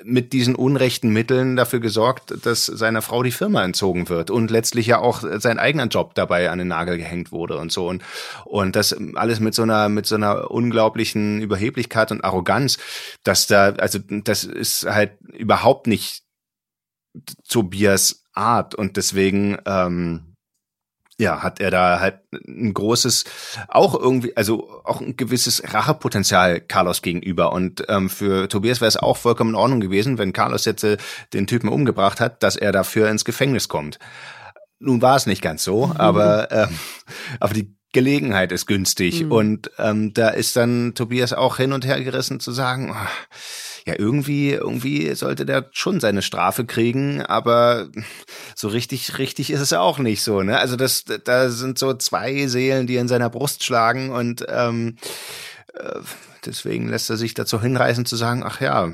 mit 0.02 0.32
diesen 0.32 0.54
unrechten 0.54 1.11
Mitteln 1.11 1.56
dafür 1.56 1.80
gesorgt, 1.80 2.46
dass 2.46 2.66
seiner 2.66 3.02
Frau 3.02 3.22
die 3.22 3.32
Firma 3.32 3.62
entzogen 3.64 4.08
wird 4.08 4.30
und 4.30 4.50
letztlich 4.50 4.86
ja 4.86 4.98
auch 4.98 5.22
sein 5.38 5.58
eigener 5.58 5.86
Job 5.86 6.14
dabei 6.14 6.50
an 6.50 6.58
den 6.58 6.68
Nagel 6.68 6.96
gehängt 6.96 7.32
wurde 7.32 7.58
und 7.58 7.70
so 7.70 7.88
und 7.88 8.02
und 8.46 8.76
das 8.76 8.96
alles 9.14 9.40
mit 9.40 9.54
so 9.54 9.62
einer 9.62 9.88
mit 9.88 10.06
so 10.06 10.14
einer 10.14 10.50
unglaublichen 10.50 11.40
Überheblichkeit 11.42 12.12
und 12.12 12.24
Arroganz, 12.24 12.78
dass 13.24 13.46
da 13.46 13.74
also 13.74 13.98
das 14.08 14.44
ist 14.44 14.86
halt 14.86 15.18
überhaupt 15.34 15.86
nicht 15.86 16.22
Tobias 17.48 18.20
Art 18.33 18.74
und 18.74 18.97
deswegen 18.97 19.59
ähm, 19.66 20.31
ja, 21.20 21.43
hat 21.43 21.61
er 21.61 21.70
da 21.70 22.01
halt 22.01 22.20
ein 22.33 22.72
großes, 22.72 23.24
auch 23.68 23.95
irgendwie, 23.95 24.37
also 24.37 24.81
auch 24.85 25.01
ein 25.01 25.16
gewisses 25.16 25.62
Rachepotenzial 25.72 26.61
Carlos 26.61 27.03
gegenüber. 27.03 27.53
Und 27.53 27.85
ähm, 27.89 28.09
für 28.09 28.49
Tobias 28.49 28.81
wäre 28.81 28.89
es 28.89 28.97
auch 28.97 29.18
vollkommen 29.18 29.51
in 29.51 29.57
Ordnung 29.57 29.81
gewesen, 29.81 30.18
wenn 30.18 30.33
Carlos 30.33 30.64
jetzt 30.64 30.83
äh, 30.83 30.97
den 31.35 31.47
Typen 31.47 31.68
umgebracht 31.68 32.20
hat, 32.20 32.43
dass 32.43 32.57
er 32.57 32.72
dafür 32.72 33.11
ins 33.11 33.26
Gefängnis 33.26 33.68
kommt. 33.68 33.99
Nun 34.78 35.03
war 35.03 35.16
es 35.16 35.26
nicht 35.26 35.43
ganz 35.43 35.62
so, 35.62 35.89
mhm. 35.89 35.93
aber, 35.99 36.51
ähm, 36.51 36.78
aber 37.39 37.53
die 37.53 37.76
Gelegenheit 37.93 38.51
ist 38.51 38.66
günstig. 38.66 39.24
Mhm. 39.24 39.33
Und 39.33 39.70
ähm, 39.78 40.14
da 40.14 40.31
ist 40.31 40.57
dann 40.57 40.95
Tobias 40.95 41.35
auch 41.35 41.59
hin 41.59 41.72
und 41.72 41.85
her 41.85 42.03
gerissen 42.03 42.41
zu 42.41 42.51
sagen, 42.51 42.95
oh, 42.95 43.09
ja, 43.87 43.95
irgendwie, 43.99 44.51
irgendwie 44.51 45.14
sollte 45.14 45.47
der 45.47 45.68
schon 45.72 46.01
seine 46.01 46.22
Strafe 46.22 46.64
kriegen, 46.64 47.22
aber 47.22 47.89
so 48.55 48.68
richtig, 48.68 49.18
richtig 49.18 49.51
ist 49.51 49.61
es 49.61 49.72
auch 49.72 49.99
nicht 49.99 50.22
so, 50.22 50.43
ne? 50.43 50.59
Also 50.59 50.76
das, 50.76 51.05
da 51.24 51.51
sind 51.51 51.78
so 51.78 51.95
zwei 51.95 52.47
Seelen, 52.47 52.87
die 52.87 52.97
in 52.97 53.09
seiner 53.09 53.31
Brust 53.31 53.64
schlagen 53.64 54.11
und 54.11 54.45
ähm, 54.49 54.97
äh, 55.74 56.01
deswegen 56.45 56.89
lässt 56.89 57.11
er 57.11 57.16
sich 57.16 57.35
dazu 57.35 57.61
hinreißen 57.61 58.05
zu 58.07 58.16
sagen, 58.16 58.43
ach 58.45 58.61
ja, 58.61 58.93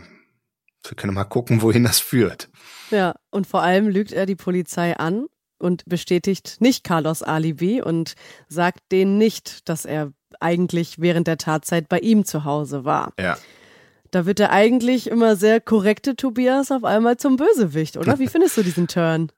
wir 0.89 0.97
können 0.97 1.15
mal 1.15 1.25
gucken, 1.25 1.63
wohin 1.63 1.85
das 1.85 1.99
führt. 1.99 2.49
Ja, 2.91 3.15
und 3.31 3.47
vor 3.47 3.63
allem 3.63 3.89
lügt 3.89 4.13
er 4.13 4.27
die 4.27 4.37
Polizei 4.37 4.97
an 4.97 5.27
und 5.59 5.85
bestätigt 5.87 6.57
nicht 6.61 6.85
Carlos 6.85 7.23
Alibi 7.23 7.83
und 7.83 8.15
sagt 8.49 8.81
denen 8.93 9.19
nicht, 9.19 9.69
dass 9.69 9.85
er 9.85 10.13
eigentlich 10.41 11.01
während 11.01 11.27
der 11.27 11.39
Tatzeit 11.39 11.89
bei 11.89 11.99
ihm 11.99 12.25
zu 12.25 12.45
Hause 12.45 12.85
war. 12.85 13.13
Ja. 13.19 13.39
Da 14.17 14.25
wird 14.25 14.39
der 14.39 14.51
eigentlich 14.51 15.11
immer 15.11 15.37
sehr 15.37 15.61
korrekte 15.61 16.17
Tobias 16.17 16.71
auf 16.71 16.85
einmal 16.85 17.19
zum 17.19 17.37
Bösewicht, 17.37 17.99
oder? 17.99 18.19
Wie 18.19 18.29
findest 18.29 18.57
du 18.57 18.63
diesen 18.63 18.89
Turn? 18.89 19.31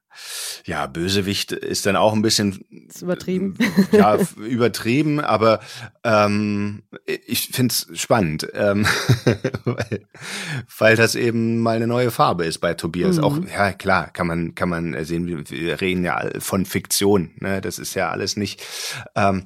Ja, 0.64 0.86
Bösewicht 0.86 1.52
ist 1.52 1.86
dann 1.86 1.96
auch 1.96 2.12
ein 2.12 2.22
bisschen 2.22 2.64
ist 2.88 3.02
übertrieben. 3.02 3.56
Ja, 3.92 4.18
übertrieben, 4.36 5.20
aber 5.20 5.60
ähm, 6.04 6.82
ich 7.06 7.50
find's 7.52 7.86
spannend, 7.94 8.48
ähm, 8.54 8.86
weil, 9.64 10.06
weil 10.78 10.96
das 10.96 11.14
eben 11.14 11.58
mal 11.58 11.76
eine 11.76 11.86
neue 11.86 12.10
Farbe 12.10 12.44
ist 12.44 12.58
bei 12.58 12.74
Tobias. 12.74 13.16
Mhm. 13.16 13.24
Auch, 13.24 13.38
ja, 13.52 13.72
klar, 13.72 14.10
kann 14.10 14.26
man, 14.26 14.54
kann 14.54 14.68
man 14.68 15.04
sehen, 15.04 15.26
wir 15.26 15.80
reden 15.80 16.04
ja 16.04 16.22
von 16.38 16.66
Fiktion, 16.66 17.30
ne? 17.40 17.60
Das 17.60 17.78
ist 17.78 17.94
ja 17.94 18.10
alles 18.10 18.36
nicht. 18.36 18.62
Ähm, 19.14 19.44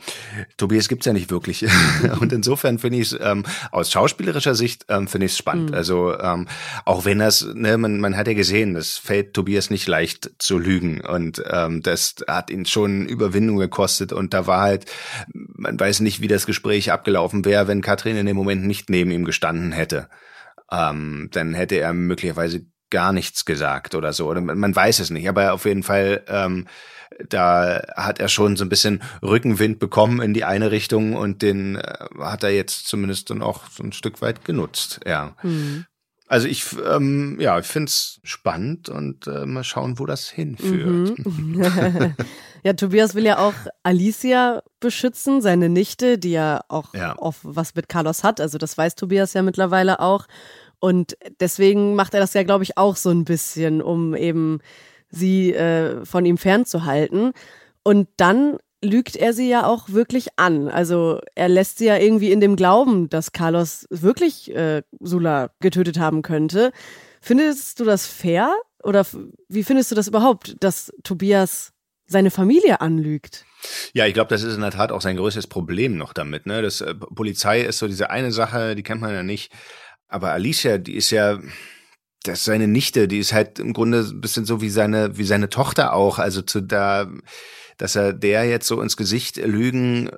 Tobias 0.57 0.89
gibt's 0.89 1.07
ja 1.07 1.13
nicht 1.13 1.31
wirklich. 1.31 1.67
Und 2.21 2.33
insofern 2.33 2.79
finde 2.79 2.99
ich 2.99 3.13
es 3.13 3.19
ähm, 3.21 3.45
aus 3.71 3.91
schauspielerischer 3.91 4.55
Sicht 4.55 4.87
ähm, 4.89 5.07
finde 5.09 5.27
ich 5.27 5.33
es 5.33 5.39
spannend. 5.39 5.71
Mhm. 5.71 5.77
Also 5.77 6.19
ähm, 6.19 6.49
auch 6.85 7.05
wenn 7.05 7.19
das, 7.19 7.47
ne, 7.55 7.79
man, 7.79 8.01
man 8.01 8.17
hat 8.17 8.27
ja 8.27 8.35
gesehen, 8.35 8.75
das 8.75 8.99
fällt 8.99 9.35
Tobias 9.35 9.71
nicht 9.71 9.87
leicht 9.87 10.31
zu 10.39 10.52
lügen. 10.59 11.01
Und 11.01 11.43
ähm, 11.51 11.83
das 11.83 12.17
hat 12.27 12.51
ihn 12.51 12.67
schon 12.67 13.07
Überwindung 13.07 13.59
gekostet. 13.59 14.13
Und 14.13 14.35
da 14.35 14.47
war 14.47 14.61
halt, 14.61 14.87
man 15.33 15.79
weiß 15.79 16.01
nicht, 16.01 16.21
wie 16.21 16.29
das 16.29 16.47
Gespräch 16.47 16.93
abgelaufen 16.93 17.45
wäre, 17.45 17.69
wenn 17.69 17.83
Katrin 17.83 18.17
in 18.17 18.27
dem 18.27 18.37
Moment 18.37 18.65
nicht 18.65 18.91
neben 18.91 19.11
ihm 19.11 19.25
gestanden 19.25 19.73
hätte. 19.73 20.09
Ähm, 20.71 21.29
dann 21.33 21.55
hätte 21.55 21.77
er 21.77 21.93
möglicherweise 21.93 22.67
gar 22.91 23.13
nichts 23.13 23.45
gesagt 23.45 23.95
oder 23.95 24.13
so. 24.13 24.29
Oder 24.29 24.41
man 24.41 24.75
weiß 24.75 25.01
es 25.01 25.11
nicht. 25.11 25.29
Aber 25.29 25.53
auf 25.53 25.65
jeden 25.65 25.83
Fall, 25.83 26.25
ähm, 26.29 26.67
da 27.29 27.83
hat 27.97 28.21
er 28.21 28.29
schon 28.29 28.57
so 28.57 28.65
ein 28.65 28.69
bisschen 28.69 29.03
Rückenwind 29.23 29.79
bekommen 29.79 30.21
in 30.21 30.35
die 30.35 30.45
eine 30.45 30.71
Richtung 30.71 31.15
und 31.15 31.43
den 31.43 31.77
äh, 31.77 32.07
hat 32.21 32.43
er 32.43 32.51
jetzt 32.51 32.87
zumindest 32.87 33.31
dann 33.31 33.43
auch 33.43 33.69
so 33.71 33.83
ein 33.83 33.93
Stück 33.93 34.23
weit 34.23 34.45
genutzt, 34.45 35.01
ja. 35.07 35.35
Mhm. 35.43 35.87
Also 36.33 36.49
ich, 36.49 36.65
ähm, 36.87 37.37
ja, 37.41 37.59
ich 37.59 37.67
finde 37.67 37.91
es 37.91 38.19
spannend 38.23 38.89
und 38.89 39.27
äh, 39.27 39.45
mal 39.45 39.65
schauen, 39.65 39.99
wo 39.99 40.07
das 40.07 40.31
hinführt. 40.31 41.19
Mhm. 41.27 41.63
ja, 42.63 42.73
Tobias 42.73 43.15
will 43.15 43.27
ja 43.27 43.37
auch 43.37 43.53
Alicia 43.83 44.63
beschützen, 44.81 45.43
seine 45.43 45.69
Nichte, 45.69 46.17
die 46.17 46.31
ja 46.31 46.63
auch 46.69 46.95
ja. 46.95 47.17
was 47.43 47.75
mit 47.75 47.91
Carlos 47.91 48.25
hat. 48.25 48.41
Also 48.41 48.57
das 48.57 48.79
weiß 48.79 48.95
Tobias 48.95 49.35
ja 49.35 49.43
mittlerweile 49.43 50.01
auch. 50.01 50.27
Und 50.81 51.19
deswegen 51.39 51.97
macht 51.97 52.15
er 52.15 52.21
das 52.21 52.33
ja, 52.33 52.45
glaube 52.45 52.65
ich, 52.65 52.79
auch 52.79 52.97
so 52.97 53.11
ein 53.11 53.27
bisschen, 53.27 53.83
um 53.83 54.15
eben 54.15 54.61
sie 55.11 55.53
äh, 55.53 56.03
von 56.07 56.25
ihm 56.25 56.39
fernzuhalten. 56.39 57.33
Und 57.83 58.09
dann 58.17 58.57
lügt 58.83 59.17
er 59.17 59.33
sie 59.33 59.49
ja 59.49 59.67
auch 59.67 59.91
wirklich 59.91 60.29
an. 60.37 60.69
Also 60.69 61.21
er 61.35 61.49
lässt 61.49 61.79
sie 61.79 61.87
ja 61.87 61.97
irgendwie 61.97 62.33
in 62.33 62.41
dem 62.41 62.57
Glauben, 62.57 63.09
dass 63.09 63.33
Carlos 63.33 63.87
wirklich 63.91 64.55
äh, 64.55 64.83
Sula 65.01 65.51
getötet 65.61 65.99
haben 65.99 66.23
könnte. 66.23 66.73
Findest 67.21 67.81
du 67.81 67.85
das 67.85 68.07
fair? 68.07 68.53
Oder 68.83 69.07
wie 69.49 69.63
findest 69.63 69.91
du 69.91 69.95
das 69.95 70.09
überhaupt, 70.09 70.57
dass 70.61 70.93
Tobias 71.05 71.73
seine 72.07 72.31
Familie 72.31 72.81
anlügt? 72.81 73.45
Ja, 73.95 74.07
ich 74.07 74.15
glaube, 74.15 74.29
das 74.29 74.43
ist 74.43 74.57
in 74.57 74.61
der 74.61 74.73
Tat 74.73 74.91
auch 74.91 75.01
sein 75.01 75.17
größtes 75.17 75.47
Problem 75.47 75.97
noch 75.97 76.13
damit. 76.13 76.47
Ne? 76.47 76.63
Das 76.63 76.81
äh, 76.81 76.95
Polizei 76.95 77.63
ist 77.63 77.79
so 77.79 77.87
diese 77.87 78.11
eine 78.11 78.33
Sache, 78.33 78.75
die 78.75 78.83
kennt 78.83 79.01
man 79.01 79.15
ja 79.15 79.23
nicht. 79.23 79.53
Aber 80.09 80.33
Alicia, 80.33 80.79
die 80.79 80.97
ist 80.97 81.11
ja, 81.11 81.39
das 82.23 82.41
ist 82.41 82.45
seine 82.45 82.69
Nichte, 82.69 83.09
die 83.09 83.19
ist 83.19 83.33
halt 83.33 83.59
im 83.59 83.73
Grunde 83.73 84.01
ein 84.01 84.21
bisschen 84.21 84.45
so 84.45 84.61
wie 84.61 84.71
seine, 84.71 85.17
wie 85.19 85.25
seine 85.25 85.49
Tochter 85.49 85.93
auch. 85.93 86.19
Also 86.19 86.43
zu 86.43 86.61
da, 86.61 87.11
dass 87.79 87.97
er 87.97 88.13
der 88.13 88.45
jetzt 88.45 88.67
so 88.67 88.81
ins 88.81 88.97
Gesicht 88.97 89.37
lügen 89.37 90.11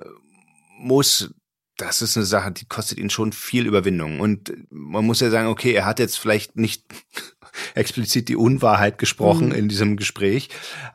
muss, 0.77 1.33
das 1.77 2.01
ist 2.01 2.15
eine 2.15 2.25
Sache, 2.25 2.51
die 2.51 2.65
kostet 2.65 2.97
ihn 2.97 3.09
schon 3.09 3.33
viel 3.33 3.65
Überwindung. 3.65 4.19
Und 4.19 4.53
man 4.69 5.05
muss 5.05 5.19
ja 5.19 5.29
sagen, 5.29 5.47
okay, 5.47 5.73
er 5.73 5.85
hat 5.85 5.99
jetzt 5.99 6.17
vielleicht 6.17 6.55
nicht 6.55 6.85
explizit 7.73 8.29
die 8.29 8.35
Unwahrheit 8.35 8.97
gesprochen 8.97 9.49
mhm. 9.49 9.55
in 9.55 9.69
diesem 9.69 9.97
Gespräch, 9.97 10.49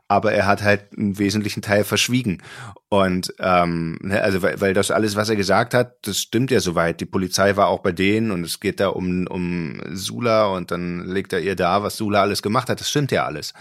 aber 0.08 0.32
er 0.32 0.46
hat 0.46 0.62
halt 0.62 0.96
einen 0.96 1.18
wesentlichen 1.18 1.62
Teil 1.62 1.84
verschwiegen. 1.84 2.42
Und 2.88 3.34
ähm, 3.38 3.98
ne, 4.02 4.22
also 4.22 4.42
weil, 4.42 4.60
weil 4.60 4.74
das 4.74 4.90
alles, 4.90 5.16
was 5.16 5.28
er 5.28 5.36
gesagt 5.36 5.74
hat, 5.74 6.06
das 6.06 6.18
stimmt 6.18 6.50
ja 6.50 6.60
soweit. 6.60 7.00
Die 7.00 7.06
Polizei 7.06 7.56
war 7.56 7.68
auch 7.68 7.80
bei 7.80 7.92
denen 7.92 8.30
und 8.30 8.44
es 8.44 8.60
geht 8.60 8.80
da 8.80 8.88
um, 8.88 9.26
um 9.26 9.80
Sula 9.92 10.46
und 10.46 10.70
dann 10.70 11.06
legt 11.06 11.32
er 11.32 11.40
ihr 11.40 11.56
da, 11.56 11.82
was 11.82 11.96
Sula 11.96 12.22
alles 12.22 12.42
gemacht 12.42 12.68
hat. 12.68 12.80
Das 12.80 12.90
stimmt 12.90 13.12
ja 13.12 13.24
alles 13.24 13.54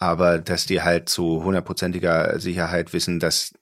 aber 0.00 0.38
dass 0.38 0.64
die 0.64 0.80
halt 0.80 1.10
zu 1.10 1.44
hundertprozentiger 1.44 2.40
Sicherheit 2.40 2.94
wissen, 2.94 3.20
dass 3.20 3.52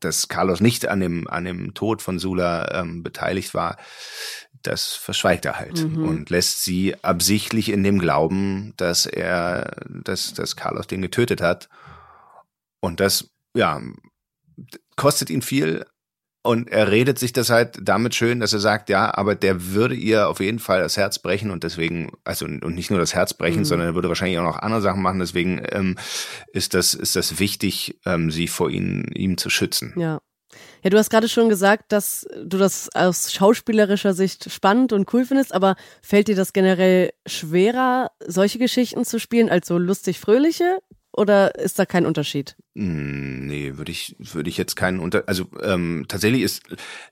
dass 0.00 0.28
Carlos 0.28 0.60
nicht 0.60 0.86
an 0.86 1.00
dem 1.00 1.26
an 1.28 1.46
dem 1.46 1.72
Tod 1.72 2.02
von 2.02 2.18
Sula 2.18 2.80
ähm, 2.80 3.02
beteiligt 3.02 3.54
war, 3.54 3.78
das 4.62 4.92
verschweigt 4.92 5.44
er 5.44 5.58
halt 5.58 5.84
mhm. 5.84 6.04
und 6.04 6.30
lässt 6.30 6.64
sie 6.64 6.96
absichtlich 7.02 7.70
in 7.70 7.82
dem 7.84 7.98
Glauben, 7.98 8.74
dass 8.76 9.06
er, 9.06 9.76
dass, 9.88 10.34
dass 10.34 10.56
Carlos 10.56 10.86
den 10.86 11.02
getötet 11.02 11.40
hat. 11.40 11.68
Und 12.80 13.00
das, 13.00 13.30
ja, 13.54 13.80
kostet 14.96 15.30
ihn 15.30 15.42
viel, 15.42 15.84
und 16.44 16.70
er 16.70 16.90
redet 16.90 17.20
sich 17.20 17.32
das 17.32 17.50
halt 17.50 17.78
damit 17.80 18.16
schön, 18.16 18.40
dass 18.40 18.52
er 18.52 18.58
sagt, 18.58 18.88
ja, 18.88 19.16
aber 19.16 19.36
der 19.36 19.72
würde 19.72 19.94
ihr 19.94 20.28
auf 20.28 20.40
jeden 20.40 20.58
Fall 20.58 20.80
das 20.80 20.96
Herz 20.96 21.20
brechen 21.20 21.52
und 21.52 21.62
deswegen, 21.62 22.10
also 22.24 22.46
und 22.46 22.74
nicht 22.74 22.90
nur 22.90 22.98
das 22.98 23.14
Herz 23.14 23.32
brechen, 23.32 23.60
mhm. 23.60 23.64
sondern 23.64 23.88
er 23.88 23.94
würde 23.94 24.08
wahrscheinlich 24.08 24.38
auch 24.40 24.44
noch 24.44 24.58
andere 24.58 24.80
Sachen 24.80 25.02
machen. 25.02 25.20
Deswegen 25.20 25.62
ähm, 25.70 25.96
ist 26.52 26.74
das 26.74 26.94
ist 26.94 27.14
das 27.14 27.38
wichtig, 27.38 28.00
ähm, 28.06 28.32
sie 28.32 28.48
vor 28.48 28.70
ihn, 28.70 29.04
ihm 29.14 29.38
zu 29.38 29.50
schützen. 29.50 29.94
Ja. 29.96 30.20
Ja, 30.82 30.90
du 30.90 30.98
hast 30.98 31.10
gerade 31.10 31.28
schon 31.28 31.48
gesagt, 31.48 31.92
dass 31.92 32.26
du 32.44 32.58
das 32.58 32.88
aus 32.94 33.32
schauspielerischer 33.32 34.14
Sicht 34.14 34.50
spannend 34.50 34.92
und 34.92 35.12
cool 35.14 35.24
findest, 35.24 35.54
aber 35.54 35.76
fällt 36.02 36.26
dir 36.26 36.34
das 36.34 36.52
generell 36.52 37.12
schwerer, 37.24 38.10
solche 38.26 38.58
Geschichten 38.58 39.04
zu 39.04 39.20
spielen 39.20 39.48
als 39.48 39.68
so 39.68 39.78
lustig 39.78 40.18
fröhliche? 40.18 40.78
Oder 41.14 41.56
ist 41.56 41.78
da 41.78 41.84
kein 41.84 42.06
Unterschied? 42.06 42.56
Hm, 42.74 43.46
nee, 43.46 43.76
würde 43.76 43.92
ich, 43.92 44.16
würde 44.18 44.48
ich 44.48 44.56
jetzt 44.56 44.76
keinen 44.76 44.98
Unter, 44.98 45.24
also 45.26 45.44
ähm, 45.62 46.06
tatsächlich 46.08 46.40
ist 46.40 46.62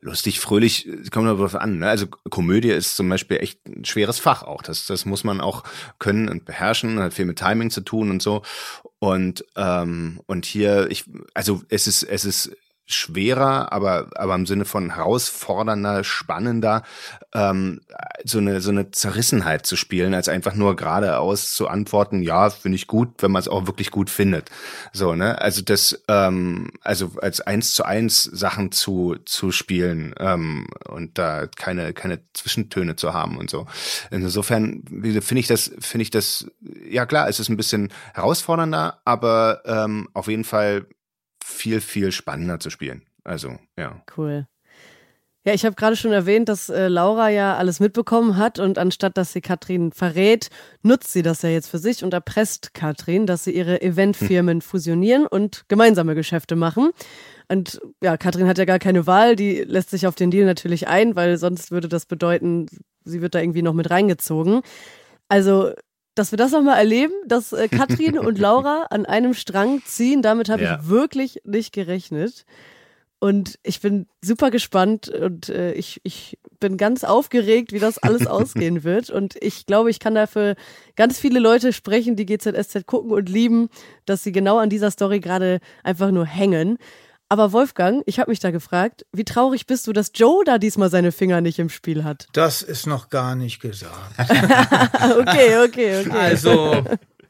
lustig, 0.01 0.41
fröhlich, 0.41 0.89
kommt 1.11 1.29
darauf 1.29 1.55
an. 1.55 1.81
Ne? 1.81 1.89
Also 1.89 2.07
Komödie 2.07 2.71
ist 2.71 2.97
zum 2.97 3.11
Beispiel 3.11 3.37
echt 3.37 3.67
ein 3.69 3.85
schweres 3.85 4.19
Fach 4.19 4.43
auch. 4.43 4.63
Das, 4.63 4.87
das 4.87 5.05
muss 5.05 5.23
man 5.23 5.43
auch 5.43 5.65
können 5.99 6.31
und 6.31 6.47
beherrschen, 6.47 6.99
hat 6.99 7.13
viel 7.13 7.27
mit 7.27 7.39
Timing 7.39 7.71
zu 7.71 7.83
tun 7.83 8.11
und 8.11 8.23
so. 8.23 8.41
Und 9.01 9.45
ähm, 9.55 10.21
und 10.27 10.47
hier, 10.47 10.91
ich, 10.91 11.05
also 11.35 11.63
es 11.69 11.87
ist, 11.87 12.03
es 12.03 12.25
ist 12.25 12.57
schwerer, 12.95 13.73
aber, 13.73 14.09
aber 14.17 14.35
im 14.35 14.47
Sinne 14.47 14.65
von 14.65 14.95
herausfordernder, 14.95 16.05
spannender, 16.05 16.83
ähm, 17.33 17.81
so 18.25 18.39
eine, 18.39 18.61
so 18.61 18.71
eine 18.71 18.91
Zerrissenheit 18.91 19.67
zu 19.67 19.77
spielen, 19.77 20.15
als 20.15 20.29
einfach 20.29 20.55
nur 20.55 20.77
geradeaus 20.77 21.55
zu 21.55 21.69
antworten, 21.69 22.23
ja, 22.23 22.51
finde 22.51 22.77
ich 22.77 22.87
gut, 22.87 23.23
wenn 23.23 23.31
man 23.31 23.41
es 23.41 23.49
auch 23.49 23.67
wirklich 23.67 23.91
gut 23.91 24.11
findet. 24.11 24.51
So, 24.93 25.15
ne? 25.15 25.41
Also 25.41 25.63
das, 25.63 26.03
ähm, 26.09 26.71
also 26.83 27.13
als 27.21 27.41
eins 27.41 27.73
zu 27.73 27.85
eins 27.85 28.25
Sachen 28.25 28.73
zu, 28.73 29.17
zu 29.25 29.53
spielen 29.53 30.15
ähm, 30.19 30.67
und 30.89 31.19
da 31.19 31.47
keine, 31.47 31.93
keine 31.93 32.21
Zwischentöne 32.35 32.97
zu 32.97 33.15
haben 33.15 33.39
und 33.39 33.51
so. 33.51 33.67
Insofern 34.11 34.83
finde 34.87 35.39
ich 35.39 35.47
das, 35.47 35.71
finde 35.79 36.03
ich 36.03 36.11
das, 36.11 36.47
ja 36.89 37.07
klar, 37.07 37.29
es 37.29 37.41
ist 37.41 37.49
ein 37.49 37.57
bisschen 37.57 37.93
herausfordernder, 38.15 39.01
aber 39.05 39.63
ähm, 39.65 40.09
auf 40.15 40.29
jeden 40.29 40.45
Fall 40.45 40.87
viel, 41.43 41.81
viel 41.81 42.13
spannender 42.13 42.61
zu 42.61 42.71
spielen. 42.71 43.03
Also, 43.25 43.59
ja. 43.77 44.03
Cool. 44.17 44.47
Ja, 45.47 45.55
ich 45.55 45.65
habe 45.65 45.75
gerade 45.75 45.97
schon 45.97 46.13
erwähnt, 46.13 46.51
dass 46.51 46.69
äh, 46.69 46.89
Laura 46.89 47.31
ja 47.31 47.57
alles 47.57 47.81
mitbekommen 47.81 48.37
hat 48.37 48.59
und 48.59 48.77
anstatt 48.77 49.17
dass 49.17 49.33
sie 49.33 49.41
Katrin 49.41 49.91
verrät, 49.91 50.51
nutzt 50.83 51.13
sie 51.13 51.23
das 51.23 51.41
ja 51.41 51.49
jetzt 51.49 51.69
für 51.69 51.79
sich 51.79 52.05
und 52.05 52.13
erpresst 52.13 52.75
Katrin, 52.75 53.25
dass 53.25 53.45
sie 53.45 53.53
ihre 53.53 53.81
Eventfirmen 53.81 54.57
hm. 54.57 54.61
fusionieren 54.61 55.27
und 55.27 55.65
gemeinsame 55.69 56.15
Geschäfte 56.15 56.57
machen. 56.57 56.91
Und 57.49 57.81
ja, 58.03 58.19
Katrin 58.19 58.49
hat 58.49 58.59
ja 58.59 58.67
gar 58.67 58.79
keine 58.79 59.07
Wahl, 59.07 59.35
die 59.35 59.65
lässt 59.65 59.89
sich 59.89 60.07
auf 60.07 60.15
den 60.15 60.31
Deal 60.31 60.45
natürlich 60.45 60.89
ein, 60.89 61.17
weil 61.17 61.39
sonst 61.39 61.71
würde 61.71 61.89
das 61.89 62.05
bedeuten, 62.05 62.67
sie 63.05 63.23
wird 63.23 63.35
da 63.35 63.41
irgendwie 63.41 63.63
noch 63.63 63.75
mit 63.75 63.89
reingezogen. 63.89 64.61
Also 65.29 65.73
dass 66.21 66.33
wir 66.33 66.37
das 66.37 66.53
nochmal 66.53 66.77
erleben, 66.77 67.15
dass 67.27 67.55
äh, 67.55 67.67
Katrin 67.71 68.19
und 68.19 68.39
Laura 68.39 68.89
an 68.91 69.07
einem 69.07 69.33
Strang 69.33 69.81
ziehen. 69.87 70.21
Damit 70.21 70.51
habe 70.51 70.63
ja. 70.63 70.79
ich 70.79 70.89
wirklich 70.91 71.41
nicht 71.45 71.73
gerechnet. 71.73 72.45
Und 73.21 73.59
ich 73.63 73.81
bin 73.81 74.07
super 74.21 74.51
gespannt 74.51 75.09
und 75.09 75.49
äh, 75.49 75.73
ich, 75.73 75.99
ich 76.05 76.39
bin 76.59 76.77
ganz 76.77 77.05
aufgeregt, 77.05 77.73
wie 77.73 77.79
das 77.79 77.97
alles 77.97 78.27
ausgehen 78.27 78.85
wird. 78.85 79.09
Und 79.09 79.35
ich 79.41 79.65
glaube, 79.65 79.89
ich 79.89 79.99
kann 79.99 80.15
dafür 80.15 80.57
ganz 80.95 81.19
viele 81.19 81.41
Leute 81.41 81.73
sprechen, 81.73 82.17
die 82.17 82.27
GZSZ 82.27 82.85
gucken 82.85 83.13
und 83.13 83.31
lieben, 83.31 83.71
dass 84.05 84.23
sie 84.23 84.33
genau 84.33 84.59
an 84.59 84.69
dieser 84.69 84.91
Story 84.91 85.21
gerade 85.21 85.61
einfach 85.85 86.11
nur 86.11 86.27
hängen. 86.27 86.77
Aber 87.33 87.53
Wolfgang, 87.53 88.03
ich 88.07 88.19
habe 88.19 88.33
mich 88.33 88.41
da 88.41 88.51
gefragt, 88.51 89.07
wie 89.13 89.25
traurig 89.25 89.69
bist 89.69 89.87
du, 89.87 89.93
dass 89.93 90.11
Joe 90.13 90.43
da 90.45 90.59
diesmal 90.59 90.91
seine 90.91 91.13
Finger 91.13 91.41
nicht 91.41 91.61
im 91.61 91.69
Spiel 91.69 92.03
hat? 92.03 92.27
Das 92.33 92.61
ist 92.61 92.89
noch 92.89 93.09
gar 93.09 93.37
nicht 93.37 93.61
gesagt. 93.61 94.19
okay, 94.19 95.59
okay, 95.65 96.01
okay. 96.01 96.11
Also, 96.11 96.83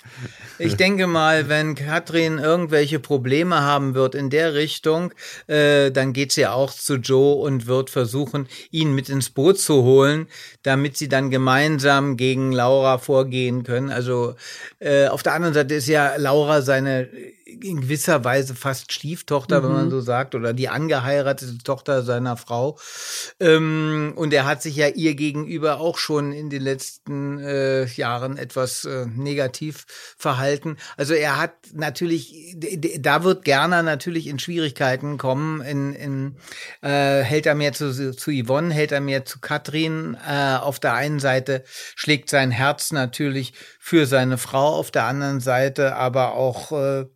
ich 0.58 0.76
denke 0.76 1.06
mal, 1.06 1.50
wenn 1.50 1.74
Katrin 1.74 2.38
irgendwelche 2.38 2.98
Probleme 2.98 3.60
haben 3.60 3.94
wird 3.94 4.14
in 4.14 4.30
der 4.30 4.54
Richtung, 4.54 5.12
äh, 5.48 5.90
dann 5.90 6.14
geht 6.14 6.32
sie 6.32 6.46
auch 6.46 6.72
zu 6.72 6.94
Joe 6.94 7.34
und 7.34 7.66
wird 7.66 7.90
versuchen, 7.90 8.48
ihn 8.70 8.94
mit 8.94 9.10
ins 9.10 9.28
Boot 9.28 9.58
zu 9.58 9.82
holen, 9.82 10.28
damit 10.62 10.96
sie 10.96 11.10
dann 11.10 11.28
gemeinsam 11.28 12.16
gegen 12.16 12.52
Laura 12.52 12.96
vorgehen 12.96 13.64
können. 13.64 13.90
Also 13.90 14.34
äh, 14.78 15.08
auf 15.08 15.22
der 15.22 15.34
anderen 15.34 15.52
Seite 15.52 15.74
ist 15.74 15.88
ja 15.88 16.16
Laura 16.16 16.62
seine 16.62 17.06
in 17.62 17.80
gewisser 17.80 18.24
Weise 18.24 18.54
fast 18.54 18.92
Stieftochter, 18.92 19.60
mhm. 19.60 19.64
wenn 19.64 19.72
man 19.72 19.84
mhm. 19.86 19.90
so 19.90 20.00
sagt, 20.00 20.34
oder 20.34 20.52
die 20.52 20.68
angeheiratete 20.68 21.58
Tochter 21.58 22.02
seiner 22.02 22.36
Frau. 22.36 22.78
Ähm, 23.38 24.12
und 24.16 24.32
er 24.32 24.46
hat 24.46 24.62
sich 24.62 24.76
ja 24.76 24.88
ihr 24.88 25.14
gegenüber 25.14 25.80
auch 25.80 25.98
schon 25.98 26.32
in 26.32 26.50
den 26.50 26.62
letzten 26.62 27.38
äh, 27.38 27.86
Jahren 27.86 28.36
etwas 28.36 28.84
äh, 28.84 29.06
negativ 29.06 29.86
verhalten. 30.16 30.76
Also 30.96 31.14
er 31.14 31.38
hat 31.38 31.54
natürlich, 31.72 32.56
da 32.98 33.24
wird 33.24 33.44
Gerner 33.44 33.82
natürlich 33.82 34.26
in 34.26 34.38
Schwierigkeiten 34.38 35.18
kommen. 35.18 35.60
In, 35.60 35.94
in, 35.94 36.36
äh, 36.82 37.22
hält 37.22 37.46
er 37.46 37.54
mehr 37.54 37.72
zu, 37.72 38.14
zu 38.14 38.30
Yvonne, 38.30 38.72
hält 38.72 38.92
er 38.92 39.00
mehr 39.00 39.24
zu 39.24 39.40
Katrin. 39.40 40.16
Äh, 40.26 40.56
auf 40.56 40.80
der 40.80 40.94
einen 40.94 41.20
Seite 41.20 41.64
schlägt 41.66 42.30
sein 42.30 42.50
Herz 42.50 42.92
natürlich 42.92 43.52
für 43.78 44.06
seine 44.06 44.38
Frau, 44.38 44.74
auf 44.76 44.90
der 44.90 45.04
anderen 45.04 45.40
Seite 45.40 45.96
aber 45.96 46.34
auch 46.34 46.72
äh, 46.72 47.06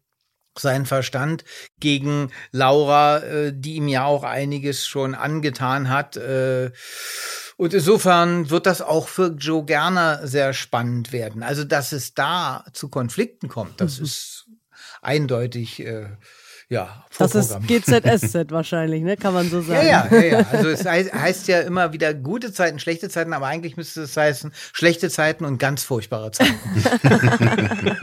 sein 0.58 0.86
Verstand 0.86 1.44
gegen 1.80 2.30
Laura, 2.50 3.18
äh, 3.18 3.52
die 3.54 3.74
ihm 3.74 3.88
ja 3.88 4.04
auch 4.04 4.22
einiges 4.22 4.86
schon 4.86 5.14
angetan 5.14 5.88
hat. 5.88 6.16
Äh, 6.16 6.72
und 7.56 7.72
insofern 7.72 8.50
wird 8.50 8.66
das 8.66 8.82
auch 8.82 9.08
für 9.08 9.28
Joe 9.28 9.64
Gerner 9.64 10.26
sehr 10.26 10.52
spannend 10.52 11.12
werden. 11.12 11.42
Also, 11.42 11.64
dass 11.64 11.92
es 11.92 12.14
da 12.14 12.64
zu 12.72 12.88
Konflikten 12.88 13.48
kommt, 13.48 13.80
das 13.80 13.98
mhm. 13.98 14.04
ist 14.04 14.46
eindeutig 15.02 15.80
äh, 15.80 16.08
ja, 16.68 17.04
Das 17.18 17.34
ist 17.34 17.56
GZSZ 17.66 18.50
wahrscheinlich, 18.50 19.02
ne? 19.02 19.16
Kann 19.16 19.34
man 19.34 19.48
so 19.50 19.60
sagen. 19.60 19.86
Ja, 19.86 20.08
ja, 20.10 20.20
ja. 20.20 20.40
ja. 20.40 20.46
Also 20.50 20.68
es 20.68 20.84
heißt 20.84 21.48
ja 21.48 21.60
immer 21.60 21.92
wieder 21.92 22.14
gute 22.14 22.52
Zeiten, 22.52 22.78
schlechte 22.78 23.08
Zeiten, 23.08 23.32
aber 23.32 23.46
eigentlich 23.46 23.76
müsste 23.76 24.02
es 24.02 24.16
heißen 24.16 24.52
schlechte 24.72 25.10
Zeiten 25.10 25.44
und 25.44 25.58
ganz 25.58 25.84
furchtbare 25.84 26.30
Zeiten. 26.30 26.58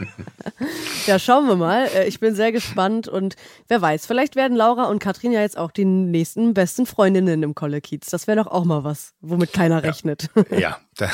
ja, 1.06 1.18
schauen 1.18 1.48
wir 1.48 1.56
mal. 1.56 1.88
Äh, 1.94 2.06
ich 2.06 2.20
bin 2.20 2.34
sehr 2.34 2.52
gespannt 2.52 3.08
und 3.08 3.36
wer 3.68 3.82
weiß, 3.82 4.06
vielleicht 4.06 4.36
werden 4.36 4.56
Laura 4.56 4.84
und 4.84 5.00
Katrin 5.00 5.32
ja 5.32 5.40
jetzt 5.40 5.58
auch 5.58 5.72
die 5.72 5.84
nächsten 5.84 6.54
besten 6.54 6.86
Freundinnen 6.86 7.42
im 7.42 7.54
Kolle 7.54 7.80
Kiez. 7.80 8.06
Das 8.06 8.26
wäre 8.26 8.42
doch 8.42 8.46
auch 8.46 8.64
mal 8.64 8.84
was, 8.84 9.12
womit 9.20 9.52
keiner 9.52 9.82
ja. 9.82 9.90
rechnet. 9.90 10.30
Ja, 10.56 10.78
da, 10.96 11.10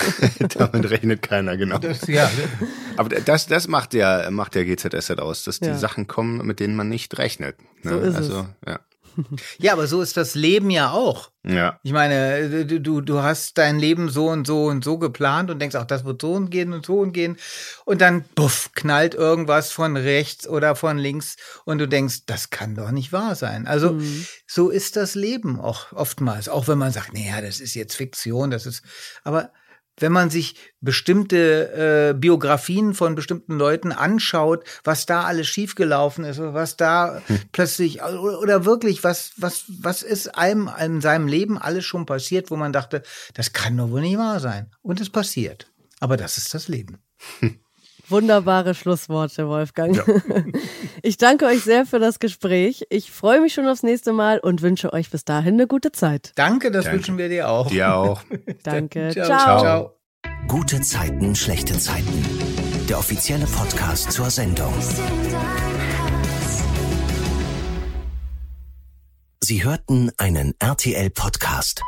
damit 0.48 0.90
rechnet 0.90 1.22
keiner, 1.22 1.56
genau. 1.56 1.78
Das, 1.88 2.06
ja. 2.08 2.28
Aber 2.96 3.08
das, 3.08 3.46
das 3.46 3.68
macht 3.68 3.94
ja, 3.94 4.28
macht 4.30 4.56
ja 4.56 4.64
GZSZ 4.64 5.10
aus, 5.20 5.44
dass 5.44 5.60
die 5.60 5.74
Sachen 5.74 6.08
kommen, 6.08 6.44
mit 6.44 6.58
denen 6.58 6.74
man 6.74 6.88
nicht 6.88 7.16
rechnet 7.16 7.28
rechnet. 7.28 7.56
Ne? 7.84 7.90
So 7.90 7.98
ist 8.00 8.16
also, 8.16 8.40
es. 8.62 8.68
Ja. 8.68 8.80
Ja, 9.58 9.72
aber 9.72 9.88
so 9.88 10.00
ist 10.00 10.16
das 10.16 10.36
Leben 10.36 10.70
ja 10.70 10.92
auch. 10.92 11.32
Ja. 11.42 11.80
Ich 11.82 11.90
meine, 11.90 12.64
du, 12.64 13.00
du 13.00 13.20
hast 13.20 13.58
dein 13.58 13.80
Leben 13.80 14.10
so 14.10 14.28
und 14.28 14.46
so 14.46 14.66
und 14.66 14.84
so 14.84 14.96
geplant 14.96 15.50
und 15.50 15.58
denkst, 15.58 15.74
auch 15.74 15.86
das 15.86 16.04
wird 16.04 16.22
so 16.22 16.34
und 16.34 16.50
gehen 16.50 16.72
und 16.72 16.86
so 16.86 17.00
und 17.00 17.10
gehen. 17.10 17.36
Und 17.84 18.00
dann, 18.00 18.24
buff, 18.36 18.70
knallt 18.76 19.16
irgendwas 19.16 19.72
von 19.72 19.96
rechts 19.96 20.46
oder 20.46 20.76
von 20.76 20.98
links 20.98 21.34
und 21.64 21.78
du 21.78 21.88
denkst, 21.88 22.26
das 22.26 22.50
kann 22.50 22.76
doch 22.76 22.92
nicht 22.92 23.12
wahr 23.12 23.34
sein. 23.34 23.66
Also, 23.66 23.94
mhm. 23.94 24.24
so 24.46 24.70
ist 24.70 24.94
das 24.94 25.16
Leben 25.16 25.58
auch 25.58 25.92
oftmals. 25.92 26.48
Auch 26.48 26.68
wenn 26.68 26.78
man 26.78 26.92
sagt, 26.92 27.12
naja, 27.12 27.40
das 27.40 27.58
ist 27.58 27.74
jetzt 27.74 27.96
Fiktion, 27.96 28.52
das 28.52 28.66
ist, 28.66 28.84
aber 29.24 29.50
wenn 30.00 30.12
man 30.12 30.30
sich 30.30 30.54
bestimmte 30.80 32.10
äh, 32.10 32.18
Biografien 32.18 32.94
von 32.94 33.14
bestimmten 33.14 33.58
Leuten 33.58 33.92
anschaut, 33.92 34.64
was 34.84 35.06
da 35.06 35.24
alles 35.24 35.48
schiefgelaufen 35.48 36.24
ist, 36.24 36.40
was 36.40 36.76
da 36.76 37.22
hm. 37.26 37.40
plötzlich 37.52 38.02
oder, 38.02 38.40
oder, 38.40 38.64
wirklich 38.64 39.04
was 39.04 39.32
was 39.36 39.64
was 39.68 40.02
ist 40.02 40.36
einem 40.36 40.70
in 40.80 41.00
seinem 41.00 41.28
Leben 41.28 41.58
alles 41.58 41.84
schon 41.84 42.06
passiert, 42.06 42.50
wo 42.50 42.56
man 42.56 42.72
dachte, 42.72 43.02
das 43.34 43.52
kann 43.52 43.76
doch 43.76 43.90
wohl 43.90 44.00
nicht 44.00 44.18
wahr 44.18 44.40
sein 44.40 44.70
und 44.82 45.00
es 45.00 45.10
passiert. 45.10 45.70
Aber 46.00 46.16
das 46.16 46.38
ist 46.38 46.54
das 46.54 46.68
Leben. 46.68 46.98
Wunderbare 48.08 48.74
Schlussworte, 48.74 49.48
Wolfgang. 49.48 49.96
Ja. 49.96 50.04
Ich 51.02 51.16
danke 51.16 51.46
euch 51.46 51.62
sehr 51.62 51.86
für 51.86 52.00
das 52.00 52.18
Gespräch. 52.18 52.84
Ich 52.90 53.12
freue 53.12 53.40
mich 53.40 53.54
schon 53.54 53.68
aufs 53.68 53.82
nächste 53.84 54.12
Mal 54.12 54.40
und 54.40 54.62
wünsche 54.62 54.92
euch 54.92 55.10
bis 55.10 55.24
dahin 55.24 55.54
eine 55.54 55.66
gute 55.66 55.92
Zeit. 55.92 56.32
Danke, 56.34 56.70
das 56.70 56.84
danke. 56.84 56.98
wünschen 56.98 57.18
wir 57.18 57.28
dir 57.28 57.48
auch. 57.48 57.68
Dir 57.68 57.94
auch. 57.94 58.22
danke. 58.64 59.10
Ciao. 59.12 59.26
Ciao. 59.26 59.60
Ciao. 59.60 59.94
Gute 60.48 60.80
Zeiten, 60.80 61.36
schlechte 61.36 61.78
Zeiten. 61.78 62.24
Der 62.88 62.98
offizielle 62.98 63.46
Podcast 63.46 64.10
zur 64.12 64.30
Sendung. 64.30 64.72
Sie 69.42 69.64
hörten 69.64 70.10
einen 70.18 70.54
RTL-Podcast. 70.58 71.82